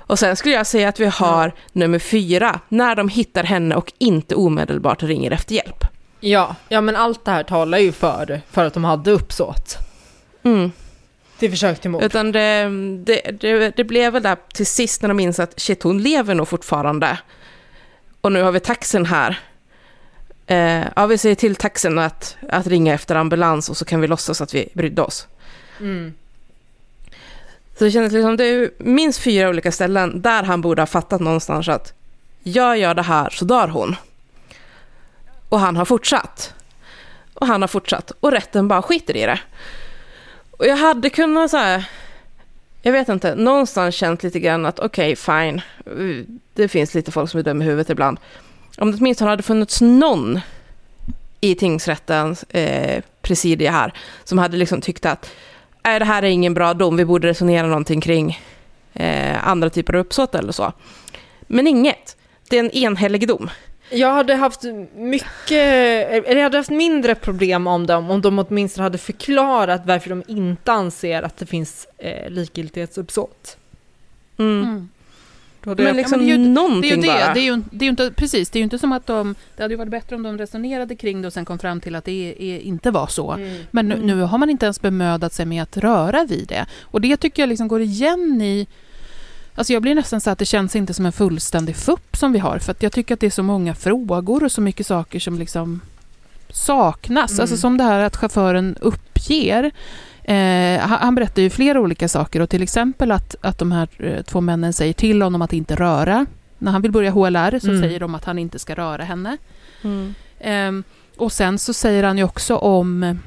Och 0.06 0.18
sen 0.18 0.36
skulle 0.36 0.54
jag 0.54 0.66
säga 0.66 0.88
att 0.88 1.00
vi 1.00 1.06
har 1.06 1.52
nummer 1.72 1.98
fyra, 1.98 2.60
när 2.68 2.94
de 2.96 3.08
hittar 3.08 3.44
henne 3.44 3.74
och 3.74 3.92
inte 3.98 4.34
omedelbart 4.34 5.02
ringer 5.02 5.30
efter 5.30 5.54
hjälp. 5.54 5.84
Ja, 6.20 6.56
ja 6.68 6.80
men 6.80 6.96
allt 6.96 7.24
det 7.24 7.30
här 7.30 7.42
talar 7.42 7.78
ju 7.78 7.92
för, 7.92 8.40
för 8.50 8.64
att 8.64 8.74
de 8.74 8.84
hade 8.84 9.10
uppsåt 9.10 9.78
Mm. 10.42 10.72
till 11.38 11.50
försök 11.50 11.80
till 11.80 11.90
mord. 11.90 12.02
Utan 12.02 12.32
det, 12.32 12.68
det, 13.04 13.40
det, 13.40 13.76
det 13.76 13.84
blev 13.84 14.12
väl 14.12 14.22
där 14.22 14.36
till 14.54 14.66
sist 14.66 15.02
när 15.02 15.08
de 15.08 15.20
insåg 15.20 15.42
att 15.44 15.60
shit, 15.60 15.82
hon 15.82 16.02
lever 16.02 16.34
nog 16.34 16.48
fortfarande. 16.48 17.18
Och 18.20 18.32
nu 18.32 18.42
har 18.42 18.52
vi 18.52 18.60
taxen 18.60 19.06
här. 19.06 19.38
Eh, 20.46 20.84
ja, 20.96 21.06
vi 21.06 21.18
säger 21.18 21.34
till 21.34 21.56
taxen 21.56 21.98
att, 21.98 22.36
att 22.48 22.66
ringa 22.66 22.94
efter 22.94 23.14
ambulans 23.14 23.70
och 23.70 23.76
så 23.76 23.84
kan 23.84 24.00
vi 24.00 24.06
låtsas 24.06 24.40
att 24.40 24.54
vi 24.54 24.68
brydde 24.72 25.02
oss. 25.02 25.26
Mm. 25.80 26.14
Så 27.78 27.84
det 27.84 27.90
kändes 27.90 28.12
liksom, 28.12 28.36
det 28.36 28.44
är 28.44 28.70
minst 28.78 29.18
fyra 29.18 29.48
olika 29.48 29.72
ställen 29.72 30.22
där 30.22 30.42
han 30.42 30.60
borde 30.60 30.82
ha 30.82 30.86
fattat 30.86 31.20
någonstans 31.20 31.68
att 31.68 31.92
jag 32.42 32.78
gör 32.78 32.94
det 32.94 33.02
här 33.02 33.30
så 33.30 33.44
dör 33.44 33.68
hon. 33.68 33.96
Och 35.48 35.60
han 35.60 35.76
har 35.76 35.84
fortsatt. 35.84 36.54
Och 37.34 37.46
han 37.46 37.60
har 37.60 37.68
fortsatt. 37.68 38.12
Och 38.20 38.32
rätten 38.32 38.68
bara 38.68 38.82
skiter 38.82 39.16
i 39.16 39.26
det. 39.26 39.40
Och 40.50 40.66
jag 40.66 40.76
hade 40.76 41.10
kunnat 41.10 41.50
så 41.50 41.56
här, 41.56 41.88
jag 42.82 42.92
vet 42.92 43.08
inte, 43.08 43.34
någonstans 43.34 43.94
känt 43.94 44.22
lite 44.22 44.40
grann 44.40 44.66
att 44.66 44.78
okej, 44.78 45.16
fine. 45.16 45.60
Det 46.54 46.68
finns 46.68 46.94
lite 46.94 47.12
folk 47.12 47.30
som 47.30 47.40
är 47.40 47.44
dumma 47.44 47.64
i 47.64 47.66
huvudet 47.66 47.90
ibland. 47.90 48.18
Om 48.78 48.90
det 48.90 48.96
åtminstone 49.00 49.30
hade 49.30 49.42
funnits 49.42 49.80
någon 49.80 50.40
i 51.40 51.54
tingsrättens 51.54 52.42
eh, 52.42 53.02
presidie 53.22 53.70
här 53.70 53.92
som 54.24 54.38
hade 54.38 54.56
liksom 54.56 54.80
tyckt 54.80 55.06
att 55.06 55.30
nej, 55.84 55.98
det 55.98 56.04
här 56.04 56.22
är 56.22 56.26
ingen 56.26 56.54
bra 56.54 56.74
dom, 56.74 56.96
vi 56.96 57.04
borde 57.04 57.28
resonera 57.28 57.66
någonting 57.66 58.00
kring 58.00 58.40
eh, 58.92 59.48
andra 59.48 59.70
typer 59.70 59.94
av 59.94 60.00
uppsåt 60.00 60.34
eller 60.34 60.52
så. 60.52 60.72
Men 61.46 61.66
inget. 61.66 62.16
Det 62.48 62.56
är 62.56 62.60
en 62.60 62.70
enhällig 62.70 63.28
dom. 63.28 63.50
Jag 63.90 64.12
hade 64.12 64.34
haft 64.34 64.62
mycket, 64.96 65.50
eller 65.50 66.36
jag 66.36 66.42
hade 66.42 66.56
haft 66.56 66.70
mindre 66.70 67.14
problem 67.14 67.66
om 67.66 67.86
dem 67.86 68.10
om 68.10 68.20
de 68.20 68.38
åtminstone 68.38 68.82
hade 68.82 68.98
förklarat 68.98 69.82
varför 69.84 70.10
de 70.10 70.22
inte 70.28 70.72
anser 70.72 71.22
att 71.22 71.36
det 71.36 71.46
finns 71.46 71.86
eh, 71.98 72.30
likgiltighetsuppsåt. 72.30 73.56
Mm. 74.38 74.88
Då 75.64 75.70
hade 75.70 75.82
Men 75.82 75.96
liksom 75.96 76.18
men 76.18 76.26
det 76.26 76.32
är 76.32 76.36
ju- 76.38 76.44
Det 76.44 76.50
är 76.50 76.52
någonting 76.52 76.90
ju 76.90 76.96
det. 76.96 77.06
bara. 77.06 77.34
Det 77.34 77.40
är 77.40 77.44
ju, 77.44 77.62
det 77.70 77.84
är 77.84 77.86
ju 77.86 77.90
inte, 77.90 78.10
precis, 78.10 78.50
det 78.50 78.56
är 78.58 78.60
ju 78.60 78.64
inte 78.64 78.78
som 78.78 78.92
att 78.92 79.06
de... 79.06 79.34
Det 79.56 79.62
hade 79.62 79.74
ju 79.74 79.78
varit 79.78 79.90
bättre 79.90 80.16
om 80.16 80.22
de 80.22 80.38
resonerade 80.38 80.96
kring 80.96 81.22
det 81.22 81.26
och 81.26 81.32
sen 81.32 81.44
kom 81.44 81.58
fram 81.58 81.80
till 81.80 81.94
att 81.94 82.04
det 82.04 82.12
är, 82.12 82.42
är, 82.42 82.58
inte 82.58 82.90
var 82.90 83.06
så. 83.06 83.32
Mm. 83.32 83.62
Men 83.70 83.88
nu, 83.88 83.96
nu 84.02 84.20
har 84.22 84.38
man 84.38 84.50
inte 84.50 84.66
ens 84.66 84.80
bemödat 84.80 85.32
sig 85.32 85.46
med 85.46 85.62
att 85.62 85.76
röra 85.76 86.24
vid 86.24 86.48
det. 86.48 86.66
Och 86.82 87.00
det 87.00 87.16
tycker 87.16 87.42
jag 87.42 87.48
liksom 87.48 87.68
går 87.68 87.80
igen 87.80 88.42
i... 88.42 88.66
Alltså 89.54 89.72
jag 89.72 89.82
blir 89.82 89.94
nästan 89.94 90.20
så 90.20 90.30
att 90.30 90.38
det 90.38 90.44
känns 90.44 90.76
inte 90.76 90.94
som 90.94 91.06
en 91.06 91.12
fullständig 91.12 91.76
fupp 91.76 92.16
som 92.16 92.32
vi 92.32 92.38
har. 92.38 92.58
För 92.58 92.70
att 92.72 92.82
jag 92.82 92.92
tycker 92.92 93.14
att 93.14 93.20
det 93.20 93.26
är 93.26 93.30
så 93.30 93.42
många 93.42 93.74
frågor 93.74 94.44
och 94.44 94.52
så 94.52 94.60
mycket 94.60 94.86
saker 94.86 95.20
som 95.20 95.38
liksom 95.38 95.80
saknas. 96.48 97.30
Mm. 97.32 97.40
Alltså 97.42 97.56
som 97.56 97.76
det 97.78 97.84
här 97.84 98.02
att 98.02 98.16
chauffören 98.16 98.76
uppger 98.80 99.70
Eh, 100.24 100.80
han, 100.80 101.14
berättar 101.14 101.42
ju 101.42 101.50
flera 101.50 101.80
olika 101.80 102.08
saker 102.08 102.40
och 102.40 102.50
till 102.50 102.62
exempel 102.62 103.10
att, 103.10 103.36
att 103.40 103.58
de 103.58 103.72
här 103.72 103.88
eh, 103.98 104.22
två 104.22 104.40
männen 104.40 104.72
säger 104.72 104.92
till 104.92 105.22
honom 105.22 105.42
att 105.42 105.52
inte 105.52 105.74
röra. 105.76 106.26
När 106.58 106.72
han 106.72 106.82
vill 106.82 106.92
börja 106.92 107.10
HLR 107.10 107.58
så 107.58 107.68
Mm. 107.70 107.82
säger 107.82 108.00
de 108.00 108.14
att 108.14 108.24
han 108.24 108.38
inte 108.38 108.58
ska 108.58 108.74
röra 108.74 109.04
henne. 109.04 109.36
Mm. 109.82 110.14
Ehm, 110.40 110.84
och 111.16 111.32
sen 111.32 111.58
så 111.58 111.72
säger 111.72 112.04
han 112.04 112.18
ju 112.18 112.24
också 112.24 112.56
om, 112.56 113.18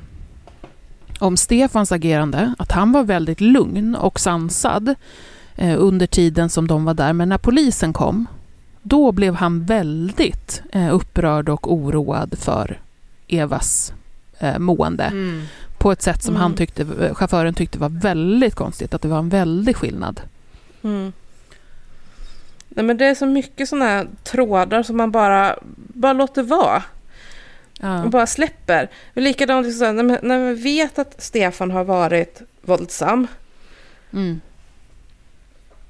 om 1.19 1.37
Stefans 1.37 1.91
agerande, 1.91 2.53
att 2.57 2.71
han 2.71 2.91
var 2.91 3.03
väldigt 3.03 3.41
lugn 3.41 3.95
och 3.95 4.19
sansad 4.19 4.95
eh, 5.55 5.75
under 5.77 6.07
tiden 6.07 6.49
som 6.49 6.67
de 6.67 6.85
var 6.85 6.93
där. 6.93 7.13
Men 7.13 7.29
när 7.29 7.37
polisen 7.37 7.93
kom, 7.93 8.25
då 8.81 9.11
blev 9.11 9.35
han 9.35 9.65
väldigt 9.65 10.61
eh, 10.71 10.93
upprörd 10.95 11.49
och 11.49 11.73
oroad 11.73 12.35
för 12.39 12.79
Evas 13.27 13.93
eh, 14.39 14.59
mående. 14.59 15.03
Mm. 15.03 15.41
På 15.77 15.91
ett 15.91 16.01
sätt 16.01 16.23
som 16.23 16.33
Mm. 16.33 16.41
han 16.41 16.55
tyckte, 16.55 16.81
eh, 17.01 17.15
chauffören 17.15 17.53
tyckte 17.53 17.79
var 17.79 17.89
väldigt 17.89 18.55
konstigt, 18.55 18.93
att 18.93 19.01
det 19.01 19.07
var 19.07 19.19
en 19.19 19.29
väldig 19.29 19.75
skillnad. 19.75 20.21
Mm. 20.83 21.13
Nej, 22.69 22.85
men 22.85 22.97
det 22.97 23.05
är 23.05 23.15
så 23.15 23.25
mycket 23.25 23.69
sådana 23.69 24.05
trådar 24.23 24.83
som 24.83 24.97
man 24.97 25.11
bara, 25.11 25.55
bara 25.75 26.13
låter 26.13 26.43
vara. 26.43 26.83
Ja. 27.79 28.03
Och 28.03 28.09
bara 28.09 28.27
släpper. 28.27 28.89
Likadant 29.13 29.65
liksom, 29.65 29.79
så 29.79 29.85
här, 29.85 29.93
när, 29.93 30.19
när 30.23 30.39
man 30.39 30.55
vet 30.55 30.99
att 30.99 31.21
Stefan 31.21 31.71
har 31.71 31.83
varit 31.83 32.41
våldsam 32.61 33.27
Mm. 34.13 34.41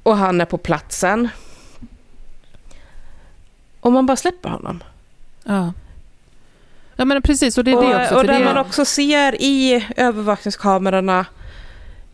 och 0.03 0.17
han 0.17 0.41
är 0.41 0.45
på 0.45 0.57
platsen. 0.57 1.29
Och 3.79 3.91
man 3.91 4.05
bara 4.05 4.17
släpper 4.17 4.49
honom. 4.49 4.83
Ja. 5.43 5.73
Ja, 6.97 7.05
men 7.05 7.21
precis, 7.21 7.57
och 7.57 7.63
det 7.63 7.71
är 7.71 7.81
det 7.81 7.95
och, 7.95 8.01
också. 8.01 8.15
och 8.15 8.23
där 8.23 8.39
det, 8.39 8.45
man 8.45 8.57
också 8.57 8.85
ser 8.85 9.41
i 9.41 9.87
övervakningskamerorna 9.95 11.25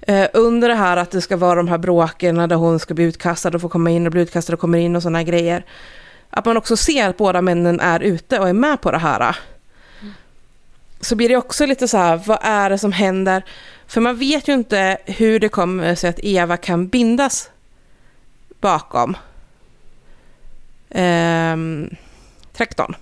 eh, 0.01 0.27
under 0.34 0.67
det 0.67 0.75
här 0.75 0.97
att 0.97 1.11
det 1.11 1.21
ska 1.21 1.38
vara 1.38 1.55
de 1.55 1.67
här 1.67 1.77
bråken 1.77 2.36
där 2.36 2.55
hon 2.55 2.79
ska 2.79 2.93
bli 2.93 3.03
utkastad 3.03 3.49
och 3.49 3.61
få 3.61 3.69
komma 3.69 3.89
in 3.89 4.05
och 4.05 4.11
bli 4.11 4.21
utkastad 4.21 4.53
och 4.53 4.59
kommer 4.59 4.77
in 4.77 4.95
och 4.95 5.01
sådana 5.01 5.23
grejer. 5.23 5.65
Att 6.29 6.45
man 6.45 6.57
också 6.57 6.77
ser 6.77 7.09
att 7.09 7.17
båda 7.17 7.41
männen 7.41 7.79
är 7.79 7.99
ute 7.99 8.39
och 8.39 8.49
är 8.49 8.53
med 8.53 8.81
på 8.81 8.91
det 8.91 8.97
här. 8.97 9.36
Så 11.01 11.15
blir 11.15 11.29
det 11.29 11.38
också 11.38 11.65
lite 11.65 11.88
så 11.88 11.97
här, 11.97 12.21
vad 12.25 12.39
är 12.41 12.69
det 12.69 12.77
som 12.77 12.91
händer? 12.91 13.43
För 13.88 14.01
man 14.01 14.17
vet 14.17 14.47
ju 14.47 14.53
inte 14.53 14.97
hur 15.05 15.39
det 15.39 15.49
kommer 15.49 15.95
sig 15.95 16.09
att 16.09 16.19
Eva 16.19 16.57
kan 16.57 16.88
bindas 16.88 17.49
bakom 18.59 19.17
ehm, 20.89 21.95
traktorn. 22.53 22.95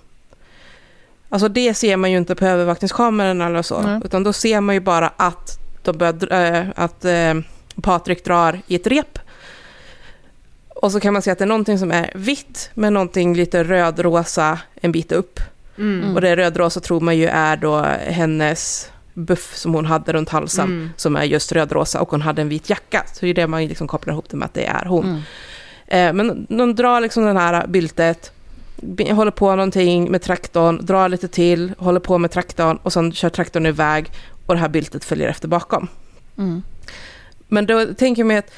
Alltså 1.32 1.48
det 1.48 1.74
ser 1.74 1.96
man 1.96 2.10
ju 2.10 2.16
inte 2.16 2.34
på 2.34 2.44
övervakningskamerorna 2.46 3.46
eller 3.46 3.62
så, 3.62 3.82
Nej. 3.82 4.00
utan 4.04 4.22
då 4.22 4.32
ser 4.32 4.60
man 4.60 4.74
ju 4.74 4.80
bara 4.80 5.12
att, 5.16 5.58
de 5.82 5.98
börjar, 5.98 6.12
dra- 6.12 6.56
eh, 6.58 6.66
att 6.76 7.04
eh, 7.04 7.34
Patrik 7.82 8.24
drar 8.24 8.60
i 8.66 8.74
ett 8.74 8.86
rep. 8.86 9.18
Och 10.68 10.92
så 10.92 11.00
kan 11.00 11.12
man 11.12 11.22
se 11.22 11.30
att 11.30 11.38
det 11.38 11.44
är 11.44 11.46
någonting 11.48 11.78
som 11.78 11.90
är 11.92 12.10
vitt 12.14 12.70
med 12.74 12.92
någonting 12.92 13.34
lite 13.36 13.64
rödrosa 13.64 14.58
en 14.74 14.92
bit 14.92 15.12
upp. 15.12 15.40
Mm. 15.78 16.14
Och 16.14 16.20
det 16.20 16.36
rödrosa 16.36 16.80
tror 16.80 17.00
man 17.00 17.16
ju 17.16 17.26
är 17.26 17.56
då 17.56 17.78
hennes 18.06 18.90
buff 19.14 19.56
som 19.56 19.74
hon 19.74 19.86
hade 19.86 20.12
runt 20.12 20.28
halsen, 20.28 20.64
Mm. 20.64 20.90
som 20.96 21.16
är 21.16 21.24
just 21.24 21.52
rödrosa 21.52 22.00
och 22.00 22.10
hon 22.10 22.22
hade 22.22 22.42
en 22.42 22.48
vit 22.48 22.70
jacka. 22.70 23.04
Så 23.12 23.18
det 23.20 23.28
är 23.30 23.34
det 23.34 23.46
man 23.46 23.66
liksom 23.66 23.88
kopplar 23.88 24.12
ihop 24.14 24.28
det 24.30 24.36
med 24.36 24.46
att 24.46 24.54
det 24.54 24.66
är 24.66 24.84
hon. 24.84 25.04
mm. 25.04 25.20
Eh, 25.86 26.12
men 26.12 26.46
de 26.48 26.74
drar 26.74 27.00
liksom 27.00 27.24
den 27.24 27.36
här 27.36 27.66
byltet, 27.66 28.32
håller 29.10 29.30
på 29.30 29.56
någonting 29.56 30.10
med 30.10 30.22
traktorn, 30.22 30.86
drar 30.86 31.08
lite 31.08 31.28
till, 31.28 31.74
håller 31.78 32.00
på 32.00 32.18
med 32.18 32.30
traktorn 32.30 32.78
och 32.82 32.92
sen 32.92 33.12
kör 33.12 33.28
traktorn 33.28 33.66
iväg 33.66 34.10
och 34.46 34.54
det 34.54 34.60
här 34.60 34.68
byltet 34.68 35.04
följer 35.04 35.28
efter 35.28 35.48
bakom. 35.48 35.88
Mm. 36.38 36.62
Men 37.48 37.66
då 37.66 37.86
tänker 37.86 38.22
jag 38.22 38.26
mig 38.26 38.36
att 38.36 38.52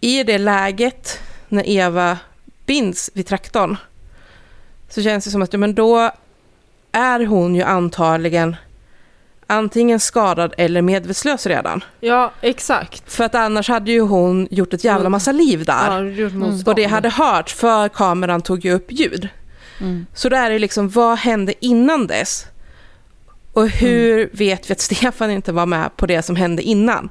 i 0.00 0.22
det 0.22 0.38
läget 0.38 1.20
när 1.48 1.68
Eva 1.68 2.18
binds 2.66 3.10
vid 3.14 3.26
traktorn 3.26 3.76
så 4.88 5.02
känns 5.02 5.24
det 5.24 5.30
som 5.30 5.42
att 5.42 5.52
men 5.52 5.74
då 5.74 6.10
är 6.92 7.26
hon 7.26 7.54
ju 7.54 7.62
antagligen 7.62 8.56
antingen 9.46 10.00
skadad 10.00 10.54
eller 10.58 10.82
medvetslös 10.82 11.46
redan. 11.46 11.84
Ja, 12.00 12.32
exakt. 12.40 13.12
För 13.12 13.24
att 13.24 13.34
annars 13.34 13.68
hade 13.68 13.90
ju 13.90 14.00
hon 14.00 14.48
gjort 14.50 14.74
ett 14.74 14.84
jävla 14.84 15.08
massa 15.08 15.32
liv 15.32 15.64
där. 15.64 16.04
Ja, 16.04 16.10
gjort 16.10 16.32
motstånd. 16.32 16.68
Och 16.68 16.74
det 16.74 16.84
hade 16.84 17.08
hörts 17.08 17.54
för 17.54 17.88
kameran 17.88 18.42
tog 18.42 18.64
ju 18.64 18.72
upp 18.72 18.92
ljud. 18.92 19.28
Mm. 19.80 20.06
Så 20.14 20.28
där 20.28 20.50
är 20.50 20.58
liksom, 20.58 20.88
vad 20.88 21.18
hände 21.18 21.54
innan 21.60 22.06
dess? 22.06 22.46
Och 23.52 23.68
hur 23.68 24.30
vet 24.32 24.70
vi 24.70 24.72
att 24.72 24.80
Stefan 24.90 25.30
inte 25.30 25.52
var 25.52 25.66
med 25.66 25.96
på 25.96 26.06
det 26.06 26.22
som 26.22 26.36
hände 26.36 26.62
innan? 26.62 27.08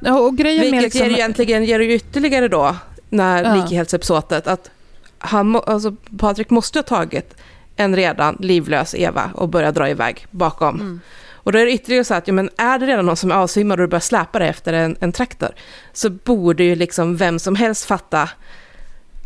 Ja, 0.00 0.18
och 0.18 0.36
grejen 0.36 0.60
med 0.60 0.70
Vilket 0.70 0.82
liksom, 0.82 1.08
ger 1.08 1.18
egentligen 1.18 1.64
ger 1.64 1.80
ytterligare 1.80 2.48
då, 2.48 2.76
när 3.08 3.44
Ja. 3.44 3.54
likhetsepisodet, 3.54 4.46
att 4.46 4.70
han, 5.18 5.56
alltså, 5.56 5.96
Patrik 6.18 6.50
måste 6.50 6.78
ha 6.78 6.82
tagit 6.82 7.34
en 7.76 7.96
redan 7.96 8.36
livlös 8.40 8.94
Eva 8.94 9.30
och 9.34 9.48
börjat 9.48 9.74
dra 9.74 9.88
iväg 9.88 10.26
bakom. 10.30 10.74
Mm. 10.74 11.00
Och 11.48 11.52
då 11.52 11.58
är 11.58 11.66
det 11.66 11.72
ytterligare 11.72 12.04
så 12.04 12.14
att, 12.14 12.28
ja, 12.28 12.34
men 12.34 12.50
är 12.56 12.78
det 12.78 12.86
redan 12.86 13.06
någon 13.06 13.16
som 13.16 13.30
är 13.30 13.34
avsvimmad 13.34 13.80
och 13.80 13.86
du 13.86 13.90
börjar 13.90 14.00
släpa 14.00 14.38
det 14.38 14.46
efter 14.46 14.72
en, 14.72 14.96
en 15.00 15.12
traktor, 15.12 15.50
så 15.92 16.10
borde 16.10 16.64
ju 16.64 16.74
liksom 16.74 17.16
vem 17.16 17.38
som 17.38 17.54
helst 17.54 17.84
fatta 17.84 18.28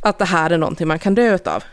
att 0.01 0.19
det 0.19 0.25
här 0.25 0.51
är 0.51 0.59
någonting 0.59 0.89
man 0.89 0.99
kan 0.99 1.15
dö 1.15 1.35
utav. 1.35 1.65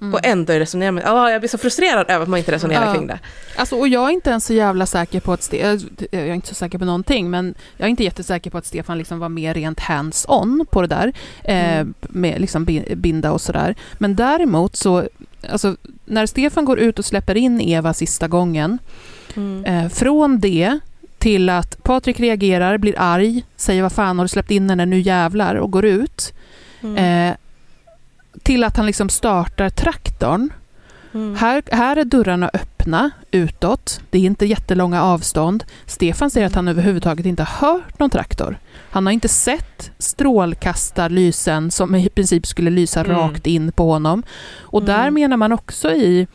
Mm. 0.00 0.14
Och 0.14 0.20
ändå 0.26 0.52
resonerar 0.52 0.90
man, 0.92 1.02
ja, 1.06 1.30
jag 1.30 1.40
blir 1.40 1.48
så 1.48 1.58
frustrerad 1.58 2.10
över 2.10 2.22
att 2.22 2.28
man 2.28 2.38
inte 2.38 2.52
resonerar 2.52 2.86
Ja. 2.86 2.94
kring 2.94 3.06
det. 3.06 3.18
Alltså, 3.56 3.76
och 3.76 3.88
jag 3.88 4.08
är 4.08 4.12
inte 4.12 4.30
ens 4.30 4.44
så 4.44 4.52
jävla 4.54 4.86
säker 4.86 5.20
på 5.20 5.32
att 5.32 5.40
Ste- 5.40 6.06
jag 6.10 6.22
är 6.22 6.34
inte 6.34 6.48
så 6.48 6.54
säker 6.54 6.78
på 6.78 6.84
någonting, 6.84 7.30
men 7.30 7.54
jag 7.76 7.86
är 7.86 7.90
inte 7.90 8.04
jättesäker 8.04 8.50
på 8.50 8.58
att 8.58 8.66
Stefan 8.66 8.98
liksom 8.98 9.18
var 9.18 9.28
mer 9.28 9.54
rent 9.54 9.80
hands-on 9.80 10.66
på 10.70 10.80
det 10.82 10.86
där, 10.88 11.12
eh, 11.44 11.78
Mm. 11.78 11.94
med 12.00 12.40
liksom 12.40 12.64
bi- 12.64 12.94
binda 12.96 13.32
och 13.32 13.40
sådär. 13.40 13.74
Men 13.98 14.16
däremot 14.16 14.76
så, 14.76 15.08
alltså, 15.50 15.76
när 16.04 16.26
Stefan 16.26 16.64
går 16.64 16.78
ut 16.78 16.98
och 16.98 17.04
släpper 17.04 17.34
in 17.36 17.60
Eva 17.60 17.94
sista 17.94 18.28
gången, 18.28 18.78
eh, 19.64 19.88
från 19.88 20.40
det 20.40 20.78
till 21.18 21.48
att 21.48 21.82
Patrik 21.82 22.20
reagerar, 22.20 22.78
blir 22.78 22.94
arg, 22.98 23.44
säger 23.56 23.82
vad 23.82 23.92
fan 23.92 24.18
har 24.18 24.24
du 24.24 24.28
släppt 24.28 24.50
in 24.50 24.70
henne 24.70 24.86
nu 24.86 25.00
jävlar 25.00 25.54
och 25.54 25.70
går 25.70 25.84
ut, 25.84 26.32
Mm. 26.80 26.96
eh, 27.30 27.36
till 28.42 28.64
att 28.64 28.76
han 28.76 28.86
liksom 28.86 29.08
startar 29.08 29.70
traktorn 29.70 30.50
Mm. 31.14 31.34
här, 31.36 31.62
här 31.72 31.96
är 31.96 32.04
dörrarna 32.04 32.50
öppna 32.54 33.10
utåt. 33.30 34.00
Det 34.10 34.18
är 34.18 34.22
inte 34.22 34.46
jättelånga 34.46 35.02
avstånd. 35.02 35.64
Stefan 35.86 36.30
säger 36.30 36.46
att 36.46 36.54
han 36.54 36.68
överhuvudtaget 36.68 37.26
inte 37.26 37.42
har 37.42 37.68
hört 37.68 37.98
någon 37.98 38.10
traktor. 38.10 38.58
Han 38.90 39.06
har 39.06 39.12
inte 39.12 39.28
sett 39.28 39.90
strålkastarlysen 39.98 41.70
som 41.70 41.94
i 41.94 42.08
princip 42.08 42.46
skulle 42.46 42.70
lysa 42.70 43.00
Mm. 43.00 43.16
rakt 43.16 43.46
in 43.46 43.72
på 43.72 43.92
honom. 43.92 44.22
Och 44.58 44.82
Mm. 44.82 44.94
där 44.94 45.10
menar 45.10 45.36
man 45.36 45.52
också 45.52 45.92
i 45.92 46.26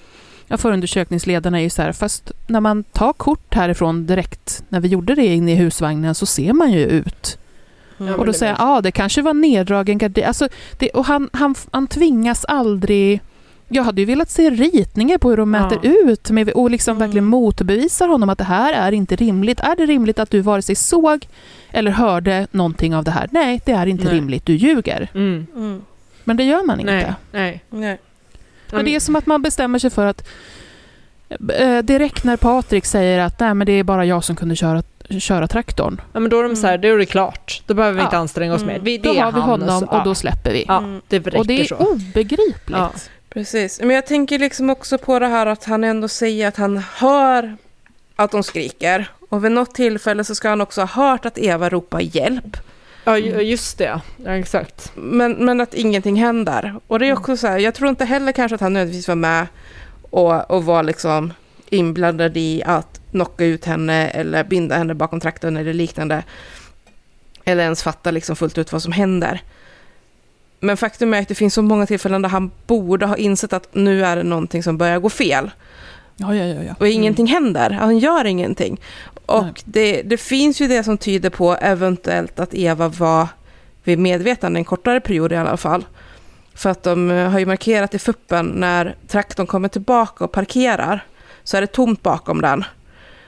ja, 0.47 0.57
förundersökningsledarna 0.57 1.59
är 1.59 1.63
ju 1.63 1.69
så 1.69 1.81
här, 1.81 1.91
fast 1.91 2.31
när 2.47 2.59
man 2.59 2.83
tar 2.83 3.13
kort 3.13 3.53
härifrån 3.53 4.05
direkt, 4.05 4.63
när 4.69 4.79
vi 4.79 4.87
gjorde 4.87 5.15
det 5.15 5.25
inne 5.25 5.51
i 5.51 5.55
husvagnen, 5.55 6.15
så 6.15 6.25
ser 6.25 6.53
man 6.53 6.71
ju 6.71 6.85
ut. 6.85 7.37
Ja, 8.07 8.13
Och 8.13 8.17
men 8.19 8.27
då 8.27 8.33
säger 8.33 8.51
jag, 8.51 8.57
vet 8.57 8.67
ja 8.75 8.81
det 8.81 8.91
kanske 8.91 9.21
var 9.21 9.33
neddragen 9.33 9.97
gardin. 9.97 10.25
Alltså, 10.25 10.47
det, 10.77 10.89
och 10.89 11.05
han, 11.05 11.29
han, 11.33 11.55
han 11.71 11.87
tvingas 11.87 12.45
aldrig... 12.45 13.21
Jag 13.67 13.83
hade 13.83 14.01
ju 14.01 14.05
velat 14.05 14.29
se 14.29 14.49
ritningar 14.49 15.17
på 15.17 15.29
hur 15.29 15.37
de 15.37 15.53
Ja. 15.53 15.61
mäter 15.63 15.79
ut 16.09 16.29
med, 16.31 16.49
och 16.49 16.71
liksom 16.71 16.91
Mm. 16.97 16.99
verkligen 17.07 17.25
motbevisar 17.25 18.07
honom 18.07 18.29
att 18.29 18.37
det 18.37 18.43
här 18.43 18.73
är 18.73 18.91
inte 18.91 19.15
rimligt. 19.15 19.59
Är 19.59 19.75
det 19.75 19.85
rimligt 19.85 20.19
att 20.19 20.29
du 20.31 20.41
vare 20.41 20.61
sig 20.61 20.75
såg 20.75 21.27
eller 21.71 21.91
hörde 21.91 22.47
någonting 22.51 22.95
av 22.95 23.03
det 23.03 23.11
här? 23.11 23.27
Nej, 23.31 23.61
det 23.65 23.71
är 23.71 23.85
inte 23.85 24.03
Nej. 24.05 24.13
rimligt. 24.13 24.45
Du 24.45 24.53
ljuger. 24.55 25.09
Mm. 25.13 25.47
Mm. 25.55 25.81
Men 26.23 26.37
det 26.37 26.43
gör 26.43 26.63
man 26.65 26.79
inte. 26.79 26.91
Nej, 26.93 27.13
nej. 27.31 27.63
Nej. 27.69 27.99
Och 28.71 28.83
det 28.83 28.95
är 28.95 28.99
som 28.99 29.15
att 29.15 29.25
man 29.25 29.41
bestämmer 29.41 29.79
sig 29.79 29.89
för 29.89 30.05
att 30.05 30.27
eh, 31.59 31.77
direkt 31.77 32.23
när 32.23 32.37
Patrik 32.37 32.85
säger 32.85 33.19
att 33.19 33.39
nej, 33.39 33.53
men 33.53 33.67
det 33.67 33.73
är 33.73 33.83
bara 33.83 34.05
jag 34.05 34.23
som 34.23 34.35
kunde 34.35 34.55
köra, 34.55 34.83
köra 35.19 35.47
traktorn. 35.47 36.01
Ja, 36.13 36.19
men 36.19 36.29
då 36.29 36.39
är 36.39 36.43
de 36.43 36.55
så 36.55 36.67
här, 36.67 36.77
då 36.77 36.87
är 36.87 36.97
det 36.97 37.05
klart. 37.05 37.61
Då 37.65 37.73
behöver 37.73 37.93
vi 37.95 37.99
Ja. 38.01 38.05
inte 38.05 38.17
anstränga 38.17 38.53
oss 38.53 38.61
Mm. 38.61 38.73
mer. 38.73 38.81
Vi, 38.81 38.97
det 38.97 39.09
Då 39.09 39.15
är 39.15 39.21
har 39.21 39.31
vi 39.31 39.39
han, 39.39 39.49
honom 39.49 39.79
så- 39.79 39.85
och 39.87 40.03
då 40.03 40.15
släpper 40.15 40.51
vi. 40.51 40.65
Ja, 40.67 40.77
Mm. 40.77 41.01
det 41.07 41.19
räcker 41.19 41.37
och 41.39 41.47
det 41.47 41.61
är 41.61 41.65
så. 41.65 41.75
obegripligt. 41.75 42.69
Ja. 42.69 42.91
Precis, 43.29 43.79
men 43.79 43.89
jag 43.89 44.05
tänker 44.07 44.39
liksom 44.39 44.69
också 44.69 44.97
på 44.97 45.19
det 45.19 45.27
här 45.27 45.45
att 45.45 45.63
han 45.63 45.83
ändå 45.83 46.07
säger 46.07 46.47
att 46.47 46.57
han 46.57 46.77
hör 46.95 47.57
att 48.15 48.31
de 48.31 48.43
skriker. 48.43 49.05
Och 49.29 49.45
vid 49.45 49.51
något 49.51 49.75
tillfälle 49.75 50.23
så 50.23 50.35
ska 50.35 50.49
han 50.49 50.61
också 50.61 50.81
ha 50.81 50.87
hört 51.11 51.25
att 51.25 51.37
Eva 51.37 51.69
ropar 51.69 51.99
hjälp. 51.99 52.57
Ja, 53.05 53.17
ju- 53.17 53.41
just 53.41 53.77
det. 53.77 53.99
Ja, 54.25 54.31
exakt. 54.35 54.91
Men, 54.95 55.31
men 55.31 55.61
att 55.61 55.73
ingenting 55.73 56.15
händer. 56.15 56.75
Och 56.87 56.99
det 56.99 57.07
är 57.07 57.13
också 57.13 57.37
så 57.37 57.47
här, 57.47 57.57
jag 57.59 57.73
tror 57.73 57.89
inte 57.89 58.05
heller 58.05 58.31
kanske 58.31 58.55
att 58.55 58.61
han 58.61 58.73
nödvändigtvis 58.73 59.07
var 59.07 59.15
med 59.15 59.47
och, 60.09 60.51
och 60.51 60.65
var 60.65 60.83
liksom 60.83 61.33
inblandad 61.69 62.37
i 62.37 62.63
att 62.65 62.99
knocka 63.13 63.45
ut 63.45 63.65
henne 63.65 64.09
eller 64.09 64.43
binda 64.43 64.75
henne 64.75 64.95
bakom 64.95 65.19
traktorn 65.19 65.57
eller 65.57 65.73
liknande. 65.73 66.23
Eller 67.45 67.63
ens 67.63 67.83
fatta 67.83 68.11
liksom 68.11 68.35
fullt 68.35 68.57
ut 68.57 68.71
vad 68.71 68.81
som 68.81 68.91
händer. 68.91 69.41
Men 70.59 70.77
faktum 70.77 71.13
är 71.13 71.21
att 71.21 71.27
det 71.27 71.35
finns 71.35 71.53
så 71.53 71.61
många 71.61 71.85
tillfällen 71.85 72.21
där 72.21 72.29
han 72.29 72.51
borde 72.67 73.05
ha 73.05 73.17
insett 73.17 73.53
att 73.53 73.75
nu 73.75 74.05
är 74.05 74.15
det 74.15 74.23
någonting 74.23 74.63
som 74.63 74.77
börjar 74.77 74.99
gå 74.99 75.09
fel. 75.09 75.51
Ja, 76.15 76.35
ja, 76.35 76.45
ja. 76.45 76.63
ja. 76.63 76.75
och 76.79 76.87
ingenting 76.87 77.27
händer. 77.27 77.69
Han 77.69 77.99
gör 77.99 78.25
ingenting. 78.25 78.81
Och 79.25 79.61
det, 79.65 80.01
det 80.01 80.17
finns 80.17 80.61
ju 80.61 80.67
det 80.67 80.83
som 80.83 80.97
tyder 80.97 81.29
på 81.29 81.55
eventuellt 81.61 82.39
att 82.39 82.53
Eva 82.53 82.87
var 82.87 83.27
vid 83.83 83.99
medvetande 83.99 84.59
en 84.59 84.65
kortare 84.65 84.99
period 84.99 85.31
i 85.31 85.35
alla 85.35 85.57
fall. 85.57 85.85
För 86.53 86.69
att 86.69 86.83
de 86.83 87.11
eh, 87.11 87.29
har 87.29 87.39
ju 87.39 87.45
markerat 87.45 87.93
i 87.93 87.99
fuppen 87.99 88.45
när 88.45 88.95
traktorn 89.07 89.47
kommer 89.47 89.67
tillbaka 89.67 90.23
och 90.23 90.31
parkerar 90.31 91.05
så 91.43 91.57
är 91.57 91.61
det 91.61 91.67
tomt 91.67 92.01
bakom 92.01 92.41
den. 92.41 92.63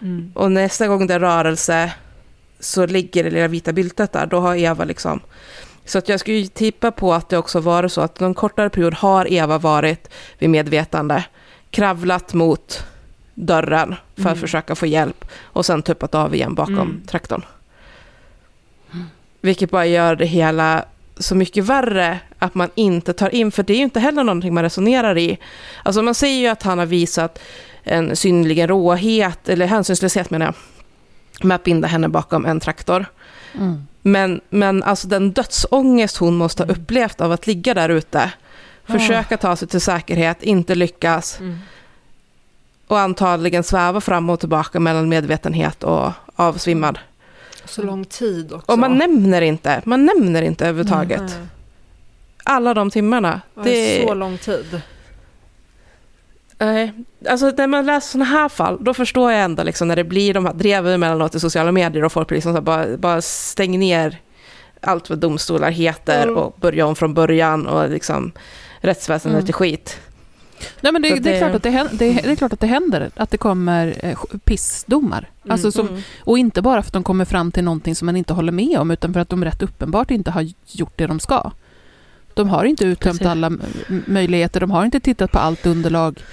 Mm. 0.02 0.32
Och 0.36 0.52
nästa 0.52 0.88
gång 0.88 1.08
det 1.08 1.14
är 1.14 1.20
rörelse 1.20 1.94
så 2.60 2.86
ligger 2.86 3.24
det 3.24 3.30
lilla 3.30 3.48
vita 3.48 3.74
byltet 3.74 4.12
där. 4.12 4.26
Då 4.26 4.40
har 4.40 4.56
Eva 4.56 4.84
liksom... 4.84 5.20
Så 5.86 5.98
att 5.98 6.10
jag 6.10 6.20
skulle 6.20 6.38
ju 6.38 6.48
tippa 6.48 6.92
på 6.92 7.14
att 7.14 7.30
det 7.30 7.38
också 7.38 7.60
var 7.60 7.88
så 7.88 8.02
att 8.02 8.20
någon 8.20 8.34
kortare 8.34 8.70
period 8.70 8.94
har 8.94 9.34
Eva 9.34 9.58
varit 9.58 10.10
vid 10.40 10.50
medvetande, 10.50 11.24
kravlat 11.70 12.34
mot 12.34 12.86
dörren 13.34 13.96
för 14.16 14.22
att 14.22 14.28
Mm. 14.28 14.40
försöka 14.42 14.76
få 14.76 14.86
hjälp 14.86 15.26
och 15.44 15.66
sen 15.66 15.82
tuppat 15.84 16.16
av 16.16 16.36
igen 16.36 16.56
bakom 16.56 16.74
Mm. 16.78 17.02
traktorn. 17.08 17.46
Vilket 19.42 19.72
bara 19.72 19.86
gör 19.86 20.16
det 20.16 20.26
hela 20.26 20.86
så 21.18 21.36
mycket 21.36 21.64
värre 21.64 22.20
att 22.40 22.56
man 22.56 22.70
inte 22.76 23.14
tar 23.14 23.36
in, 23.36 23.52
för 23.52 23.64
det 23.64 23.74
är 23.74 23.78
ju 23.78 23.84
inte 23.84 24.00
heller 24.00 24.24
någonting 24.24 24.54
man 24.54 24.64
resonerar 24.64 25.18
i. 25.18 25.38
Alltså 25.84 26.02
man 26.02 26.16
säger 26.16 26.40
ju 26.40 26.48
att 26.48 26.64
han 26.64 26.80
har 26.80 26.86
visat 26.86 27.40
en 27.86 28.16
synnerligen 28.16 28.68
råhet, 28.68 29.50
eller 29.50 29.66
hänsynslöshet 29.66 30.30
menar 30.30 30.46
jag, 30.46 30.56
med 31.48 31.56
att 31.56 31.64
binda 31.64 31.88
henne 31.88 32.10
bakom 32.10 32.46
en 32.46 32.60
traktor. 32.60 33.06
Mm. 33.54 33.88
Men, 34.02 34.42
men 34.50 34.84
alltså 34.84 35.08
den 35.08 35.32
dödsångest 35.32 36.18
hon 36.18 36.36
måste 36.36 36.64
ha 36.64 36.72
upplevt 36.72 37.22
av 37.22 37.32
att 37.32 37.48
ligga 37.48 37.74
där 37.74 37.90
ute, 37.90 38.32
försöka 38.86 39.38
ta 39.38 39.56
sig 39.56 39.68
till 39.68 39.82
säkerhet, 39.82 40.44
inte 40.44 40.76
lyckas 40.76 41.40
Mm. 41.40 41.58
och 42.88 43.00
antagligen 43.00 43.64
sväva 43.64 44.02
fram 44.02 44.30
och 44.30 44.40
tillbaka 44.40 44.80
mellan 44.80 45.10
medvetenhet 45.10 45.84
och 45.84 46.12
avsvimmad. 46.36 47.00
Så 47.66 47.84
lång 47.84 48.06
tid 48.06 48.54
också. 48.54 48.72
Och 48.72 48.80
man 48.80 48.98
nämner 48.98 49.42
inte, 49.42 49.82
man 49.86 50.06
nämner 50.06 50.42
inte 50.42 50.66
överhuvudtaget 50.68 51.22
Nej. 51.22 51.48
alla 52.44 52.74
de 52.74 52.90
timmarna. 52.90 53.42
Det, 53.64 54.02
är 54.02 54.08
så 54.08 54.14
lång 54.14 54.38
tid. 54.38 54.82
Nej, 56.58 56.94
alltså 57.30 57.52
när 57.58 57.68
man 57.68 57.86
läser 57.86 58.10
sådana 58.12 58.26
här 58.26 58.50
fall, 58.50 58.78
då 58.84 58.94
förstår 58.94 59.32
jag 59.32 59.42
ändå 59.44 59.64
liksom 59.64 59.88
när 59.88 59.96
det 59.96 60.04
blir 60.04 60.34
de 60.34 60.46
här 60.46 60.54
dreven 60.54 60.94
emellanåt 60.94 61.36
i 61.36 61.40
sociala 61.40 61.72
medier 61.72 62.04
och 62.04 62.12
folk 62.12 62.32
liksom 62.32 62.56
så 62.56 62.62
bara, 62.62 62.98
bara 62.98 63.22
stäng 63.22 63.80
ner 63.80 64.18
allt 64.82 65.10
vad 65.10 65.20
domstolar 65.20 65.72
heter 65.72 66.24
Mm. 66.24 66.38
och 66.38 66.56
börja 66.62 66.86
om 66.86 66.96
från 66.96 67.14
början 67.14 67.68
och 67.68 67.90
liksom 67.90 68.32
rättsväsendet 68.82 69.40
Mm. 69.40 69.50
är 69.50 69.54
skit. 69.54 70.00
Nej, 70.82 70.94
men 70.94 71.02
det, 71.02 71.16
det, 71.20 71.34
är 71.36 71.40
klart 71.40 71.56
att 71.56 71.64
det, 71.64 71.70
händer, 71.70 71.96
det, 71.98 72.14
det 72.14 72.32
är 72.32 72.36
klart 72.36 72.54
att 72.54 72.60
det 72.60 72.68
händer 72.68 73.12
att 73.16 73.32
det 73.32 73.38
kommer 73.38 73.96
eh, 74.00 74.18
pissdomar. 74.44 75.30
Alltså 75.50 75.72
som, 75.72 75.88
Mm. 75.88 76.02
Och 76.20 76.38
inte 76.38 76.62
bara 76.62 76.82
för 76.82 76.88
att 76.90 76.94
de 76.94 77.04
kommer 77.04 77.26
fram 77.26 77.52
till 77.52 77.64
någonting 77.64 77.96
som 77.96 78.06
man 78.06 78.16
inte 78.16 78.34
håller 78.34 78.52
med 78.52 78.80
om, 78.80 78.92
utan 78.92 79.14
för 79.14 79.20
att 79.20 79.30
de 79.30 79.44
rätt 79.44 79.64
uppenbart 79.64 80.12
inte 80.12 80.32
har 80.32 80.48
gjort 80.68 80.94
det 80.96 81.08
de 81.08 81.20
ska. 81.20 81.52
De 82.36 82.50
har 82.50 82.66
inte 82.66 82.86
uttömt 82.86 83.22
alla 83.26 83.52
möjligheter, 84.06 84.60
de 84.60 84.72
har 84.72 84.86
inte 84.86 85.00
tittat 85.00 85.32
på 85.32 85.40
allt 85.40 85.66
underlag. 85.66 86.24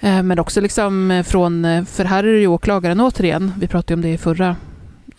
Eh, 0.00 0.22
Men 0.22 0.38
också 0.38 0.60
liksom 0.60 1.10
eh, 1.10 1.22
från, 1.22 1.64
eh, 1.64 1.84
för 1.84 2.04
här 2.04 2.24
är 2.24 2.32
det 2.32 2.38
ju 2.40 2.46
åklagaren 2.46 3.00
återigen, 3.00 3.52
vi 3.60 3.66
pratade 3.66 3.94
om 3.94 4.00
det 4.00 4.08
i 4.08 4.18
förra 4.18 4.56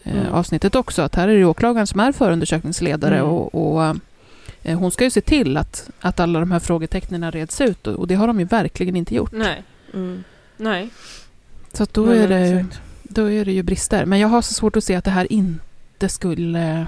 Mm. 0.03 0.33
avsnittet 0.33 0.75
också, 0.75 1.01
att 1.01 1.15
här 1.15 1.27
är 1.27 1.37
det 1.37 1.45
åklagaren 1.45 1.87
som 1.87 1.99
är 1.99 2.11
förundersökningsledare 2.11 3.15
Mm. 3.17 3.29
och, 3.29 3.55
och 3.79 3.95
hon 4.63 4.91
ska 4.91 5.03
ju 5.03 5.09
se 5.11 5.21
till 5.21 5.57
att, 5.57 5.89
att 5.99 6.19
alla 6.19 6.39
de 6.39 6.51
här 6.51 6.59
frågetecknen 6.59 7.31
reds 7.31 7.61
ut 7.61 7.87
och 7.87 8.07
det 8.07 8.15
har 8.15 8.27
de 8.27 8.39
ju 8.39 8.45
verkligen 8.45 8.95
inte 8.95 9.15
gjort. 9.15 9.31
Nej. 9.31 9.63
Mm. 9.93 10.23
Nej. 10.57 10.89
Så 11.73 11.85
då, 11.91 12.01
Nej, 12.05 12.19
är 12.19 12.27
det, 12.27 12.65
då 13.03 13.29
är 13.31 13.45
det 13.45 13.51
ju 13.51 13.63
brister. 13.63 14.05
Men 14.05 14.19
jag 14.19 14.27
har 14.27 14.41
så 14.41 14.53
svårt 14.53 14.75
att 14.75 14.83
se 14.83 14.95
att 14.95 15.05
det 15.05 15.11
här 15.11 15.31
inte 15.33 16.09
skulle 16.09 16.87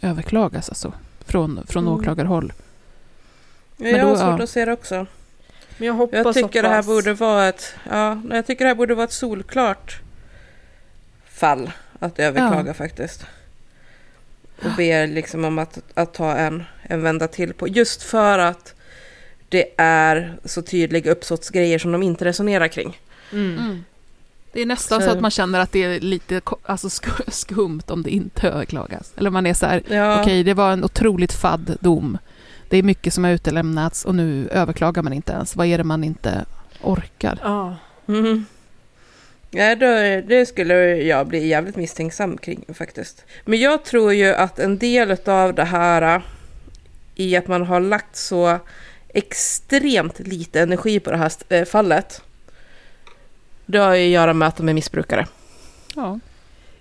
överklagas 0.00 0.68
alltså, 0.68 0.92
från, 1.26 1.66
från 1.66 1.86
Mm. 1.86 1.98
åklagarhåll. 1.98 2.52
Ja, 3.76 3.84
Men 3.84 3.94
jag 3.94 4.06
har 4.06 4.16
svårt 4.16 4.38
ja. 4.38 4.44
att 4.44 4.50
se 4.50 4.64
det 4.64 4.72
också. 4.72 5.06
Men 5.78 5.86
jag 5.86 5.94
hoppas 5.94 6.24
Jag 6.24 6.34
tycker 6.34 6.62
det 6.62 6.68
här 6.68 6.82
borde 6.82 7.14
vara 7.14 7.48
ett, 7.48 7.74
ja, 7.90 8.22
jag 8.30 8.46
tycker 8.46 8.64
det 8.64 8.68
här 8.68 8.74
borde 8.74 8.94
vara 8.94 9.04
ett 9.04 9.12
solklart 9.12 10.00
fall 11.28 11.70
att 11.98 12.18
överklaga 12.18 12.74
faktiskt. 12.74 13.26
Och 14.64 14.70
be 14.76 15.06
liksom 15.06 15.44
om 15.44 15.58
att, 15.58 15.78
att 15.94 16.14
ta 16.14 16.32
en, 16.36 16.64
en 16.82 17.02
vända 17.02 17.28
till 17.28 17.54
på. 17.54 17.68
Just 17.68 18.02
för 18.02 18.38
att 18.38 18.74
det 19.48 19.70
är 19.76 20.38
så 20.44 20.62
tydliga 20.62 21.12
uppsåtsgrejer 21.12 21.78
som 21.78 21.92
de 21.92 22.02
inte 22.02 22.24
resonerar 22.24 22.68
kring. 22.68 23.00
Mm. 23.32 23.84
Det 24.54 24.62
är 24.62 24.66
nästan 24.66 25.00
så, 25.00 25.06
Så- 25.06 25.12
att 25.12 25.20
man 25.20 25.30
känner 25.30 25.60
att 25.60 25.72
det 25.72 25.82
är 25.84 26.00
lite 26.00 26.40
alltså 26.62 26.88
sk- 26.88 27.22
skumt 27.30 27.82
om 27.86 28.02
det 28.02 28.10
inte 28.10 28.48
överklagas. 28.48 29.12
Eller 29.16 29.30
man 29.30 29.46
är 29.46 29.54
så 29.54 29.66
här, 29.66 29.82
Ja, 29.88 30.20
okej 30.20 30.42
det 30.42 30.54
var 30.54 30.72
en 30.72 30.84
otroligt 30.84 31.32
fadd 31.32 31.76
dom. 31.80 32.18
Det 32.68 32.76
är 32.78 32.82
mycket 32.82 33.14
som 33.14 33.24
har 33.24 33.30
utelämnats 33.30 34.04
och 34.04 34.14
nu 34.14 34.48
överklagar 34.48 35.02
man 35.02 35.12
inte 35.12 35.32
ens. 35.32 35.56
Vad 35.56 35.66
är 35.66 35.78
det 35.78 35.84
man 35.84 36.04
inte 36.04 36.44
orkar? 36.82 37.38
Ja. 37.42 37.76
Mhm. 38.06 38.44
Ja, 39.50 39.74
då, 39.76 39.86
det 40.28 40.46
skulle 40.48 40.74
jag 40.96 41.26
bli 41.26 41.46
jävligt 41.48 41.76
misstänksam 41.76 42.36
kring 42.38 42.64
faktiskt. 42.74 43.24
Men 43.44 43.60
jag 43.60 43.84
tror 43.84 44.12
ju 44.12 44.34
att 44.34 44.58
en 44.58 44.78
del 44.78 45.16
av 45.26 45.54
det 45.54 45.64
här 45.64 46.22
i 47.14 47.36
att 47.36 47.48
man 47.48 47.62
har 47.66 47.80
lagt 47.80 48.16
så 48.16 48.58
extremt 49.08 50.18
lite 50.20 50.60
energi 50.60 51.00
på 51.00 51.10
det 51.10 51.16
här 51.16 51.32
eh, 51.48 51.64
fallet. 51.64 52.22
Det 53.66 53.78
har 53.78 53.94
ju 53.94 54.04
att 54.04 54.10
göra 54.10 54.32
med 54.32 54.48
att 54.48 54.56
de 54.56 54.68
är 54.68 54.74
missbrukare. 54.74 55.26
Ja. 55.94 56.18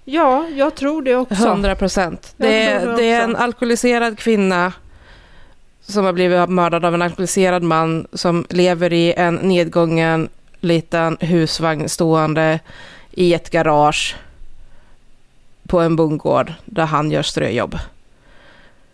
ja, 0.04 0.48
jag 0.48 0.76
tror 0.76 1.02
det 1.02 1.16
också. 1.16 1.48
100 1.48 1.76
procent. 1.76 2.34
Det, 2.38 2.48
det 2.48 2.96
det 2.96 3.12
är 3.12 3.24
en 3.24 3.36
alkoholiserad 3.36 4.20
kvinna 4.20 4.74
som 5.82 6.06
har 6.06 6.14
blivit 6.14 6.50
mördad 6.50 6.86
av 6.86 6.94
en 6.94 7.02
alkoholiserad 7.02 7.64
man 7.64 8.08
som 8.14 8.46
lever 8.50 8.94
i 8.94 9.14
en 9.14 9.36
nedgången 9.36 10.30
liten 10.60 11.18
husvagn 11.20 11.90
stående 11.90 12.60
i 13.12 13.34
ett 13.34 13.50
garage 13.50 14.16
på 15.68 15.80
en 15.80 15.96
bondgård 15.96 16.54
där 16.66 16.86
han 16.86 17.12
gör 17.12 17.22
ströjobb. 17.22 17.78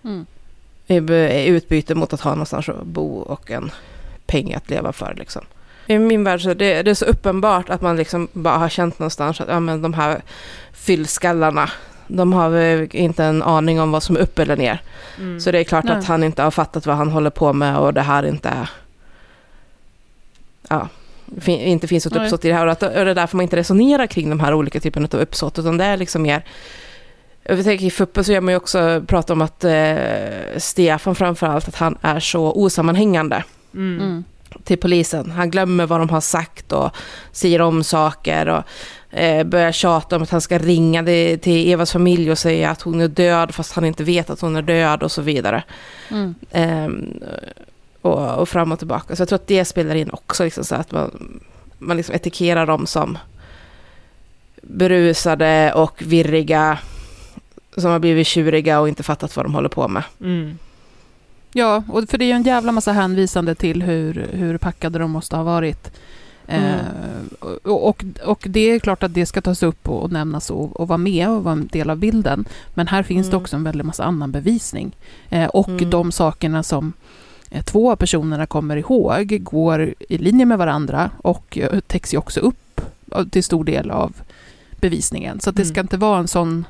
Mm. 0.03 0.25
I 0.87 1.47
utbyte 1.47 1.95
mot 1.95 2.13
att 2.13 2.21
ha 2.21 2.31
någonstans 2.31 2.69
att 2.69 2.83
bo 2.83 3.19
och 3.19 3.51
en 3.51 3.71
peng 4.25 4.53
att 4.53 4.69
leva 4.69 4.93
för. 4.93 5.15
Liksom. 5.17 5.45
I 5.89 5.99
min 5.99 6.23
värld 6.23 6.41
så 6.41 6.49
är 6.49 6.55
det, 6.55 6.83
det 6.83 6.91
är 6.91 6.95
så 6.95 7.05
uppenbart 7.05 7.69
att 7.69 7.81
man 7.81 7.95
liksom 7.97 8.27
bara 8.33 8.57
har 8.57 8.69
känt 8.69 8.99
någonstans 8.99 9.41
att 9.41 9.47
ja, 9.47 9.59
men 9.59 9.81
de 9.81 9.93
här 9.93 10.21
fyllskallarna, 10.73 11.69
de 12.07 12.33
har 12.33 12.95
inte 12.95 13.23
en 13.23 13.43
aning 13.43 13.81
om 13.81 13.91
vad 13.91 14.03
som 14.03 14.15
är 14.15 14.19
upp 14.19 14.39
eller 14.39 14.57
ner. 14.57 14.81
Mm. 15.17 15.39
Så 15.39 15.51
det 15.51 15.59
är 15.59 15.63
klart 15.63 15.83
Nej. 15.83 15.97
att 15.97 16.05
han 16.05 16.23
inte 16.23 16.43
har 16.43 16.51
fattat 16.51 16.85
vad 16.85 16.95
han 16.95 17.09
håller 17.11 17.29
på 17.29 17.53
med 17.53 17.77
och 17.77 17.93
det 17.93 18.01
här 18.01 18.25
inte 18.25 18.49
är... 18.49 18.69
Ja, 20.69 20.87
fin, 21.41 21.59
inte 21.59 21.87
finns 21.87 22.05
ett 22.05 22.13
Nej. 22.13 22.23
uppsåt 22.23 22.45
i 22.45 22.47
det 22.47 22.53
här. 22.53 22.65
Och, 22.65 22.71
att, 22.71 22.83
och 22.83 22.89
det 22.89 23.11
är 23.11 23.15
därför 23.15 23.37
man 23.37 23.43
inte 23.43 23.57
resonerar 23.57 24.07
kring 24.07 24.29
de 24.29 24.39
här 24.39 24.53
olika 24.53 24.79
typerna 24.79 25.07
av 25.13 25.19
uppsåt. 25.19 25.59
Utan 25.59 25.77
det 25.77 25.85
är 25.85 25.97
liksom 25.97 26.21
mer... 26.21 26.43
Jag 27.43 27.63
tänker 27.63 27.85
i 27.85 27.91
FUPPE 27.91 28.23
så 28.23 28.31
gör 28.31 28.41
man 28.41 28.53
ju 28.53 28.57
också 28.57 29.03
prata 29.07 29.33
om 29.33 29.41
att 29.41 29.63
eh, 29.63 29.97
Stefan 30.57 31.15
framförallt, 31.15 31.67
att 31.67 31.75
han 31.75 31.97
är 32.01 32.19
så 32.19 32.51
osammanhängande 32.51 33.43
Mm. 33.73 33.99
Mm. 34.01 34.23
Till 34.63 34.77
polisen. 34.77 35.31
Han 35.31 35.51
glömmer 35.51 35.85
vad 35.85 35.99
de 35.99 36.09
har 36.09 36.21
sagt 36.21 36.71
och 36.71 36.91
säger 37.31 37.61
om 37.61 37.83
saker 37.83 38.47
och 38.47 38.63
eh, 39.19 39.43
börjar 39.43 39.71
tjata 39.71 40.15
om 40.15 40.23
att 40.23 40.29
han 40.29 40.41
ska 40.41 40.57
ringa 40.57 41.03
till 41.37 41.71
Evas 41.71 41.91
familj 41.91 42.31
och 42.31 42.37
säga 42.37 42.69
att 42.69 42.81
hon 42.81 43.01
är 43.01 43.07
död 43.07 43.55
fast 43.55 43.73
han 43.73 43.85
inte 43.85 44.03
vet 44.03 44.29
att 44.29 44.41
hon 44.41 44.55
är 44.55 44.61
död 44.61 45.03
och 45.03 45.11
så 45.11 45.21
vidare. 45.21 45.63
Mm. 46.09 46.35
Ehm, 46.51 47.19
och, 48.01 48.37
och 48.37 48.49
fram 48.49 48.71
och 48.71 48.79
tillbaka. 48.79 49.15
Så 49.15 49.21
jag 49.21 49.29
tror 49.29 49.39
att 49.39 49.47
det 49.47 49.65
spelar 49.65 49.95
in 49.95 50.09
också, 50.09 50.43
liksom, 50.43 50.63
så 50.63 50.75
att 50.75 50.91
man, 50.91 51.39
man 51.77 51.97
liksom 51.97 52.15
etikerar 52.15 52.65
dem 52.65 52.87
som 52.87 53.17
berusade 54.61 55.73
och 55.75 56.01
virriga 56.01 56.77
som 57.77 57.91
har 57.91 57.99
blivit 57.99 58.27
tjuriga 58.27 58.79
och 58.79 58.89
inte 58.89 59.03
fattat 59.03 59.35
vad 59.35 59.45
de 59.45 59.53
håller 59.53 59.69
på 59.69 59.87
med. 59.87 60.03
Mm. 60.21 60.57
Ja, 61.53 61.83
och 61.89 62.09
för 62.09 62.17
det 62.17 62.25
är 62.25 62.27
ju 62.27 62.33
en 62.33 62.43
jävla 62.43 62.71
massa 62.71 62.91
hänvisande 62.91 63.55
till 63.55 63.83
hur, 63.83 64.27
hur 64.33 64.57
packade 64.57 64.99
de 64.99 65.11
måste 65.11 65.35
ha 65.35 65.43
varit. 65.43 65.91
Mm. 66.47 66.63
Eh, 66.73 67.47
och, 67.63 68.03
och, 68.25 68.43
det 68.49 68.59
är 68.59 68.79
klart 68.79 69.03
att 69.03 69.13
det 69.13 69.25
ska 69.25 69.41
tas 69.41 69.63
upp 69.63 69.89
och, 69.89 70.03
och 70.03 70.11
nämnas 70.11 70.49
och, 70.49 70.79
och 70.79 70.87
vara 70.87 70.97
med 70.97 71.29
och 71.29 71.43
vara 71.43 71.51
en 71.51 71.67
del 71.67 71.89
av 71.89 71.97
bilden. 71.97 72.45
Men 72.73 72.87
här 72.87 73.03
finns 73.03 73.27
det 73.27 73.33
Mm. 73.33 73.41
också 73.41 73.55
en 73.55 73.63
väldig 73.63 73.85
massa 73.85 74.03
annan 74.03 74.31
bevisning. 74.31 74.91
Eh, 75.29 75.45
och 75.47 75.69
Mm. 75.69 75.89
de 75.89 76.11
sakerna 76.11 76.63
som 76.63 76.93
eh, 77.51 77.63
två 77.63 77.91
av 77.91 77.95
personerna 77.95 78.45
kommer 78.45 78.75
ihåg 78.77 79.43
går 79.43 79.93
i 80.09 80.17
linje 80.17 80.45
med 80.45 80.57
varandra 80.57 81.11
och 81.17 81.57
eh, 81.57 81.79
täcks 81.79 82.13
ju 82.13 82.17
också 82.17 82.39
upp 82.39 82.81
till 83.29 83.43
stor 83.43 83.63
del 83.63 83.91
av 83.91 84.13
bevisningen. 84.81 85.39
Så 85.39 85.51
det 85.51 85.61
Mm. 85.61 85.73
ska 85.73 85.81
inte 85.81 85.97
vara 85.97 86.19
en 86.19 86.27
sån... 86.27 86.65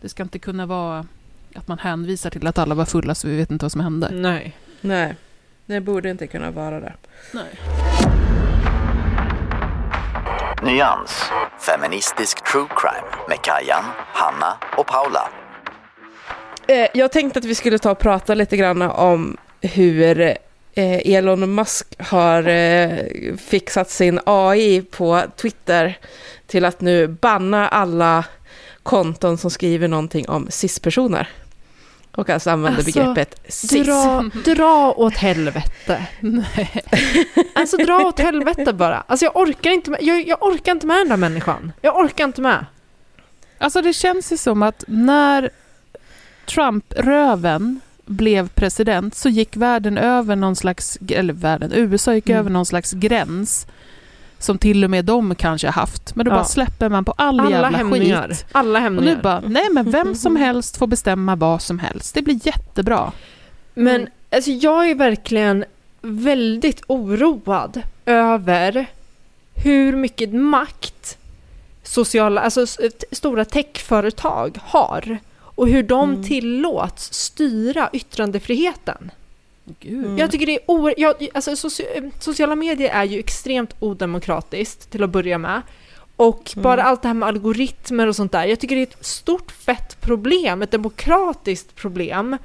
Det 0.00 0.08
ska 0.08 0.22
inte 0.22 0.38
kunna 0.38 0.66
vara 0.66 1.06
att 1.54 1.68
man 1.68 1.78
hänvisar 1.78 2.30
till 2.30 2.46
att 2.46 2.58
alla 2.58 2.74
var 2.74 2.84
fulla 2.84 3.14
så 3.14 3.28
vi 3.28 3.36
vet 3.36 3.50
inte 3.50 3.64
vad 3.64 3.72
som 3.72 3.80
hände. 3.80 4.10
Nej. 4.10 4.56
Nej, 4.80 5.14
det 5.66 5.80
borde 5.80 6.10
inte 6.10 6.26
kunna 6.26 6.50
vara 6.50 6.80
det. 6.80 6.92
Nej. 7.32 7.58
Nyans, 10.62 11.22
feministisk 11.58 12.44
true 12.52 12.68
crime 12.76 13.26
med 13.28 13.38
Kajan, 13.42 13.84
Hanna 14.12 14.56
och 14.76 14.86
Paula. 14.86 15.28
Eh, 16.66 16.88
jag 16.94 17.12
tänkte 17.12 17.38
att 17.38 17.44
vi 17.44 17.54
skulle 17.54 17.78
ta 17.78 17.90
och 17.90 17.98
prata 17.98 18.34
lite 18.34 18.56
grann 18.56 18.82
om 18.82 19.36
hur 19.60 20.20
eh, 20.20 20.36
Elon 21.14 21.54
Musk 21.54 21.86
har 21.98 22.48
eh, 22.48 22.98
fixat 23.38 23.90
sin 23.90 24.20
AI 24.24 24.82
på 24.82 25.22
Twitter 25.36 25.98
till 26.46 26.64
att 26.64 26.80
nu 26.80 27.06
banna 27.08 27.68
alla 27.68 28.24
konton 28.82 29.38
som 29.38 29.50
skriver 29.50 29.88
någonting 29.88 30.28
om 30.28 30.46
cis-personer. 30.50 31.28
Och 32.12 32.30
alltså 32.30 32.50
använder 32.50 32.78
Alltså, 32.78 33.00
begreppet 33.00 33.40
cis. 33.48 33.86
Dra, 33.86 34.30
dra 34.44 34.92
åt 34.96 35.14
helvete. 35.16 36.06
Nej. 36.20 36.82
Alltså 37.54 37.76
dra 37.76 37.98
åt 37.98 38.18
helvete 38.20 38.72
bara. 38.72 39.04
Alltså 39.06 39.24
jag 39.26 39.36
orkar 39.36 39.70
inte 39.70 39.90
med, 39.90 40.02
jag, 40.02 40.26
jag 40.28 40.42
orkar 40.42 40.72
inte 40.72 40.86
med 40.86 40.96
den 40.96 41.08
där 41.08 41.16
människan. 41.16 41.72
Jag 41.80 41.96
orkar 41.98 42.24
inte 42.24 42.40
med. 42.40 42.66
Alltså 43.58 43.82
det 43.82 43.92
känns 43.92 44.32
ju 44.32 44.36
som 44.36 44.62
att 44.62 44.84
när 44.86 45.50
Trump-röven 46.46 47.80
blev 48.06 48.48
president 48.48 49.14
så 49.14 49.28
gick 49.28 49.56
världen 49.56 49.98
över 49.98 50.36
någon 50.36 50.56
slags, 50.56 50.98
eller 51.08 51.32
världen, 51.32 51.72
USA 51.74 52.14
gick 52.14 52.28
Mm. 52.28 52.38
över 52.40 52.50
någon 52.50 52.66
slags 52.66 52.92
gräns 52.92 53.66
som 54.40 54.58
till 54.58 54.84
och 54.84 54.90
med 54.90 55.04
de 55.04 55.34
kanske 55.34 55.66
har 55.66 55.72
haft. 55.72 56.14
Men 56.14 56.24
då 56.26 56.30
Ja. 56.32 56.34
bara 56.34 56.44
släpper 56.44 56.88
man 56.88 57.04
på 57.04 57.12
all 57.16 57.40
Alla 57.40 57.50
jävla 57.50 57.78
hämningar. 57.78 58.28
skit. 58.28 58.46
Alla 58.52 58.78
Och 58.78 58.82
hämningar. 58.82 59.14
nu 59.16 59.22
bara, 59.22 59.40
nej 59.40 59.68
men 59.72 59.90
vem 59.90 60.14
som 60.24 60.36
helst 60.36 60.76
får 60.76 60.86
bestämma 60.86 61.36
vad 61.36 61.62
som 61.62 61.78
helst. 61.78 62.14
Det 62.14 62.22
blir 62.22 62.46
jättebra. 62.46 63.12
Men 63.74 63.96
Mm. 63.96 64.08
alltså, 64.30 64.50
jag 64.50 64.90
är 64.90 64.94
verkligen 64.94 65.64
väldigt 66.02 66.82
oroad 66.86 67.82
över 68.06 68.86
hur 69.54 69.96
mycket 69.96 70.32
makt 70.34 71.16
sociala, 71.82 72.40
alltså 72.40 72.66
stora 73.12 73.44
techföretag 73.44 74.58
har 74.62 75.18
och 75.40 75.68
hur 75.68 75.82
de 75.82 76.10
Mm. 76.10 76.24
tillåts 76.24 77.12
styra 77.12 77.90
yttrandefriheten. 77.92 79.10
Mm. 79.84 80.18
Jag 80.18 80.30
tycker 80.30 80.46
det 80.46 80.54
är 80.54 80.60
oer... 80.66 80.94
jag, 80.96 81.28
alltså, 81.34 81.50
soci- 81.50 82.10
sociala 82.18 82.54
medier 82.56 82.90
är 82.90 83.04
ju 83.04 83.18
extremt 83.18 83.74
odemokratiskt 83.80 84.90
till 84.90 85.02
att 85.02 85.10
börja 85.10 85.38
med. 85.38 85.62
Och 86.16 86.52
Mm. 86.54 86.62
bara 86.62 86.82
allt 86.82 87.02
det 87.02 87.08
här 87.08 87.14
med 87.14 87.28
algoritmer 87.28 88.06
och 88.06 88.16
sånt 88.16 88.32
där. 88.32 88.44
Jag 88.46 88.60
tycker 88.60 88.76
det 88.76 88.82
är 88.82 88.86
ett 88.86 89.06
stort 89.06 89.50
fett 89.52 90.00
problem, 90.00 90.62
ett 90.62 90.70
demokratiskt 90.70 91.74
problem, 91.76 92.36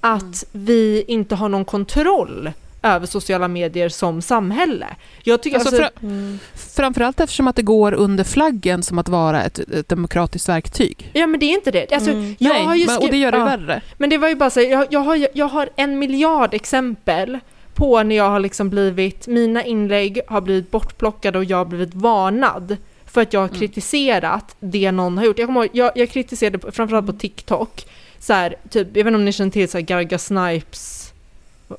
att 0.00 0.22
Mm. 0.22 0.34
vi 0.52 1.04
inte 1.08 1.34
har 1.34 1.48
någon 1.48 1.64
kontroll 1.64 2.52
över 2.82 3.06
sociala 3.06 3.48
medier 3.48 3.88
som 3.88 4.22
samhälle. 4.22 4.86
Jag 5.22 5.42
tycker 5.42 5.58
Alltså, 5.58 5.76
alltså, 5.76 5.82
fra- 6.00 6.06
Mm. 6.06 6.38
framförallt 6.76 7.20
eftersom 7.20 7.48
att 7.48 7.56
det 7.56 7.62
går 7.62 7.92
under 7.94 8.24
flaggen 8.24 8.82
som 8.82 8.98
att 8.98 9.08
vara 9.08 9.42
ett, 9.42 9.58
ett 9.58 9.88
demokratiskt 9.88 10.48
verktyg. 10.48 11.10
Ja 11.12 11.26
men 11.26 11.40
det 11.40 11.46
är 11.46 11.54
inte 11.54 11.70
det. 11.70 11.92
Alltså, 11.92 12.10
Mm. 12.10 12.36
jag 12.38 12.52
Nej, 12.54 12.64
har 12.64 12.74
ju 12.74 12.86
men, 12.86 12.98
och 12.98 13.08
det 13.10 13.16
gör 13.16 13.32
det 13.32 13.38
ja. 13.38 13.44
värre. 13.44 13.80
Men 13.98 14.10
det 14.10 14.18
var 14.18 14.28
ju 14.28 14.34
bara 14.34 14.50
så, 14.50 14.60
jag, 14.60 14.86
jag, 14.90 15.00
har, 15.00 15.26
jag 15.34 15.48
har 15.48 15.68
en 15.76 15.98
miljard 15.98 16.54
exempel 16.54 17.38
på 17.74 18.02
när 18.02 18.16
jag 18.16 18.30
har 18.30 18.40
liksom 18.40 18.70
blivit, 18.70 19.26
mina 19.26 19.64
inlägg 19.64 20.20
har 20.26 20.40
blivit 20.40 20.70
bortplockade 20.70 21.38
och 21.38 21.44
jag 21.44 21.56
har 21.56 21.64
blivit 21.64 21.94
varnad 21.94 22.76
för 23.06 23.20
att 23.22 23.32
jag 23.32 23.40
har 23.40 23.48
Mm. 23.48 23.58
kritiserat 23.60 24.56
det 24.60 24.92
någon 24.92 25.18
har 25.18 25.24
gjort. 25.24 25.38
Jag, 25.38 25.50
ihåg, 25.50 25.68
jag, 25.72 25.92
jag 25.94 26.10
kritiserade 26.10 26.72
framförallt 26.72 27.06
på 27.06 27.12
TikTok, 27.12 27.86
så 28.18 28.32
här, 28.32 28.54
typ, 28.70 28.88
jag 28.96 29.04
vet 29.04 29.06
inte 29.06 29.14
om 29.16 29.24
ni 29.24 29.32
känner 29.32 29.50
till 29.50 29.68
så 29.68 29.78
här 29.78 29.82
Garga 29.82 30.18
Snipes, 30.18 31.12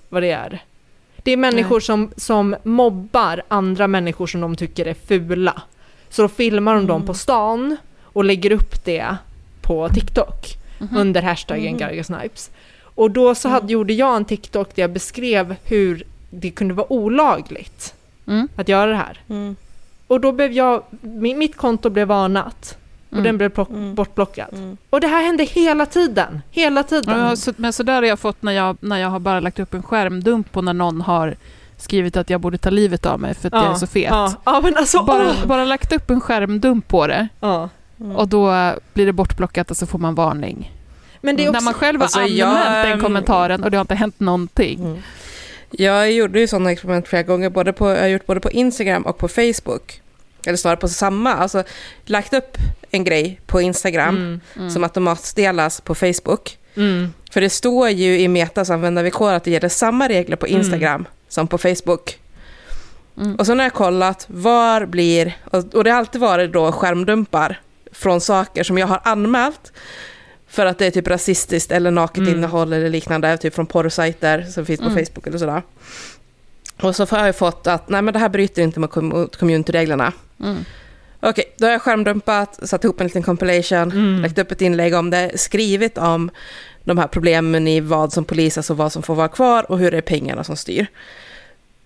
vad 0.10 0.24
det 0.24 0.32
är? 0.32 0.64
Det 1.24 1.32
är 1.32 1.38
människor 1.38 1.80
som, 1.80 2.12
som 2.18 2.56
mobbar 2.64 3.42
andra 3.48 3.88
människor 3.88 4.28
som 4.28 4.42
de 4.42 4.56
tycker 4.56 4.86
är 4.86 4.94
fula. 4.94 5.62
Så 6.10 6.22
då 6.22 6.28
filmar 6.28 6.76
de 6.76 6.88
dem 6.88 6.96
Mm. 6.96 7.08
på 7.08 7.14
stan 7.14 7.78
och 8.04 8.24
lägger 8.24 8.52
upp 8.52 8.86
det 8.86 9.16
på 9.62 9.90
TikTok 9.90 10.46
Mhm. 10.80 10.98
under 10.98 11.22
hashtaggen 11.22 11.68
Mm. 11.68 11.78
Garga 11.78 12.04
Snipes. 12.04 12.52
Och 12.96 13.12
då 13.12 13.36
så 13.36 13.50
hade, 13.50 13.74
gjorde 13.74 13.94
jag 13.94 14.16
en 14.16 14.26
TikTok 14.26 14.76
där 14.76 14.84
jag 14.84 14.92
beskrev 14.92 15.56
hur 15.64 16.04
det 16.30 16.50
kunde 16.52 16.74
vara 16.74 16.94
olagligt 16.94 17.94
Mm. 18.28 18.48
att 18.56 18.68
göra 18.70 18.92
det 18.92 18.98
här. 18.98 19.22
Mm. 19.30 19.56
Och 20.08 20.22
då 20.22 20.32
blev 20.32 20.52
jag, 20.52 20.84
mi- 21.02 21.36
mitt 21.38 21.58
konto 21.58 21.90
blev 21.90 22.08
varnat 22.08 22.78
och 23.14 23.20
Mm. 23.20 23.24
den 23.24 23.38
blev 23.38 23.50
plock, 23.50 23.70
Mm. 23.70 23.96
bortplockad. 23.96 24.48
Mm. 24.54 24.78
Och 24.90 25.02
det 25.02 25.08
här 25.08 25.24
hände 25.26 25.44
hela 25.44 25.86
tiden, 25.86 26.42
hela 26.52 26.84
tiden. 26.84 27.20
Ja, 27.20 27.36
så, 27.36 27.54
men 27.58 27.74
så 27.74 27.84
där 27.84 27.94
har 27.96 28.04
jag 28.04 28.20
fått 28.20 28.42
när 28.42 28.52
jag, 28.52 28.78
när 28.80 28.98
jag 28.98 29.10
har 29.10 29.20
bara 29.20 29.40
lagt 29.40 29.60
upp 29.60 29.74
en 29.74 29.84
skärmdump 29.84 30.52
på 30.52 30.62
när 30.62 30.74
någon 30.74 31.02
har 31.02 31.36
skrivit 31.78 32.18
att 32.18 32.30
jag 32.30 32.42
borde 32.42 32.58
ta 32.58 32.70
livet 32.70 33.06
av 33.06 33.20
mig 33.20 33.34
för 33.34 33.48
att 33.48 33.54
jag 33.64 33.72
är 33.72 33.76
så 33.76 33.88
fet. 33.88 34.10
Ja, 34.10 34.34
ja 34.46 34.62
men 34.64 34.78
alltså 34.78 35.04
Bara, 35.04 35.24
åh! 35.30 35.48
bara 35.48 35.66
lagt 35.66 35.94
upp 35.94 36.10
en 36.10 36.22
skärmdump 36.22 36.88
på 36.88 37.08
det 37.08 37.28
Ja. 37.40 37.70
Mm. 38.00 38.16
och 38.16 38.28
då 38.28 38.74
blir 38.94 39.06
det 39.06 39.14
bortplockat 39.14 39.72
och 39.72 39.78
så 39.78 39.86
får 39.86 40.00
man 40.00 40.16
varning. 40.16 40.72
Men 41.22 41.36
det 41.36 41.44
är 41.46 41.50
också... 41.50 41.60
När 41.60 41.66
man 41.66 41.74
själv 41.74 42.00
har 42.00 42.04
Alltså, 42.06 42.20
anmält 42.20 42.38
jag, 42.38 42.88
den 42.88 43.00
kommentaren 43.02 43.64
och 43.64 43.72
det 43.72 43.78
har 43.78 43.82
inte 43.82 43.96
hänt 43.96 44.20
någonting. 44.20 44.80
Mm. 44.80 44.98
Jag 45.72 46.12
gjorde 46.12 46.40
ju 46.40 46.48
sådana 46.48 46.72
experiment 46.72 47.08
flera 47.08 47.24
gånger, 47.24 47.50
både 47.50 47.74
på, 47.74 47.90
jag 47.90 48.00
har 48.02 48.08
gjort 48.08 48.26
både 48.26 48.40
på 48.40 48.52
Instagram 48.52 49.02
och 49.04 49.18
på 49.18 49.28
Facebook. 49.28 50.02
Eller 50.46 50.58
snarare 50.58 50.78
på 50.78 50.88
samma, 50.88 51.34
alltså 51.34 51.64
lagt 52.06 52.34
upp 52.34 52.58
en 52.92 53.04
grej 53.04 53.40
på 53.46 53.62
Instagram 53.62 54.16
Mm, 54.18 54.40
Mm. 54.56 54.70
som 54.70 54.84
automatsdelas 54.84 55.82
på 55.82 55.96
Facebook. 55.96 56.58
mm, 56.76 57.14
För 57.32 57.42
det 57.42 57.50
står 57.50 57.90
ju 57.90 58.20
i 58.20 58.28
Metas 58.28 58.70
användarvillkor 58.70 59.32
att 59.34 59.44
det 59.44 59.52
gäller 59.52 59.70
samma 59.70 60.10
regler 60.10 60.36
på 60.36 60.48
Instagram 60.48 61.06
som 61.30 61.48
på 61.48 61.58
Facebook. 61.58 62.20
Mm. 63.18 63.36
Och 63.36 63.46
så 63.46 63.54
när 63.54 63.64
jag 63.64 63.74
kollat, 63.74 64.26
var 64.30 64.86
blir, 64.86 65.38
och, 65.52 65.84
det 65.84 65.90
har 65.92 65.98
alltid 66.00 66.22
varit 66.22 66.52
då 66.54 66.72
skärmdumpar 66.72 67.60
från 67.92 68.22
saker 68.22 68.64
som 68.64 68.78
jag 68.78 68.88
har 68.88 69.00
anmält 69.04 69.72
för 70.48 70.66
att 70.66 70.78
det 70.80 70.86
är 70.86 70.92
typ 70.92 71.08
rasistiskt 71.08 71.72
eller 71.72 71.92
naket 71.92 72.18
Mm. 72.18 72.34
innehåll 72.34 72.74
eller 72.74 72.90
liknande, 72.90 73.38
typ 73.38 73.56
från 73.56 73.66
porrsajter 73.66 74.42
som 74.42 74.66
finns 74.66 74.80
på 74.80 74.86
Mm. 74.88 75.06
Facebook 75.06 75.28
eller 75.28 75.38
sådär. 75.38 75.62
Och 76.82 76.96
så 76.96 77.06
har 77.06 77.26
jag 77.26 77.36
fått 77.36 77.68
att 77.68 77.90
nej 77.90 78.02
men 78.02 78.14
det 78.14 78.20
här 78.20 78.30
bryter 78.30 78.62
inte 78.62 78.80
mot 78.80 79.36
communityreglerna. 79.38 80.14
Mm. 80.44 80.66
Okej, 81.20 81.46
då 81.58 81.66
har 81.66 81.72
jag 81.72 81.82
skärmdumpat, 81.82 82.60
satt 82.70 82.84
ihop 82.84 83.02
en 83.02 83.08
liten 83.08 83.24
compilation, 83.24 83.92
Mm. 83.92 84.22
lagt 84.22 84.38
upp 84.38 84.52
ett 84.52 84.62
inlägg 84.62 84.94
om 84.94 85.10
det, 85.10 85.32
skrivit 85.40 85.98
om 85.98 86.30
de 86.84 86.98
här 86.98 87.08
problemen 87.08 87.68
i 87.68 87.80
vad 87.80 88.14
som 88.14 88.26
polisas 88.26 88.70
och 88.70 88.78
vad 88.78 88.92
som 88.92 89.04
får 89.04 89.16
vara 89.16 89.28
kvar 89.28 89.72
och 89.72 89.80
hur 89.80 89.92
det 89.92 89.98
är 89.98 90.02
pengarna 90.02 90.44
som 90.44 90.56
styr. 90.56 90.88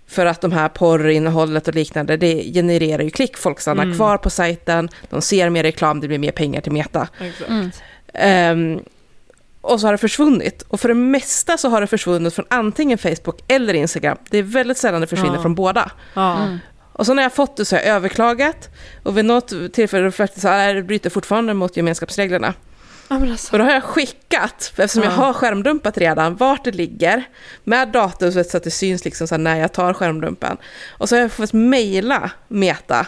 För 0.08 0.26
att 0.26 0.42
de 0.42 0.52
här 0.52 0.70
porrinnehållet 0.70 1.68
och 1.68 1.76
liknande, 1.76 2.18
det 2.18 2.44
genererar 2.54 3.04
ju 3.04 3.10
klick, 3.10 3.38
folk 3.38 3.60
stannar 3.60 3.84
Mm. 3.84 3.96
kvar 3.96 4.18
på 4.18 4.30
sajten, 4.30 4.90
de 5.10 5.22
ser 5.22 5.50
mer 5.50 5.64
reklam, 5.64 6.00
det 6.00 6.08
blir 6.08 6.18
mer 6.20 6.32
pengar 6.32 6.62
till 6.62 6.72
Meta. 6.72 7.08
Mm. 7.48 7.70
Ehm, 8.14 8.80
och 9.62 9.80
så 9.82 9.88
har 9.88 9.92
det 9.92 9.98
försvunnit. 9.98 10.62
Och 10.68 10.80
för 10.80 10.88
det 10.88 10.94
mesta 10.94 11.58
så 11.58 11.70
har 11.70 11.82
det 11.82 11.88
försvunnit 11.88 12.34
från 12.34 12.46
antingen 12.50 12.98
Facebook 12.98 13.40
eller 13.48 13.74
Instagram. 13.74 14.18
Det 14.30 14.38
är 14.38 14.44
väldigt 14.44 14.78
sällan 14.78 15.02
det 15.02 15.08
försvinner 15.08 15.36
Ja. 15.36 15.42
från 15.42 15.56
båda. 15.56 15.92
Ja. 16.14 16.38
Mm. 16.44 16.58
Och 16.98 17.06
så 17.06 17.14
när 17.14 17.24
jag 17.24 17.34
fått 17.34 17.58
det 17.58 17.66
så 17.66 17.76
har 17.76 17.82
jag 17.84 17.96
överklagat. 17.96 18.70
Och 19.04 19.18
vid 19.18 19.26
något 19.26 19.74
tillfälle 19.74 20.12
faktiskt 20.12 20.42
så 20.42 20.48
här, 20.48 20.74
det 20.76 20.84
bryter 20.84 21.10
fortfarande 21.10 21.54
mot 21.54 21.78
gemenskapsreglerna. 21.78 22.54
Ja, 23.10 23.20
men 23.20 23.32
alltså. 23.32 23.52
Och 23.54 23.60
då 23.60 23.66
har 23.66 23.72
jag 23.72 23.84
skickat, 23.84 24.74
eftersom 24.78 25.04
jag 25.04 25.12
Ja. 25.12 25.16
har 25.16 25.34
skärmdumpat 25.34 25.98
redan, 25.98 26.36
vart 26.36 26.64
det 26.64 26.72
ligger. 26.72 27.24
Med 27.64 27.88
datum 27.88 28.32
så 28.32 28.40
att 28.40 28.64
det 28.64 28.72
syns 28.72 29.06
liksom 29.06 29.28
så 29.28 29.38
när 29.38 29.56
jag 29.60 29.74
tar 29.74 29.94
skärmdumpen. 29.94 30.58
Och 30.90 31.10
så 31.10 31.16
har 31.16 31.22
jag 31.22 31.32
fått 31.32 31.54
mejla 31.54 32.32
Meta, 32.48 33.06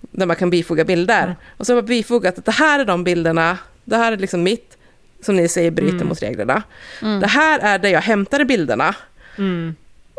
där 0.00 0.26
man 0.26 0.36
kan 0.36 0.50
bifoga 0.50 0.84
bilder. 0.84 1.22
Mm. 1.24 1.34
Och 1.56 1.66
så 1.66 1.72
har 1.72 1.76
jag 1.76 1.84
bifogat 1.84 2.38
att 2.38 2.44
det 2.44 2.52
här 2.52 2.78
är 2.80 2.84
de 2.84 3.04
bilderna, 3.04 3.58
det 3.84 3.96
här 3.96 4.12
är 4.12 4.16
liksom 4.16 4.42
mitt, 4.42 4.76
som 5.24 5.36
ni 5.36 5.48
säger 5.48 5.70
bryter 5.70 5.94
Mm. 5.94 6.08
mot 6.08 6.22
reglerna. 6.22 6.62
Mm. 7.02 7.20
Det 7.20 7.26
här 7.26 7.58
är 7.58 7.78
där 7.78 7.88
jag 7.88 8.00
hämtade 8.00 8.44
bilderna. 8.44 8.94
Mm. 9.38 9.74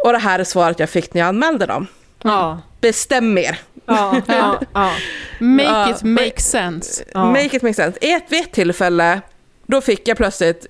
Och 0.05 0.11
det 0.11 0.17
här 0.19 0.39
är 0.39 0.43
svaret 0.43 0.79
jag 0.79 0.89
fick 0.89 1.13
när 1.13 1.21
jag 1.21 1.27
anmälde 1.27 1.65
dem. 1.65 1.87
Ja. 2.23 2.61
Bestäm 2.81 3.37
er. 3.37 3.59
Ja. 3.85 4.21
Ja. 4.27 4.59
Ja. 4.73 4.91
Make 5.39 5.89
it 5.91 6.03
make 6.03 6.41
sense. 6.41 7.03
Ja. 7.13 7.25
Make 7.25 7.55
it 7.55 7.61
make 7.61 7.73
sense. 7.73 7.97
Ett, 8.01 8.23
vid 8.29 8.41
ett 8.41 8.51
tillfälle, 8.51 9.21
då 9.67 9.81
fick 9.81 10.07
jag 10.07 10.17
plötsligt 10.17 10.67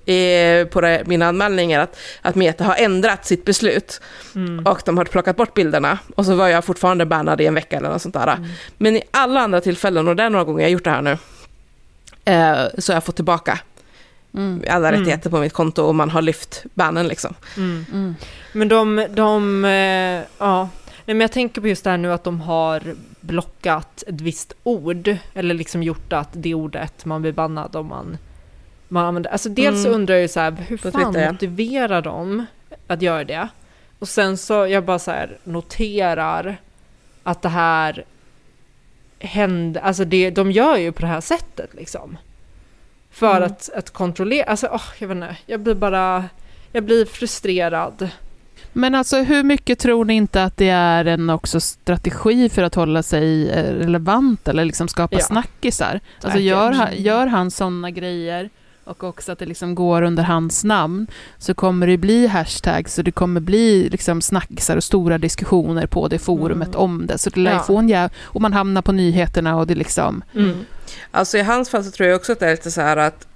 på 0.70 0.80
det, 0.80 1.02
mina 1.06 1.26
anmälningar 1.26 1.80
att, 1.80 1.96
att 2.22 2.34
Meta 2.34 2.64
har 2.64 2.74
ändrat 2.76 3.26
sitt 3.26 3.44
beslut. 3.44 4.00
Mm. 4.34 4.66
Och 4.66 4.82
de 4.84 4.98
har 4.98 5.04
plockat 5.04 5.36
bort 5.36 5.54
bilderna. 5.54 5.98
Och 6.16 6.26
så 6.26 6.34
var 6.34 6.48
jag 6.48 6.64
fortfarande 6.64 7.06
bannad 7.06 7.40
i 7.40 7.46
en 7.46 7.54
vecka 7.54 7.76
eller 7.76 7.88
något 7.88 8.02
sånt 8.02 8.14
där. 8.14 8.32
Mm. 8.36 8.48
Men 8.78 8.96
i 8.96 9.02
alla 9.10 9.40
andra 9.40 9.60
tillfällen, 9.60 10.08
och 10.08 10.16
det 10.16 10.22
är 10.22 10.30
några 10.30 10.44
gånger 10.44 10.60
jag 10.60 10.66
har 10.66 10.72
gjort 10.72 10.84
det 10.84 10.90
här 10.90 11.02
nu, 11.02 11.18
eh, 12.24 12.66
så 12.78 12.92
har 12.92 12.96
jag 12.96 13.04
fått 13.04 13.16
tillbaka 13.16 13.58
Mm. 14.36 14.62
alla 14.70 14.88
Mm. 14.88 15.00
rättigheter 15.00 15.30
på 15.30 15.38
mitt 15.38 15.52
konto 15.52 15.82
och 15.82 15.94
man 15.94 16.10
har 16.10 16.22
lyft 16.22 16.62
bannen 16.74 17.08
liksom. 17.08 17.34
Mm. 17.56 17.86
Mm. 17.92 18.14
Men 18.52 18.68
de, 18.68 19.06
de 19.10 19.64
eh, 19.64 20.20
ja. 20.38 20.68
Nej, 21.06 21.14
men 21.14 21.20
jag 21.20 21.32
tänker 21.32 21.60
på 21.60 21.68
just 21.68 21.84
det 21.84 21.90
här 21.90 21.96
nu 21.98 22.12
att 22.12 22.24
de 22.24 22.40
har 22.40 22.82
blockat 23.20 24.04
ett 24.06 24.20
visst 24.20 24.52
ord, 24.62 25.16
eller 25.34 25.54
liksom 25.54 25.82
gjort 25.82 26.12
att 26.12 26.28
det 26.32 26.54
ordet 26.54 27.04
man 27.04 27.22
blir 27.22 27.32
bannad 27.32 27.76
om 27.76 27.86
man, 27.86 28.18
man 28.88 29.04
använder. 29.04 29.30
Alltså 29.30 29.48
dels 29.48 29.84
Mm. 29.84 29.94
undrar 29.94 30.14
jag 30.14 30.22
ju 30.22 30.28
så 30.28 30.40
här, 30.40 30.50
hur 30.68 30.76
På 30.76 30.90
fan 30.90 31.12
Twitter, 31.14 31.32
motiverar 31.32 32.02
de 32.02 32.46
att 32.86 33.02
göra 33.02 33.24
det? 33.24 33.48
Och 33.98 34.08
sen 34.08 34.36
så, 34.36 34.66
jag 34.66 34.84
bara 34.84 34.98
så 34.98 35.10
här 35.10 35.38
noterar 35.44 36.56
att 37.22 37.42
det 37.42 37.48
här 37.48 38.04
händer, 39.18 39.80
alltså 39.80 40.04
det, 40.04 40.30
de 40.30 40.52
gör 40.52 40.76
ju 40.76 40.92
på 40.92 41.00
det 41.00 41.06
här 41.06 41.20
sättet 41.20 41.74
liksom. 41.74 42.16
För 43.10 43.36
Mm. 43.36 43.42
att, 43.42 43.70
att 43.76 43.90
kontrollera, 43.90 44.44
alltså 44.44 44.68
åh, 44.72 44.82
jag 44.98 45.08
vet 45.08 45.14
inte, 45.14 45.36
jag 45.46 45.60
blir 45.60 45.74
bara, 45.74 46.24
jag 46.72 46.84
blir 46.84 47.04
frustrerad. 47.04 48.08
Men 48.74 48.94
alltså 48.94 49.22
hur 49.22 49.42
mycket 49.42 49.78
tror 49.78 50.04
ni 50.04 50.14
inte 50.14 50.44
att 50.44 50.56
det 50.56 50.68
är 50.68 51.04
en 51.04 51.30
också 51.30 51.60
strategi 51.60 52.48
för 52.48 52.62
att 52.62 52.74
hålla 52.74 53.02
sig 53.02 53.50
eh, 53.50 53.74
relevant 53.74 54.48
eller 54.48 54.64
liksom 54.64 54.88
skapa 54.88 55.16
Ja. 55.16 55.24
snackisar? 55.24 56.00
Alltså 56.22 56.38
gör, 56.38 56.90
gör 56.92 57.26
han 57.26 57.50
sådana 57.50 57.90
grejer 57.90 58.50
och 58.84 59.04
också 59.04 59.32
att 59.32 59.38
det 59.38 59.46
liksom 59.46 59.74
går 59.74 60.02
under 60.02 60.22
hans 60.22 60.64
namn 60.64 61.06
så 61.38 61.54
kommer 61.54 61.86
det 61.86 61.96
bli 61.96 62.26
hashtags 62.26 62.98
och 62.98 63.04
det 63.04 63.10
kommer 63.12 63.40
bli 63.40 63.88
liksom 63.88 64.22
snackisar 64.22 64.76
och 64.76 64.84
stora 64.84 65.18
diskussioner 65.18 65.86
på 65.86 66.08
det 66.08 66.18
forumet 66.18 66.68
Mm. 66.68 66.80
om 66.80 67.06
det. 67.06 67.18
Så 67.18 67.30
det 67.30 67.40
lär 67.40 67.52
Ja. 67.52 67.62
få 67.62 67.76
en 67.78 67.88
jäv... 67.88 68.10
Och 68.22 68.40
man 68.40 68.52
hamnar 68.52 68.82
på 68.82 68.92
nyheterna 68.92 69.56
och 69.56 69.66
det 69.66 69.74
liksom... 69.74 70.24
Mm. 70.34 70.56
Alltså 71.10 71.38
i 71.38 71.42
hans 71.42 71.70
fall 71.70 71.84
så 71.84 71.90
tror 71.90 72.08
jag 72.08 72.16
också 72.16 72.32
att 72.32 72.40
det 72.40 72.46
är 72.46 72.50
lite 72.50 72.70
så 72.70 72.80
här 72.80 72.96
att 72.96 73.26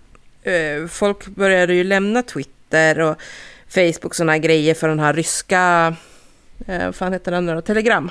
eh, 0.42 0.88
folk 0.88 1.26
började 1.26 1.74
ju 1.74 1.84
lämna 1.84 2.22
Twitter 2.22 3.00
och 3.00 3.16
Facebook 3.68 4.14
sådana 4.14 4.32
här 4.32 4.38
grejer 4.38 4.74
för 4.74 4.88
den 4.88 5.00
här 5.00 5.12
ryska, 5.12 5.94
eh, 6.66 6.84
vad 6.84 6.94
fan 6.94 7.12
heter 7.12 7.32
den 7.32 7.46
nu 7.46 7.54
då, 7.54 7.60
Telegram. 7.60 8.10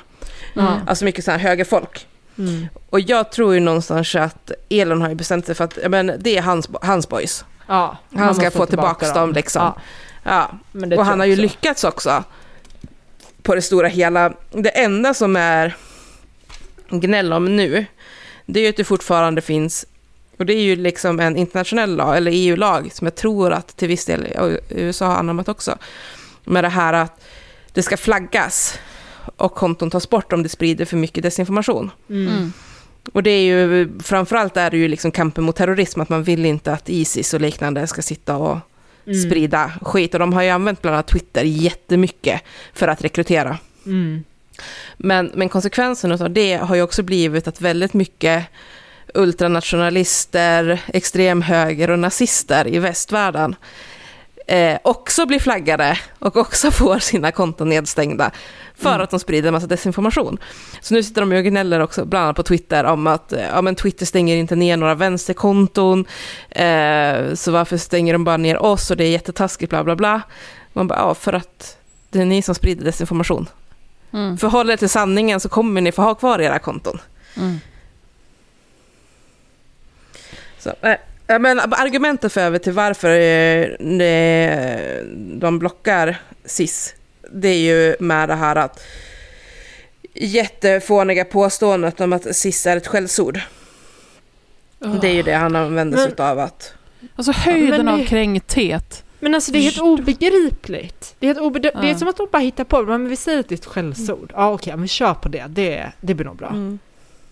Ja. 0.53 0.79
Alltså 0.87 1.05
mycket 1.05 1.25
så 1.25 1.31
här 1.31 1.37
högerfolk. 1.37 2.07
Mm. 2.37 2.67
Och 2.89 2.99
jag 2.99 3.31
tror 3.31 3.53
ju 3.53 3.59
någonstans 3.59 4.15
att 4.15 4.51
Elon 4.69 5.01
har 5.01 5.09
ju 5.09 5.15
bestämt 5.15 5.45
sig 5.45 5.55
för 5.55 5.63
att 5.63 5.77
men 5.89 6.11
det 6.19 6.37
är 6.37 6.41
hans, 6.41 6.69
hans 6.81 7.09
boys. 7.09 7.45
Ja, 7.67 7.97
Han 8.15 8.35
ska 8.35 8.51
få 8.51 8.65
tillbaka 8.65 9.13
dem 9.13 9.33
liksom. 9.33 9.61
Ja, 9.61 9.81
Ja. 10.27 10.51
Och 10.97 11.05
han 11.05 11.19
har 11.19 11.25
ju 11.25 11.33
också. 11.33 11.41
lyckats 11.41 11.83
också. 11.83 12.23
På 13.41 13.55
det 13.55 13.61
stora 13.61 13.87
hela. 13.87 14.33
Det 14.51 14.69
enda 14.69 15.13
som 15.13 15.35
är 15.35 15.75
gnäll 16.89 17.33
om 17.33 17.55
nu, 17.55 17.85
det 18.45 18.59
är 18.59 18.63
ju 18.63 18.69
att 18.69 18.77
det 18.77 18.83
fortfarande 18.83 19.41
finns, 19.41 19.85
och 20.37 20.45
det 20.45 20.53
är 20.53 20.61
ju 20.61 20.75
liksom 20.75 21.19
en 21.19 21.37
internationell 21.37 21.95
lag, 21.95 22.17
eller 22.17 22.31
EU-lag, 22.33 22.89
som 22.93 23.07
jag 23.07 23.15
tror 23.15 23.53
att 23.53 23.77
till 23.77 23.87
viss 23.87 24.05
del 24.05 24.25
och 24.39 24.57
USA 24.69 25.05
har 25.05 25.15
anammat 25.15 25.49
också, 25.49 25.77
med 26.43 26.63
det 26.63 26.69
här 26.69 26.93
att 26.93 27.23
det 27.71 27.83
ska 27.83 27.97
flaggas 27.97 28.79
och 29.35 29.55
konton 29.55 29.89
tas 29.89 30.09
bort 30.09 30.33
om 30.33 30.43
det 30.43 30.49
sprider 30.49 30.85
för 30.85 30.97
mycket 30.97 31.23
desinformation. 31.23 31.91
Mm. 32.09 32.27
Mm. 32.27 32.53
Och 33.13 33.23
det 33.23 33.31
är 33.31 33.41
ju, 33.41 33.89
framförallt 34.03 34.57
är 34.57 34.71
det 34.71 34.77
ju 34.77 34.87
liksom 34.87 35.11
kampen 35.11 35.43
mot 35.43 35.55
terrorism, 35.55 36.01
att 36.01 36.09
man 36.09 36.23
vill 36.23 36.45
inte 36.45 36.73
att 36.73 36.89
Isis 36.89 37.33
och 37.33 37.41
liknande 37.41 37.87
ska 37.87 38.01
sitta 38.01 38.35
och 38.35 38.59
Mm. 39.07 39.21
sprida 39.21 39.71
skit. 39.81 40.13
Och 40.13 40.19
de 40.19 40.33
har 40.33 40.41
ju 40.41 40.49
använt 40.49 40.81
bland 40.81 40.95
annat 40.95 41.07
Twitter 41.07 41.43
jättemycket 41.43 42.41
för 42.73 42.87
att 42.87 43.03
rekrytera. 43.03 43.57
Mm. 43.85 44.23
Men, 44.97 45.31
men 45.35 45.49
konsekvensen 45.49 46.11
av 46.11 46.29
det 46.29 46.55
har 46.55 46.75
ju 46.75 46.81
också 46.81 47.03
blivit 47.03 47.47
att 47.47 47.61
väldigt 47.61 47.93
mycket 47.93 48.45
ultranationalister, 49.17 50.81
extremhöger 50.87 51.89
och 51.89 51.99
nazister 51.99 52.67
i 52.67 52.79
västvärlden 52.79 53.55
eh, 54.47 54.77
också 54.83 55.25
blir 55.25 55.39
flaggade 55.39 55.99
och 56.19 56.37
också 56.37 56.71
får 56.71 56.99
sina 56.99 57.31
konton 57.31 57.69
nedstängda 57.69 58.31
för 58.75 58.89
Mm. 58.89 59.01
att 59.01 59.09
de 59.09 59.19
sprider 59.19 59.47
en 59.47 59.53
massa 59.53 59.67
desinformation. 59.67 60.37
Så 60.81 60.93
nu 60.93 61.03
sitter 61.03 61.21
de 61.21 61.31
och 61.31 61.43
gnäller 61.43 61.79
också, 61.79 62.05
bland 62.05 62.23
annat 62.23 62.35
på 62.35 62.43
Twitter, 62.43 62.83
om 62.83 63.07
att 63.07 63.33
eh, 63.33 63.41
ja, 63.41 63.61
men 63.61 63.75
Twitter 63.75 64.05
stänger 64.05 64.35
inte 64.35 64.55
ner 64.55 64.77
några 64.77 64.95
vänsterkonton, 64.95 66.05
eh, 66.49 67.33
så 67.33 67.51
varför 67.51 67.77
stänger 67.77 68.13
de 68.13 68.23
bara 68.23 68.37
ner 68.37 68.57
oss 68.61 68.91
och 68.91 68.97
det 68.97 69.03
är 69.03 69.09
jättetaskigt, 69.09 69.69
bla 69.69 69.83
bla 69.83 69.95
bla. 69.95 70.21
Man 70.73 70.87
bara, 70.87 70.99
ja, 70.99 71.13
för 71.13 71.33
att 71.33 71.77
det 72.09 72.19
är 72.21 72.25
ni 72.25 72.41
som 72.41 72.55
sprider 72.55 72.85
desinformation. 72.85 73.49
Mm. 74.13 74.37
Förhåll 74.37 74.69
er 74.69 74.77
till 74.77 74.89
sanningen 74.89 75.39
så 75.39 75.49
kommer 75.49 75.81
ni 75.81 75.91
få 75.91 76.01
ha 76.01 76.15
kvar 76.15 76.39
era 76.39 76.59
konton. 76.59 76.99
Mm. 77.37 77.59
Så, 80.81 80.87
eh, 80.87 80.95
ja, 81.27 81.39
men 81.39 81.59
argumentet 81.59 82.33
för 82.33 82.41
över 82.41 82.59
till 82.59 82.73
varför 82.73 83.09
eh, 83.09 83.67
det- 83.97 85.03
de 85.39 85.59
blockar 85.59 86.21
SIS, 86.45 86.93
det 87.31 87.47
är 87.47 87.59
ju 87.59 87.95
med 87.99 88.29
det 88.29 88.35
här 88.35 88.55
att 88.55 88.83
jättefåniga 90.13 91.25
påståendet 91.25 92.01
om 92.01 92.13
att 92.13 92.35
SIS 92.35 92.65
är 92.67 92.77
ett 92.77 92.87
skällsord. 92.87 93.39
Det 95.01 95.07
är 95.07 95.13
ju 95.13 95.23
det 95.23 95.33
han 95.33 95.55
använder 95.55 95.97
sig 95.97 96.13
Men- 96.17 96.25
av 96.27 96.39
att... 96.39 96.73
Alltså 97.15 97.31
höjden 97.31 97.85
Men 97.85 97.97
det- 97.97 98.03
av 98.03 98.07
kränkthet. 98.07 99.03
Men 99.19 99.35
alltså 99.35 99.51
det 99.51 99.57
är 99.57 99.61
helt 99.61 99.79
obegripligt. 99.81 101.15
Det 101.19 101.25
är, 101.25 101.27
helt 101.27 101.39
obe- 101.39 101.59
det 101.59 101.87
är 101.87 101.91
Ja. 101.91 101.97
som 101.97 102.07
att 102.07 102.17
de 102.17 102.27
bara 102.31 102.37
hittar 102.41 102.63
på, 102.63 102.81
men 102.83 103.09
vi 103.09 103.15
säger 103.15 103.39
att 103.39 103.49
det 103.49 103.55
är 103.55 103.57
ett 103.59 103.65
skällsord. 103.65 104.33
Ja 104.35 104.53
okej, 104.53 104.73
men 104.73 104.81
vi 104.81 104.87
kör 104.87 105.13
på 105.13 105.29
det. 105.29 105.45
Det, 105.47 105.91
det 106.01 106.13
blir 106.13 106.25
nog 106.25 106.35
bra. 106.35 106.47
Mm. 106.49 106.79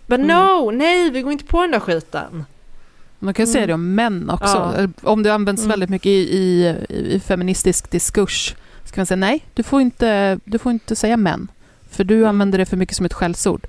Men 0.06 0.24
Mm. 0.24 0.38
no, 0.38 0.72
nej 0.72 1.10
vi 1.10 1.22
går 1.22 1.32
inte 1.32 1.46
på 1.46 1.62
den 1.62 1.72
där 1.72 1.80
skiten. 1.80 2.46
Man 3.20 3.34
kan 3.34 3.46
ju 3.46 3.52
säga 3.52 3.68
det 3.68 3.74
om 3.74 3.96
män 3.96 4.30
också. 4.30 4.74
Ja. 5.04 5.10
Om 5.12 5.24
det 5.24 5.34
används 5.34 5.62
Mm. 5.62 5.70
väldigt 5.70 5.90
mycket 5.90 6.06
i, 6.06 6.20
i, 6.38 6.76
i 6.90 7.20
feministisk 7.20 7.92
diskurs 7.92 8.56
så 8.86 8.94
kan 8.94 9.02
man 9.02 9.06
säga 9.06 9.16
nej, 9.16 9.46
du 9.54 9.64
får 9.64 9.82
inte, 9.82 10.40
du 10.46 10.58
får 10.58 10.72
inte 10.72 10.96
säga 10.96 11.18
män. 11.18 11.48
För 11.90 12.04
du 12.04 12.16
Mm. 12.16 12.30
använder 12.30 12.58
det 12.58 12.66
för 12.66 12.78
mycket 12.78 12.96
som 12.96 13.06
ett 13.06 13.14
skällsord. 13.14 13.68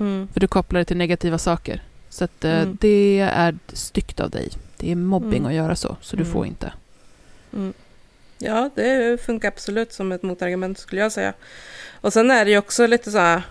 Mm. 0.00 0.28
För 0.32 0.40
du 0.40 0.46
kopplar 0.46 0.78
det 0.78 0.84
till 0.84 0.96
negativa 0.96 1.38
saker. 1.38 1.82
Så 2.08 2.24
att, 2.24 2.44
eh, 2.44 2.60
Mm. 2.60 2.76
det 2.80 3.18
är 3.20 3.58
styggt 3.72 4.20
av 4.20 4.30
dig. 4.30 4.48
Det 4.76 4.90
är 4.92 4.96
mobbing 4.96 5.38
Mm. 5.38 5.46
att 5.46 5.54
göra 5.54 5.76
så, 5.76 5.96
så 6.00 6.16
du 6.16 6.22
Mm. 6.22 6.32
får 6.32 6.46
inte. 6.46 6.72
Mm. 7.54 7.72
Ja, 8.38 8.70
det 8.74 9.20
funkar 9.22 9.48
absolut 9.48 9.92
som 9.92 10.12
ett 10.12 10.22
motargument 10.22 10.78
skulle 10.78 11.00
jag 11.00 11.12
säga. 11.12 11.32
Och 12.00 12.12
sen 12.12 12.30
är 12.30 12.44
det 12.44 12.50
ju 12.50 12.58
också 12.58 12.86
lite 12.86 13.10
så 13.10 13.18
här, 13.18 13.42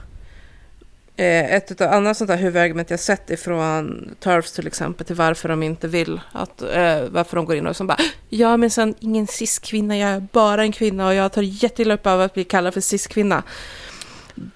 Eh, 1.17 1.53
ett 1.53 1.81
av 1.81 1.93
andra 1.93 2.13
sånt 2.13 2.29
här 2.29 2.37
huvudargument 2.37 2.89
jag 2.89 2.99
sett 2.99 3.29
ifrån 3.29 4.09
Turfs 4.19 4.51
till 4.51 4.67
exempel 4.67 5.05
till 5.05 5.15
varför 5.15 5.49
de 5.49 5.63
inte 5.63 5.87
vill 5.87 6.21
att, 6.31 6.61
eh, 6.61 7.01
varför 7.09 7.35
de 7.35 7.45
går 7.45 7.55
in 7.55 7.67
och 7.67 7.75
som 7.75 7.87
bara, 7.87 7.97
ja 8.29 8.57
men 8.57 8.69
sen 8.69 8.95
ingen 8.99 9.27
cis-kvinna, 9.27 9.97
jag 9.97 10.09
är 10.09 10.27
bara 10.31 10.61
en 10.61 10.71
kvinna 10.71 11.07
och 11.07 11.13
jag 11.13 11.31
tar 11.31 11.41
jätteilla 11.41 11.93
upp 11.93 12.07
av 12.07 12.21
att 12.21 12.33
bli 12.33 12.43
kallad 12.43 12.73
för 12.73 12.81
cis-kvinna. 12.81 13.43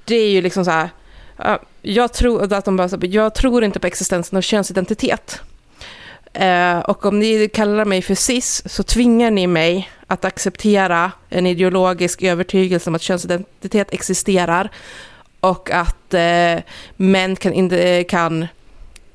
Det 0.05 0.15
är 0.15 0.29
ju 0.29 0.41
liksom 0.41 0.65
så 0.65 0.71
här, 0.71 0.89
jag 1.81 2.13
tror 2.13 2.53
att 2.53 2.65
de 2.65 2.77
bara, 2.77 2.89
jag 3.01 3.35
tror 3.35 3.63
inte 3.63 3.79
på 3.79 3.87
existensen 3.87 4.37
av 4.37 4.41
könsidentitet. 4.41 5.41
Eh, 6.33 6.79
och 6.79 7.05
om 7.05 7.19
ni 7.19 7.49
kallar 7.53 7.85
mig 7.85 8.01
för 8.01 8.15
cis 8.15 8.63
så 8.65 8.83
tvingar 8.83 9.31
ni 9.31 9.47
mig 9.47 9.89
att 10.07 10.25
acceptera 10.25 11.11
en 11.29 11.45
ideologisk 11.47 12.23
övertygelse 12.23 12.89
om 12.89 12.95
att 12.95 13.01
könsidentitet 13.01 13.93
existerar 13.93 14.69
och 15.39 15.71
att 15.71 16.13
eh, 16.13 16.55
män 16.95 17.35
kan, 17.35 17.53
inte, 17.53 18.03
kan 18.03 18.47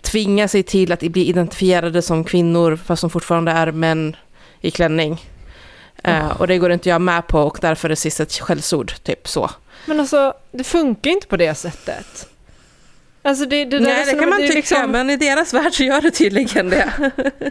tvinga 0.03 0.49
sig 0.49 0.63
till 0.63 0.93
att 0.93 1.01
bli 1.01 1.25
identifierade 1.29 2.03
som 2.03 2.25
kvinnor 2.25 2.77
fast 2.77 3.01
de 3.01 3.11
fortfarande 3.11 3.53
är 3.53 3.73
män 3.73 4.17
i 4.61 4.71
klänning. 4.71 5.21
Eh, 6.05 6.41
och 6.41 6.47
det 6.47 6.59
går 6.59 6.73
inte 6.73 6.89
jag 6.89 7.01
med 7.01 7.27
på 7.27 7.41
och 7.41 7.59
därför 7.61 7.91
är 7.91 7.95
cis 7.95 8.21
ett 8.21 8.33
skällsord, 8.33 8.93
typ 9.03 9.29
så. 9.29 9.51
Men 9.87 10.01
alltså, 10.01 10.35
det 10.53 10.65
funkar 10.65 11.11
inte 11.11 11.27
på 11.27 11.37
det 11.37 11.55
sättet. 11.55 12.29
Alltså 13.23 13.45
det, 13.47 13.65
det 13.65 13.79
där 13.79 13.85
Nej, 13.85 14.05
det 14.05 14.21
kan 14.21 14.29
man 14.29 14.43
är 14.43 14.47
tycka, 14.47 14.55
liksom- 14.59 14.91
men 14.91 15.11
i 15.11 15.17
deras 15.17 15.55
värld 15.55 15.73
så 15.73 15.83
gör 15.83 16.01
det 16.01 16.11
tydligen 16.11 16.71
det. 16.71 16.93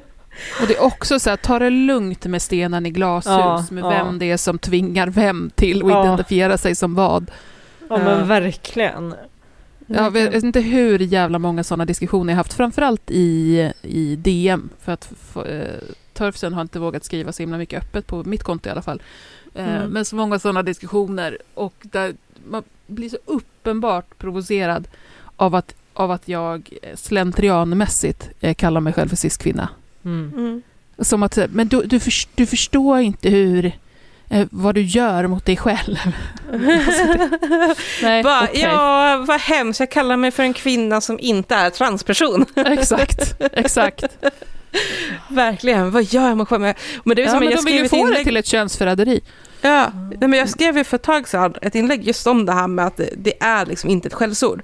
Och 0.61 0.67
det 0.67 0.75
är 0.75 0.83
också 0.83 1.19
så 1.19 1.29
här, 1.29 1.37
ta 1.37 1.59
det 1.59 1.69
lugnt 1.69 2.25
med 2.25 2.41
stenen 2.41 2.85
i 2.85 2.89
glashus, 2.89 3.25
Ja, 3.25 3.65
med 3.71 3.83
ja. 3.83 3.89
vem 3.89 4.19
det 4.19 4.31
är 4.31 4.37
som 4.37 4.59
tvingar 4.59 5.07
vem 5.07 5.51
till 5.55 5.83
att 5.83 5.89
Ja. 5.89 6.03
identifiera 6.05 6.57
sig 6.57 6.75
som 6.75 6.95
vad. 6.95 7.31
Ja 7.89 7.97
men 7.97 8.27
verkligen. 8.27 9.15
Jag 9.87 10.11
vet 10.11 10.43
inte 10.43 10.59
hur 10.61 10.99
jävla 10.99 11.39
många 11.39 11.63
sådana 11.63 11.85
diskussioner 11.85 12.33
jag 12.33 12.37
haft, 12.37 12.53
framförallt 12.53 13.11
i, 13.11 13.71
i 13.81 14.15
DM, 14.15 14.69
för 14.81 14.91
att 14.91 15.11
eh, 15.35 15.87
Turfsen 16.13 16.53
har 16.53 16.61
inte 16.61 16.79
vågat 16.79 17.03
skriva 17.03 17.31
så 17.31 17.43
himla 17.43 17.57
mycket 17.57 17.83
öppet 17.83 18.07
på 18.07 18.23
mitt 18.23 18.43
konto 18.43 18.69
i 18.69 18.71
alla 18.71 18.81
fall. 18.81 19.01
Eh, 19.55 19.75
Mm. 19.75 19.89
Men 19.89 20.05
så 20.05 20.15
många 20.15 20.39
sådana 20.39 20.63
diskussioner 20.63 21.37
och 21.53 21.73
där 21.81 22.13
man 22.49 22.63
blir 22.87 23.09
så 23.09 23.17
uppenbart 23.25 24.17
provocerad 24.17 24.87
av 25.35 25.55
att, 25.55 25.75
av 25.93 26.11
att 26.11 26.27
jag 26.27 26.69
slentrianmässigt 26.95 28.29
eh, 28.39 28.53
kallar 28.53 28.81
mig 28.81 28.93
själv 28.93 29.09
för 29.09 29.15
cis-kvinna. 29.15 29.69
Mm. 30.05 30.31
Mm. 30.37 30.61
Som 30.99 31.23
att, 31.23 31.37
men 31.49 31.67
du, 31.67 31.81
du, 31.81 31.99
förs- 31.99 32.27
du 32.35 32.45
förstår 32.45 32.99
inte 32.99 33.29
hur, 33.29 33.65
eh, 33.65 33.71
vad 34.51 34.75
du 34.75 34.81
gör 34.81 35.27
mot 35.27 35.45
dig 35.45 35.57
själv. 35.57 35.97
Det- 36.51 37.75
Nej, 38.01 38.23
Bara, 38.23 38.43
okej. 38.43 38.61
Ja, 38.61 39.23
vad 39.27 39.39
hemskt, 39.41 39.79
jag 39.79 39.91
kallar 39.91 40.17
mig 40.17 40.31
för 40.31 40.43
en 40.43 40.53
kvinna 40.53 41.01
som 41.01 41.19
inte 41.19 41.55
är 41.55 41.69
transperson. 41.69 42.45
Exakt, 42.55 43.35
exakt. 43.39 44.03
Verkligen, 45.29 45.91
vad 45.91 46.03
gör 46.03 46.27
jag 46.27 46.37
mot 46.37 46.49
själv? 46.49 46.61
Men 47.03 47.15
det 47.15 47.21
är 47.21 47.25
Ja, 47.25 47.29
som 47.31 47.39
men 47.39 47.49
jag 47.49 47.57
de 47.59 47.65
vill 47.65 47.83
ju 47.83 47.89
få 47.89 47.95
det 47.95 48.01
inlägg. 48.01 48.23
till 48.25 48.37
ett 48.37 48.45
könsförräderi. 48.45 49.21
Ja, 49.61 49.91
nej, 50.19 50.29
men 50.29 50.39
jag 50.39 50.49
skrev 50.49 50.77
ju 50.77 50.83
för 50.83 50.95
ett 50.95 51.03
tag 51.03 51.27
sedan 51.27 51.53
ett 51.61 51.75
inlägg 51.75 52.07
just 52.07 52.27
om 52.27 52.45
det 52.45 52.51
här 52.53 52.67
med 52.67 52.85
att 52.87 52.97
det, 52.97 53.09
det 53.17 53.33
är 53.43 53.65
liksom 53.65 53.89
inte 53.89 54.07
ett 54.07 54.13
skällsord. 54.13 54.61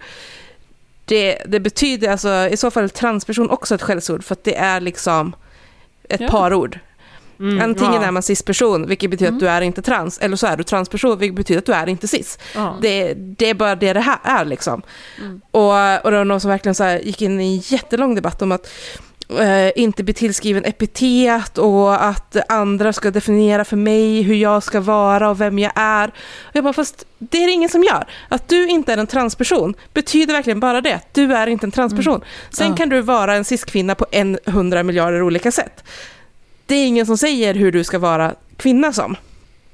Det, 1.06 1.38
det 1.48 1.60
betyder 1.60 2.12
alltså 2.12 2.48
i 2.52 2.58
så 2.58 2.72
fall 2.72 2.90
transperson 2.90 3.50
också 3.50 3.76
ett 3.76 3.82
skällsord 3.82 4.24
för 4.24 4.34
att 4.36 4.44
det 4.44 4.56
är 4.56 4.80
liksom 4.82 5.36
ett 6.10 6.22
Ja. 6.22 6.28
parord. 6.28 6.80
Mm, 7.40 7.62
Antingen 7.62 7.94
ja. 8.02 8.04
är 8.08 8.12
man 8.12 8.24
cisperson, 8.24 8.88
vilket 8.88 9.12
betyder 9.12 9.32
att 9.32 9.40
du 9.40 9.48
är 9.50 9.62
inte 9.62 9.82
trans, 9.82 10.18
eller 10.18 10.36
så 10.36 10.48
är 10.48 10.58
du 10.58 10.64
transperson, 10.64 11.20
vilket 11.20 11.36
betyder 11.36 11.60
att 11.60 11.66
du 11.66 11.74
är 11.74 11.90
inte 11.90 12.08
cis. 12.08 12.40
Ja. 12.56 12.78
Det, 12.82 13.14
det 13.14 13.50
är 13.50 13.54
bara 13.54 13.76
det 13.76 13.94
det 13.94 14.00
här 14.00 14.18
är 14.24 14.46
liksom. 14.46 14.82
Mm. 15.20 15.42
Och, 15.52 16.06
och 16.06 16.12
det 16.12 16.18
var 16.18 16.26
någon 16.26 16.40
som 16.42 16.50
verkligen 16.50 16.76
så 16.76 16.84
här, 16.84 17.00
gick 17.00 17.22
in 17.22 17.40
i 17.42 17.54
en 17.56 17.58
jättelång 17.58 18.16
debatt 18.16 18.42
om 18.42 18.52
att 18.52 18.68
eh, 19.40 19.72
inte 19.82 20.04
bli 20.04 20.14
tillskriven 20.14 20.66
epitet 20.66 21.58
och 21.58 22.06
att 22.06 22.38
andra 22.52 22.94
ska 22.94 23.12
definiera 23.12 23.66
för 23.66 23.78
mig 23.78 24.22
hur 24.22 24.36
jag 24.36 24.64
ska 24.64 24.80
vara 24.80 25.30
och 25.30 25.42
vem 25.42 25.60
jag 25.60 25.72
är. 25.76 26.08
Och 26.44 26.56
jag 26.56 26.64
bara, 26.64 26.74
fast 26.74 27.06
det 27.20 27.44
är 27.44 27.48
det 27.48 27.54
ingen 27.54 27.70
som 27.70 27.84
gör. 27.84 28.08
Att 28.30 28.48
du 28.50 28.68
inte 28.70 28.94
är 28.94 28.98
en 28.98 29.08
transperson 29.08 29.74
betyder 29.94 30.34
verkligen 30.34 30.60
bara 30.60 30.82
det. 30.82 31.00
Du 31.12 31.34
är 31.34 31.48
inte 31.48 31.66
en 31.66 31.72
transperson. 31.72 32.22
Sen 32.50 32.70
Ja. 32.70 32.76
kan 32.76 32.90
du 32.90 33.02
vara 33.02 33.36
en 33.36 33.46
cis-kvinna 33.46 33.96
på 33.96 34.06
en 34.12 34.40
hundra 34.46 34.84
miljarder 34.84 35.22
olika 35.22 35.52
sätt. 35.52 35.84
Det 36.70 36.76
är 36.76 36.88
ingen 36.88 37.06
som 37.06 37.18
säger 37.18 37.54
hur 37.54 37.72
du 37.72 37.84
ska 37.84 38.00
vara 38.00 38.36
kvinna 38.58 38.94
som. 38.94 39.16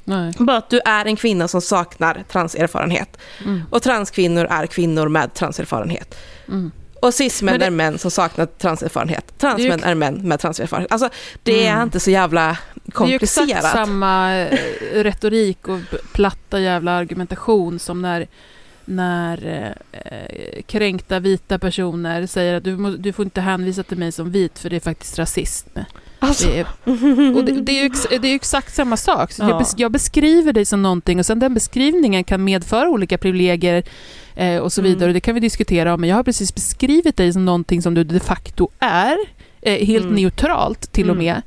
Nej. 0.03 0.33
Bara 0.39 0.57
att 0.57 0.69
du 0.69 0.79
är 0.85 1.05
en 1.05 1.15
kvinna 1.15 1.47
som 1.47 1.61
saknar 1.61 2.23
transerfarenhet. 2.31 3.17
Mm. 3.45 3.61
Och 3.69 3.83
transkvinnor 3.83 4.47
är 4.49 4.67
kvinnor 4.67 5.07
med 5.09 5.33
transerfarenhet. 5.33 6.15
Mm. 6.47 6.71
Och 7.01 7.13
cismän 7.13 7.53
Men 7.53 7.59
det- 7.59 7.65
är 7.65 7.69
män 7.71 7.97
som 7.97 8.11
saknar 8.11 8.45
transerfarenhet. 8.45 9.37
Transmän 9.37 9.83
är 9.83 9.91
är, 9.91 9.95
män 9.95 10.27
med 10.27 10.39
transerfarenhet. 10.39 10.91
Alltså, 10.91 11.09
det 11.43 11.65
är 11.67 11.71
Mm. 11.71 11.83
inte 11.83 11.99
så 11.99 12.11
jävla 12.11 12.41
Det 12.47 12.49
är 12.49 12.85
ju 12.85 12.91
komplicerat. 12.91 13.49
exakt 13.49 13.73
samma 13.73 14.35
eh, 14.35 14.57
retorik 14.93 15.67
och 15.67 15.79
platta 16.13 16.59
jävla 16.59 16.91
argumentation 16.91 17.79
som 17.79 18.01
när, 18.01 18.27
när 18.85 19.67
eh, 19.91 20.61
kränkta 20.67 21.19
vita 21.19 21.59
personer 21.59 22.27
säger 22.27 22.53
att 22.53 22.63
du, 22.63 22.77
må, 22.77 22.89
du 22.89 23.13
får 23.13 23.25
inte 23.25 23.41
hänvisa 23.41 23.83
till 23.83 23.97
mig 23.97 24.11
som 24.11 24.31
vit 24.31 24.59
för 24.59 24.69
det 24.69 24.75
är 24.75 24.79
faktiskt 24.79 25.19
rasism. 25.19 25.69
Alltså, 26.20 26.47
Det 26.47 26.59
är, 26.59 26.66
och 27.38 27.45
det, 27.45 27.51
det, 27.61 27.72
är 27.72 27.82
ju 27.82 27.86
ex, 27.86 28.07
det 28.09 28.16
är 28.28 28.30
ju 28.30 28.36
exakt 28.36 28.76
samma 28.76 28.97
sak. 28.97 29.32
Så 29.32 29.43
Ja. 29.43 29.49
Jag, 29.49 29.57
bes, 29.59 29.74
jag 29.78 29.91
beskriver 29.91 30.53
dig 30.53 30.66
som 30.66 30.82
någonting 30.82 31.20
och 31.20 31.26
sen 31.26 31.39
den 31.39 31.53
beskrivningen 31.53 32.24
kan 32.24 32.43
medföra 32.43 32.89
olika 32.89 33.18
privilegier 33.18 33.84
eh, 34.36 34.57
och 34.57 34.74
så 34.74 34.82
Mm. 34.82 34.93
vidare. 34.93 35.09
Och 35.09 35.13
det 35.13 35.20
kan 35.20 35.34
vi 35.34 35.39
diskutera 35.41 35.93
om, 35.93 36.01
men 36.01 36.09
jag 36.09 36.16
har 36.18 36.24
precis 36.24 36.55
beskrivit 36.55 37.18
dig 37.18 37.34
som 37.34 37.45
någonting 37.45 37.82
som 37.82 37.93
du 37.93 38.03
de 38.03 38.20
facto 38.20 38.70
är. 38.80 39.18
Eh, 39.61 39.86
helt 39.88 40.03
Mm. 40.05 40.16
neutralt 40.16 40.91
till 40.91 41.09
och 41.09 41.16
Mm. 41.16 41.26
med. 41.26 41.41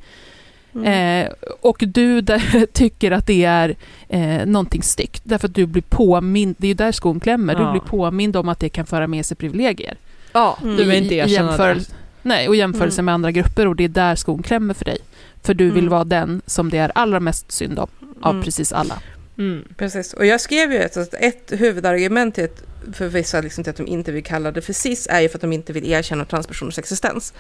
mm. 0.75 1.25
Eh, 1.27 1.33
och 1.61 1.77
du 1.87 2.21
där, 2.21 2.67
tycker 2.73 3.11
att 3.11 3.27
det 3.27 3.45
är 3.45 3.77
eh, 4.09 4.47
någonting 4.47 4.83
styggt. 4.83 5.23
Därför 5.25 5.49
att 5.49 5.55
du 5.55 5.67
blir 5.67 5.83
påmind, 5.83 6.55
det 6.59 6.67
är 6.67 6.69
ju 6.69 6.75
där 6.75 6.93
skon 6.93 7.21
klämmer, 7.21 7.55
Ja. 7.55 7.61
du 7.65 7.71
blir 7.71 7.81
påmind 7.81 8.37
om 8.37 8.49
att 8.49 8.61
det 8.61 8.69
kan 8.69 8.87
föra 8.87 9.07
med 9.07 9.27
sig 9.27 9.37
privilegier. 9.37 9.97
Ja, 10.33 10.59
Mm. 10.63 10.77
du 10.77 10.85
vill 10.85 11.03
inte 11.03 11.15
erkänna 11.15 11.57
det. 11.57 11.85
Nej, 12.23 12.49
och 12.49 12.57
jämförelse 12.57 12.97
Mm. 13.01 13.05
med 13.05 13.15
andra 13.15 13.31
grupper 13.33 13.67
och 13.67 13.77
det 13.77 13.85
är 13.85 13.89
där 13.89 14.15
skon 14.17 14.43
klämmer 14.43 14.75
för 14.75 14.85
dig. 14.85 14.99
För 15.43 15.55
du 15.55 15.65
vill 15.65 15.79
Mm. 15.85 15.91
vara 15.91 16.05
den 16.05 16.43
som 16.47 16.71
det 16.71 16.79
är 16.79 16.93
allra 16.95 17.21
mest 17.21 17.53
synd 17.53 17.79
om 17.79 17.89
av 18.23 18.31
Mm. 18.33 18.45
precis 18.45 18.73
alla. 18.73 18.99
Mm. 19.39 19.65
Precis, 19.77 20.13
och 20.15 20.27
jag 20.27 20.41
skrev 20.41 20.73
ju 20.73 20.79
ett, 20.79 20.97
att 20.97 21.15
ett 21.15 21.53
huvudargument 21.57 22.35
till 22.35 22.45
att, 22.45 22.63
för 22.97 23.09
vissa 23.09 23.41
liksom, 23.41 23.65
till 23.65 23.71
att 23.71 23.77
de 23.77 23.87
inte 23.87 24.13
vill 24.13 24.25
kalla 24.25 24.53
det 24.53 24.61
för 24.63 24.73
cis 24.73 25.07
är 25.11 25.21
ju 25.21 25.29
för 25.29 25.37
att 25.39 25.43
de 25.43 25.53
inte 25.53 25.73
vill 25.73 25.91
erkänna 25.93 26.25
transpersoners 26.25 26.79
existens. 26.79 27.33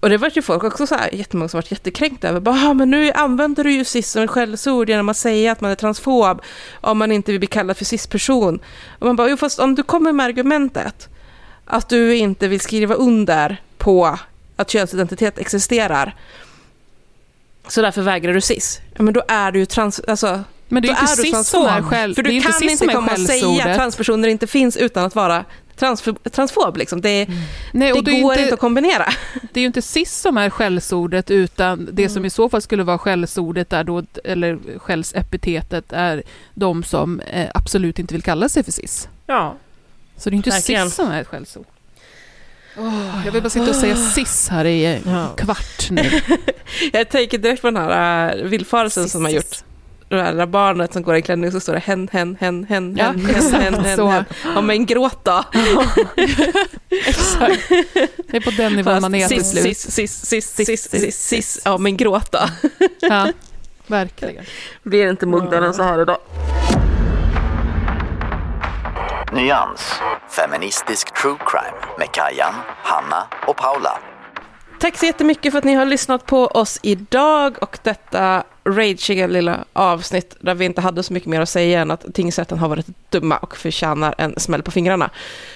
Och 0.00 0.10
det 0.10 0.16
var 0.18 0.30
ju 0.34 0.42
folk 0.42 0.64
också 0.64 0.86
så 0.86 0.94
här, 0.94 1.14
jättemånga 1.14 1.48
som 1.48 1.58
varit 1.58 1.70
jättekränkta 1.70 2.28
över, 2.28 2.40
bara, 2.40 2.54
"Ah, 2.68 2.74
men 2.74 2.90
nu 2.90 3.10
använder 3.12 3.64
du 3.64 3.72
ju 3.72 3.84
cis 3.84 4.10
som 4.10 4.22
ett 4.22 4.30
skällsord 4.30 4.88
genom 4.88 5.08
att 5.08 5.16
säga 5.16 5.52
att 5.52 5.60
man 5.60 5.70
är 5.70 5.74
transfob 5.74 6.42
om 6.80 6.98
man 6.98 7.12
inte 7.12 7.32
vill 7.32 7.38
bli 7.38 7.46
kallad 7.46 7.76
för 7.76 7.84
cis-person. 7.84 8.60
Och 8.98 9.06
man 9.06 9.16
bara, 9.16 9.28
jo 9.30 9.36
fast 9.36 9.58
om 9.58 9.74
du 9.74 9.82
kommer 9.82 10.12
med 10.12 10.26
argumentet 10.26 11.08
att 11.64 11.88
du 11.88 12.16
inte 12.16 12.48
vill 12.48 12.60
skriva 12.60 12.94
under 12.94 13.56
på 13.78 14.18
att 14.56 14.70
könsidentitet 14.70 15.38
existerar, 15.38 16.14
så 17.68 17.82
därför 17.82 18.02
vägrar 18.02 18.34
du 18.34 18.40
cis. 18.40 18.80
Ja, 18.96 19.02
men 19.02 19.14
då 19.14 19.22
är 19.28 19.52
du 19.52 19.58
ju 19.58 19.66
trans, 19.66 20.00
alltså, 20.08 20.40
Men 20.68 20.82
det 20.82 20.88
är 20.88 20.92
då 20.92 20.98
ju 20.98 21.00
inte 21.00 21.12
är 21.12 21.16
du 21.16 21.22
cis 21.22 21.48
som 21.48 21.66
är 21.66 21.82
själv... 21.82 22.14
För 22.14 22.22
du 22.22 22.32
inte 22.32 22.52
kan 22.52 22.68
inte 22.68 22.86
komma 22.86 23.12
och 23.12 23.18
säga 23.18 23.64
att 23.64 23.76
transpersoner 23.76 24.28
inte 24.28 24.46
finns 24.46 24.76
utan 24.76 25.04
att 25.04 25.14
vara 25.14 25.44
transf- 25.78 26.28
transfob. 26.30 26.76
Liksom. 26.76 27.00
Det, 27.00 27.28
Nej, 27.72 27.92
och 27.92 28.04
det 28.04 28.10
det, 28.10 28.20
går 28.20 28.32
inte, 28.32 28.42
inte 28.42 28.54
att 28.54 28.60
kombinera. 28.60 29.06
det 29.52 29.60
är 29.60 29.62
ju 29.62 29.66
inte 29.66 29.82
cis 29.82 30.16
som 30.16 30.36
är 30.38 30.50
skällsordet 30.50 31.30
utan 31.30 31.88
det 31.92 32.02
Mm. 32.02 32.14
som 32.14 32.24
i 32.24 32.30
så 32.30 32.48
fall 32.48 32.62
skulle 32.62 32.82
vara 32.82 32.98
skällsordet 32.98 33.72
är 33.72 33.84
då, 33.84 34.02
eller 34.24 34.58
skällsepitetet 34.78 35.92
är 35.92 36.22
de 36.54 36.82
som 36.84 37.20
eh, 37.20 37.48
absolut 37.54 37.98
inte 37.98 38.14
vill 38.14 38.22
kalla 38.22 38.48
sig 38.48 38.62
för 38.62 38.72
cis. 38.72 39.08
Ja. 39.26 39.56
Så 40.22 40.30
det 40.30 40.34
är 40.34 40.36
inte 40.36 40.50
Verkligen. 40.50 40.86
cis 40.88 40.94
som 40.96 41.10
är 41.10 41.20
ett 41.20 41.28
skällsord. 41.28 41.66
Åh, 42.78 43.22
jag 43.24 43.32
vill 43.32 43.42
bara 43.42 43.50
sitta 43.50 43.68
och 43.70 43.76
säga 43.76 43.96
cis 43.96 44.48
här 44.48 44.64
i 44.64 44.84
en 44.84 45.02
Ja. 45.06 45.28
kvart 45.36 45.90
nu. 45.90 46.10
Jag 46.92 47.08
tänker 47.08 47.38
direkt 47.38 47.62
på 47.62 47.66
den 47.70 47.76
här 47.76 48.36
uh, 48.38 48.44
villfarelsen 48.44 49.08
som 49.08 49.22
man 49.22 49.32
har 49.32 49.36
gjort. 49.36 49.56
Det 50.08 50.22
här 50.22 50.46
barnet 50.46 50.92
som 50.92 51.02
går 51.02 51.16
i 51.16 51.22
klänning 51.22 51.52
så 51.52 51.60
står 51.60 51.72
det 51.72 51.78
hen, 51.78 52.08
hen, 52.12 52.36
hen, 52.40 52.64
hen, 52.64 52.96
Ja, 52.98 53.04
hen, 53.04 53.20
hen, 53.26 53.36
exakt 53.36 53.62
hen, 53.64 53.74
hen, 53.74 53.96
så. 53.96 54.06
hen. 54.06 54.24
Ja 54.54 54.60
men 54.60 54.86
gråt 54.86 55.24
då. 55.24 55.44
Exakt. 57.06 57.68
Det 58.30 58.36
är 58.36 58.40
på 58.40 58.50
den 58.50 58.72
nivån 58.72 59.00
man 59.00 59.14
är 59.14 59.28
till 59.28 59.44
slut. 59.44 59.62
cis, 59.62 59.94
cis, 59.94 60.26
cis, 60.26 60.54
cis, 60.66 60.90
cis, 60.90 61.28
cis. 61.28 61.60
Ja 61.64 61.78
men 61.78 61.96
gråt 61.96 62.32
då. 62.32 62.38
Ja, 63.00 63.32
verkligen. 63.86 64.44
Blir 64.82 65.10
inte 65.10 65.26
muggare 65.26 65.66
än 65.66 65.74
så 65.74 65.82
här 65.82 66.02
idag. 66.02 66.18
Nyans. 69.34 69.80
Feministisk 70.30 71.14
true 71.14 71.36
crime 71.46 71.96
med 71.98 72.08
Kajan, 72.12 72.54
Hanna 72.82 73.26
och 73.46 73.56
Paula. 73.56 73.98
Tack 74.80 74.98
så 74.98 75.06
jättemycket 75.06 75.52
för 75.52 75.58
att 75.58 75.64
ni 75.64 75.74
har 75.74 75.84
lyssnat 75.84 76.26
på 76.26 76.46
oss 76.46 76.78
idag 76.82 77.56
och 77.60 77.78
detta 77.82 78.44
ragiga 78.64 79.26
lilla 79.26 79.64
avsnitt 79.72 80.36
där 80.40 80.54
vi 80.54 80.64
inte 80.64 80.80
hade 80.80 81.02
så 81.02 81.12
mycket 81.12 81.28
mer 81.28 81.40
att 81.40 81.48
säga 81.48 81.80
än 81.80 81.90
att 81.90 82.14
tingsrätten 82.14 82.58
har 82.58 82.68
varit 82.68 82.86
dumma 83.10 83.36
och 83.36 83.56
förtjänar 83.56 84.14
en 84.18 84.34
smäll 84.36 84.62
på 84.62 84.70
fingrarna. 84.70 85.10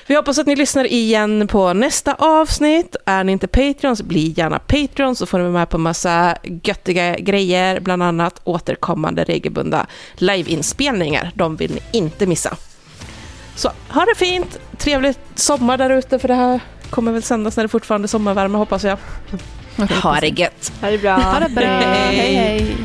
Vi 0.07 0.15
hoppas 0.15 0.39
att 0.39 0.47
ni 0.47 0.57
lyssnar 0.57 0.85
igen 0.85 1.49
på 1.49 1.73
nästa 1.73 2.15
avsnitt. 2.15 2.97
Är 3.07 3.25
ni 3.25 3.33
inte 3.33 3.47
Patreons, 3.49 4.03
bli 4.03 4.35
gärna 4.37 4.59
Patreons 4.59 5.19
så 5.19 5.27
får 5.27 5.39
ni 5.39 5.45
vara 5.45 5.53
med 5.53 5.69
på 5.69 5.79
massa 5.79 6.37
göttiga 6.43 7.17
grejer, 7.17 7.81
bland 7.81 8.03
annat 8.03 8.41
återkommande 8.45 9.25
regelbundna 9.25 9.87
liveinspelningar. 10.15 11.31
De 11.35 11.57
vill 11.57 11.75
ni 11.75 11.99
inte 11.99 12.27
missa. 12.27 12.57
Så 13.57 13.73
ha 13.89 14.05
det 14.05 14.15
fint, 14.17 14.59
trevlig 14.79 15.15
sommar 15.35 15.79
där 15.79 15.91
ute 15.91 16.19
för 16.19 16.29
det 16.29 16.35
här 16.35 16.61
kommer 16.91 17.13
väl 17.13 17.23
sändas 17.23 17.57
när 17.57 17.65
det 17.65 17.69
fortfarande 17.69 18.07
är 18.07 18.09
sommarvärme 18.09 18.59
hoppas 18.59 18.85
jag. 18.85 18.99
Ha 20.03 20.21
det 20.21 20.29
gött! 20.29 20.73
Ha 20.81 20.91
det 20.91 20.99
bra. 20.99 21.13
Ha 21.13 21.41
det 21.41 21.49
bra. 21.49 21.65
Hej. 21.65 22.17
hej. 22.17 22.35
hej. 22.35 22.77